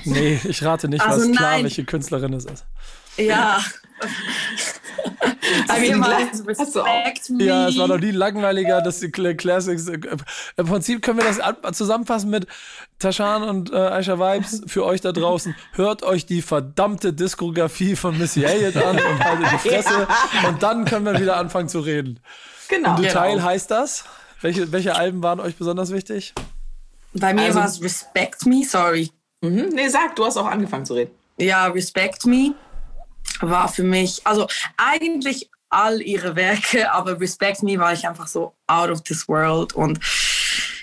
[0.05, 2.65] Nee, ich rate nicht, also was klar, welche Künstlerin es ist.
[3.17, 3.61] Ja.
[5.69, 7.45] I mean, respect me.
[7.45, 9.89] Ja, es war noch nie langweiliger, dass die Classics.
[9.89, 9.99] Äh,
[10.57, 12.47] Im Prinzip können wir das zusammenfassen mit
[12.99, 15.55] Tashan und äh, Aisha Vibes für euch da draußen.
[15.73, 20.07] Hört euch die verdammte Diskografie von Missy Elliott an und haltet die Fresse.
[20.43, 20.49] ja.
[20.49, 22.21] Und dann können wir wieder anfangen zu reden.
[22.69, 22.97] Genau.
[22.97, 23.45] Im Detail genau.
[23.45, 24.05] heißt das.
[24.43, 26.33] Welche, welche Alben waren euch besonders wichtig?
[27.13, 29.11] Bei mir also, war es Respect Me, sorry.
[29.43, 29.71] Mhm.
[29.75, 31.11] Nee, sag, du hast auch angefangen zu reden.
[31.37, 32.55] Ja, Respect Me
[33.41, 38.55] war für mich, also eigentlich all ihre Werke, aber Respect Me war ich einfach so
[38.67, 40.01] out of this world und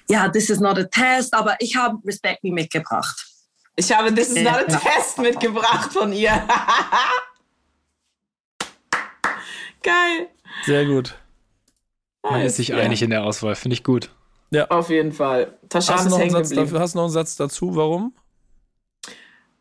[0.09, 3.25] ja, this is not a test, aber ich habe Respect Me mitgebracht.
[3.75, 6.31] Ich habe This is not a test mitgebracht von ihr.
[9.83, 10.29] Geil.
[10.65, 11.15] Sehr gut.
[12.23, 12.77] Man ist sich ja.
[12.77, 14.09] einig in der Auswahl, finde ich gut.
[14.49, 14.67] Ja.
[14.69, 15.57] Auf jeden Fall.
[15.69, 17.75] Tascha hast, du noch dafür, hast du noch einen Satz dazu?
[17.75, 18.15] Warum?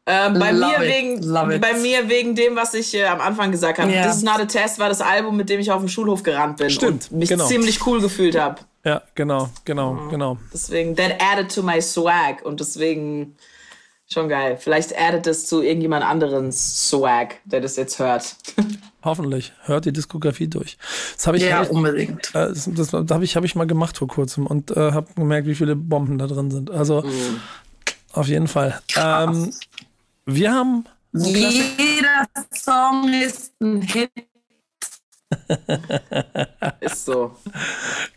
[0.08, 3.90] Ähm, bei, mir wegen, bei mir wegen dem, was ich äh, am Anfang gesagt habe.
[3.90, 4.06] Yeah.
[4.06, 6.58] This is not a test war das Album, mit dem ich auf dem Schulhof gerannt
[6.58, 7.46] bin Stimmt, und mich genau.
[7.46, 8.60] ziemlich cool gefühlt habe.
[8.84, 10.10] Ja, genau, genau, mhm.
[10.10, 10.38] genau.
[10.52, 13.34] Deswegen, that added to my swag und deswegen
[14.08, 14.56] schon geil.
[14.60, 18.36] Vielleicht addet es zu irgendjemand anderen Swag, der das jetzt hört.
[19.02, 19.52] Hoffentlich.
[19.64, 20.78] Hört die Diskografie durch.
[21.16, 22.28] Das habe ich, ja, unbedingt.
[22.34, 25.48] Äh, das, das habe ich, hab ich mal gemacht vor kurzem und äh, habe gemerkt,
[25.48, 26.70] wie viele Bomben da drin sind.
[26.70, 27.40] Also mhm.
[28.12, 28.80] auf jeden Fall.
[28.96, 29.50] Ähm,
[30.26, 30.84] wir haben.
[31.12, 34.10] Jeder Song ist ein Hit.
[36.80, 37.36] ist so.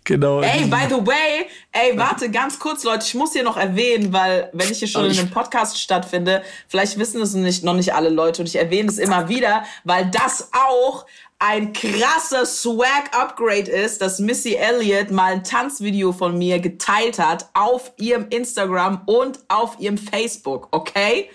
[0.04, 0.42] Genau.
[0.42, 4.50] Ey, by the way, ey, warte, ganz kurz, Leute, ich muss hier noch erwähnen, weil,
[4.54, 8.10] wenn ich hier schon in einem Podcast stattfinde, vielleicht wissen es nicht, noch nicht alle
[8.10, 11.06] Leute und ich erwähne es immer wieder, weil das auch
[11.40, 17.94] ein krasser Swag-Upgrade ist, dass Missy Elliott mal ein Tanzvideo von mir geteilt hat auf
[17.98, 21.30] ihrem Instagram und auf ihrem Facebook, okay?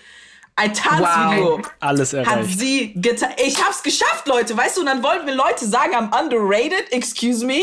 [0.57, 1.57] Ein Tanzvideo.
[1.59, 1.71] Wow.
[1.79, 2.31] Alles erreicht.
[2.31, 3.31] Hat sie getan.
[3.43, 4.55] Ich hab's geschafft, Leute.
[4.55, 6.91] Weißt du, und dann wollten wir Leute sagen, I'm underrated.
[6.91, 7.61] Excuse me.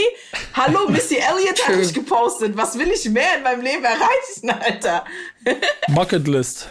[0.54, 2.56] Hallo, Missy Elliott hat mich gepostet.
[2.56, 5.04] Was will ich mehr in meinem Leben erreichen, Alter?
[5.94, 6.68] Bucket List.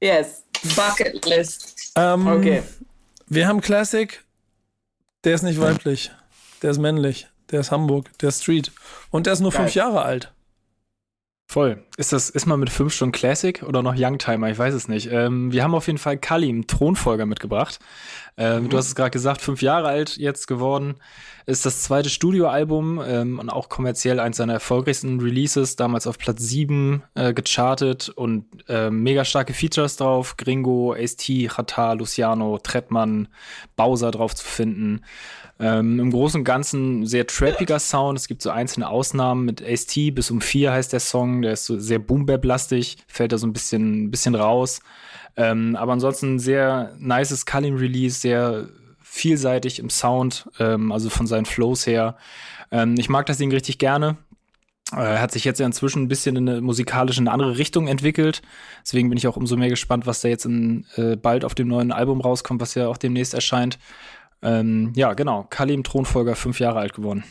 [0.00, 0.42] Yes.
[0.74, 1.92] Bucket List.
[1.96, 2.62] Ähm, okay.
[3.28, 4.22] Wir haben Classic.
[5.22, 6.10] Der ist nicht weiblich.
[6.62, 7.28] Der ist männlich.
[7.50, 8.10] Der ist Hamburg.
[8.18, 8.72] Der ist Street.
[9.10, 9.62] Und der ist nur Geil.
[9.62, 10.32] fünf Jahre alt.
[11.46, 11.84] Voll.
[11.98, 14.50] Ist das, ist man mit fünf Stunden Classic oder noch Youngtimer?
[14.50, 15.12] Ich weiß es nicht.
[15.12, 17.78] Ähm, wir haben auf jeden Fall Kalim, Thronfolger, mitgebracht.
[18.36, 18.68] Ähm, mhm.
[18.70, 20.96] Du hast es gerade gesagt, fünf Jahre alt jetzt geworden.
[21.46, 26.42] Ist das zweite Studioalbum ähm, und auch kommerziell eins seiner erfolgreichsten Releases, damals auf Platz
[26.42, 30.36] sieben äh, gechartet und äh, mega starke Features drauf.
[30.38, 33.28] Gringo, Ace-T, Chata, Luciano, Trettmann,
[33.76, 35.02] Bowser drauf zu finden.
[35.60, 38.18] Ähm, Im Großen und Ganzen sehr trappiger Sound.
[38.18, 40.10] Es gibt so einzelne Ausnahmen mit Ace-T.
[40.10, 41.42] Bis um vier heißt der Song.
[41.42, 42.98] Der ist so sehr boom-bap-lastig.
[43.06, 44.80] Fällt da so ein bisschen, bisschen raus.
[45.36, 48.20] Ähm, aber ansonsten sehr nices Kalim-Release.
[48.20, 48.68] Sehr
[49.00, 50.48] vielseitig im Sound.
[50.58, 52.16] Ähm, also von seinen Flows her.
[52.72, 54.16] Ähm, ich mag das Ding richtig gerne.
[54.92, 57.88] Er hat sich jetzt ja inzwischen ein bisschen in eine musikalische, in eine andere Richtung
[57.88, 58.42] entwickelt.
[58.82, 61.68] Deswegen bin ich auch umso mehr gespannt, was da jetzt in, äh, bald auf dem
[61.68, 63.78] neuen Album rauskommt, was ja auch demnächst erscheint.
[64.42, 65.46] Ähm, ja, genau.
[65.48, 67.24] Kalim Thronfolger, fünf Jahre alt geworden.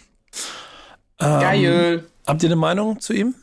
[1.19, 2.07] Ähm, Geil.
[2.25, 3.35] Habt ihr eine Meinung zu ihm?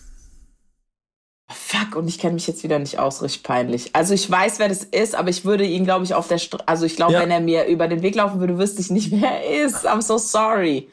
[1.53, 3.95] Fuck, und ich kenne mich jetzt wieder nicht aus, richtig peinlich.
[3.97, 6.67] Also ich weiß, wer das ist, aber ich würde ihn, glaube ich, auf der Straße,
[6.69, 7.21] also ich glaube, Ja.
[7.21, 9.87] wenn er mir über den Weg laufen würde, wüsste ich nicht, wer er ist.
[9.89, 10.89] I'm so sorry.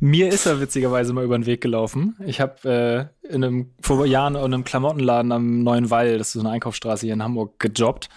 [0.00, 2.16] Mir ist er witzigerweise mal über den Weg gelaufen.
[2.26, 6.32] Ich habe äh, in einem vor Jahren in einem Klamottenladen am Neuen Wall, das ist
[6.34, 8.08] so eine Einkaufsstraße hier in Hamburg, gejobbt.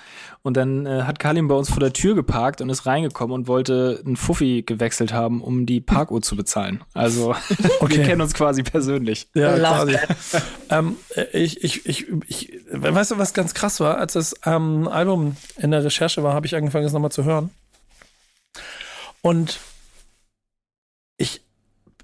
[0.42, 3.48] Und dann äh, hat Kalim bei uns vor der Tür geparkt und ist reingekommen und
[3.48, 6.84] wollte einen Fuffi gewechselt haben, um die Parkuhr zu bezahlen.
[6.94, 7.36] Also
[7.80, 7.98] Okay.
[7.98, 9.28] wir kennen uns quasi persönlich.
[9.34, 9.98] Ja, quasi.
[10.70, 10.96] ähm,
[11.34, 13.98] ich, ich, ich, ich, weißt du, was ganz krass war?
[13.98, 17.52] Als das ähm, Album in der Recherche war, habe ich angefangen, es nochmal zu hören.
[19.22, 19.60] Und
[21.18, 21.42] ich,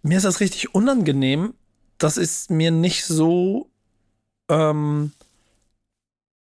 [0.02, 1.54] mir ist das richtig unangenehm,
[1.98, 3.70] dass es mir nicht so,
[4.50, 5.12] ähm,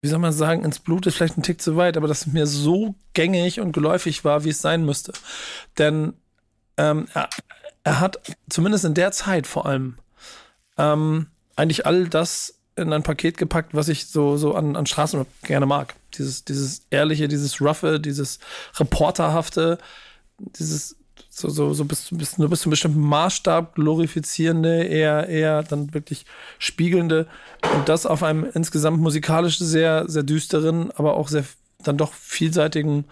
[0.02, 2.34] wie soll man sagen, ins Blut ist vielleicht ein Tick zu weit, aber dass es
[2.34, 5.14] mir so gängig und geläufig war, wie es sein müsste.
[5.78, 6.14] Denn
[6.78, 7.30] ähm, er,
[7.84, 8.20] er hat
[8.50, 9.98] zumindest in der Zeit vor allem
[10.78, 15.28] ähm, eigentlich all das in ein Paket gepackt, was ich so, so an, an Straßenrap
[15.44, 15.96] gerne mag.
[16.16, 18.40] Dieses, dieses ehrliche, dieses roughe, dieses
[18.78, 19.78] reporterhafte,
[20.40, 20.96] dieses
[21.34, 25.94] so, so, so bis, bis, nur bis zu einem bestimmten Maßstab glorifizierende, eher, eher dann
[25.94, 26.26] wirklich
[26.60, 27.26] spiegelnde
[27.74, 31.46] und das auf einem insgesamt musikalisch sehr, sehr düsteren, aber auch sehr
[31.84, 33.06] dann doch vielseitigen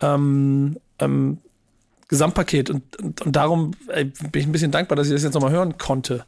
[0.00, 1.38] ähm, ähm,
[2.08, 2.68] Gesamtpaket.
[2.68, 5.50] Und, und, und darum ey, bin ich ein bisschen dankbar, dass ich das jetzt nochmal
[5.50, 6.26] hören konnte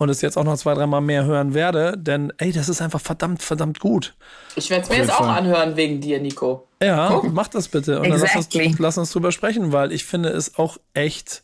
[0.00, 3.02] und es jetzt auch noch zwei, dreimal mehr hören werde, denn ey, das ist einfach
[3.02, 4.14] verdammt, verdammt gut.
[4.56, 5.36] Ich werde es mir jetzt auch Fall.
[5.36, 6.66] anhören wegen dir, Nico.
[6.82, 8.68] Ja, mach das bitte und dann lass Exactly.
[8.68, 11.42] uns, lass uns drüber sprechen, weil ich finde es auch echt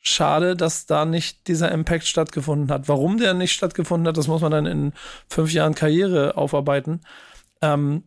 [0.00, 2.86] schade, dass da nicht dieser Impact stattgefunden hat.
[2.86, 4.92] Warum der nicht stattgefunden hat, das muss man dann in
[5.28, 7.00] fünf Jahren Karriere aufarbeiten.
[7.62, 8.04] Ähm,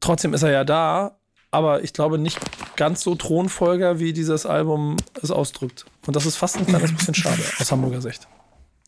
[0.00, 1.18] trotzdem ist er ja da,
[1.50, 2.38] aber ich glaube nicht
[2.76, 5.84] ganz so Thronfolger, wie dieses Album es ausdrückt.
[6.06, 8.26] Und das ist fast ein kleines bisschen schade aus Hamburger Sicht.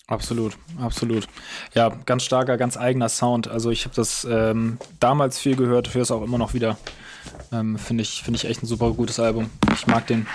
[0.09, 1.29] Absolut, absolut.
[1.75, 3.47] Ja, ganz starker, ganz eigener Sound.
[3.47, 6.77] Also ich habe das ähm, damals viel gehört, höre es auch immer noch wieder.
[7.53, 9.51] Ähm, Finde ich, finde ich echt ein super gutes Album.
[9.75, 10.27] Ich mag den.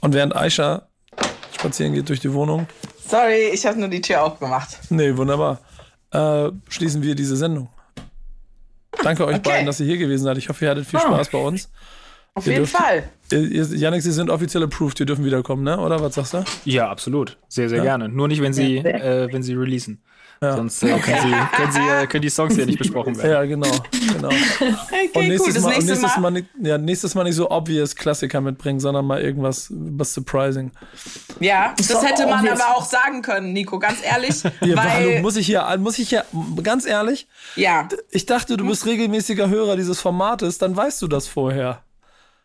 [0.00, 0.88] Und während Aisha
[1.54, 2.66] spazieren geht durch die Wohnung,
[3.06, 4.78] Sorry, ich habe nur die Tür aufgemacht.
[4.88, 5.60] Nee, wunderbar.
[6.12, 7.68] Äh, schließen wir diese Sendung.
[9.02, 9.50] Danke euch Okay.
[9.50, 10.38] beiden, dass ihr hier gewesen seid.
[10.38, 11.08] Ich hoffe, ihr hattet viel Oh.
[11.08, 11.68] Spaß bei uns.
[12.34, 13.04] Auf Ihr jeden dürft- Fall.
[13.30, 15.78] Janik, Sie sind offiziell approved, ihr dürfen wiederkommen, ne?
[15.78, 16.44] Oder was sagst du?
[16.64, 17.38] Ja, absolut.
[17.48, 17.84] Sehr, sehr Ja.
[17.84, 18.08] gerne.
[18.08, 20.02] Nur nicht, wenn sie, Ja, äh, wenn sie releasen.
[20.40, 20.56] Ja.
[20.56, 23.30] Sonst äh, können, sie, können, sie, äh, können die Songs ja nicht besprochen werden.
[23.30, 23.70] Ja, genau.
[24.12, 24.28] genau.
[24.28, 25.62] Okay, Und nächstes, cool.
[25.62, 26.20] Mal, nächste nächstes Mal.
[26.20, 30.72] mal, nicht, ja, nächstes Mal nicht so obvious Klassiker mitbringen, sondern mal irgendwas was surprising.
[31.38, 32.60] Ja, das So hätte man obvious.
[32.60, 34.42] aber auch sagen können, Nico, ganz ehrlich.
[34.60, 36.24] Hallo, weil, muss ich hier, muss ich hier,
[36.62, 41.28] ganz ehrlich, ja, ich dachte, du bist regelmäßiger Hörer dieses Formates, dann weißt du das
[41.28, 41.82] vorher.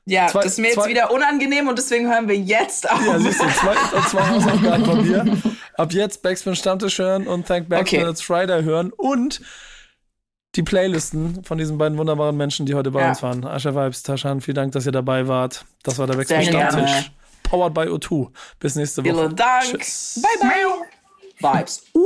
[0.09, 3.05] Ja, Zwei- das ist mir jetzt zwei- wieder unangenehm und deswegen hören wir jetzt auf.
[3.05, 3.75] Ja, siehst du, zwei,
[4.09, 5.37] zwei Hausaufgaben von mir.
[5.75, 8.09] Ab jetzt Backspin Stammtisch hören und Thank Backspin Okay.
[8.09, 9.41] It's Friday hören und
[10.55, 13.09] die Playlisten von diesen beiden wunderbaren Menschen, die heute bei Ja.
[13.09, 13.45] uns waren.
[13.45, 15.65] Ascha Vibes, Taschan, vielen Dank, dass ihr dabei wart.
[15.83, 16.71] Das war der Backspin Sehr gerne.
[16.87, 17.11] Stammtisch.
[17.43, 18.29] Powered by O2.
[18.59, 19.13] Bis nächste Woche.
[19.13, 19.63] Vielen Dank.
[19.77, 20.21] Tschüss.
[20.39, 20.49] Bye,
[21.39, 21.53] bye.
[21.59, 21.83] Vibes.
[21.93, 22.01] Uh.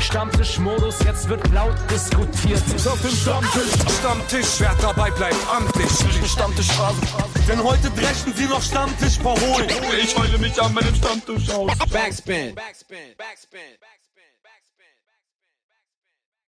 [0.00, 2.62] Stammtischmodus, jetzt wird laut diskutiert.
[2.86, 5.90] Auf dem Stammtisch, Stammtisch, wer dabei bleibt, amtlich.
[6.30, 7.00] Stammtisch Phase.
[7.48, 9.68] Denn heute brechen sie noch Stammtisch verholen.
[10.00, 11.72] Ich heule mich an meinem Stammtisch aus.
[11.90, 12.54] Backspin.
[12.54, 13.14] Backspin.
[13.16, 13.58] Backspin.
[13.80, 14.07] Backspin.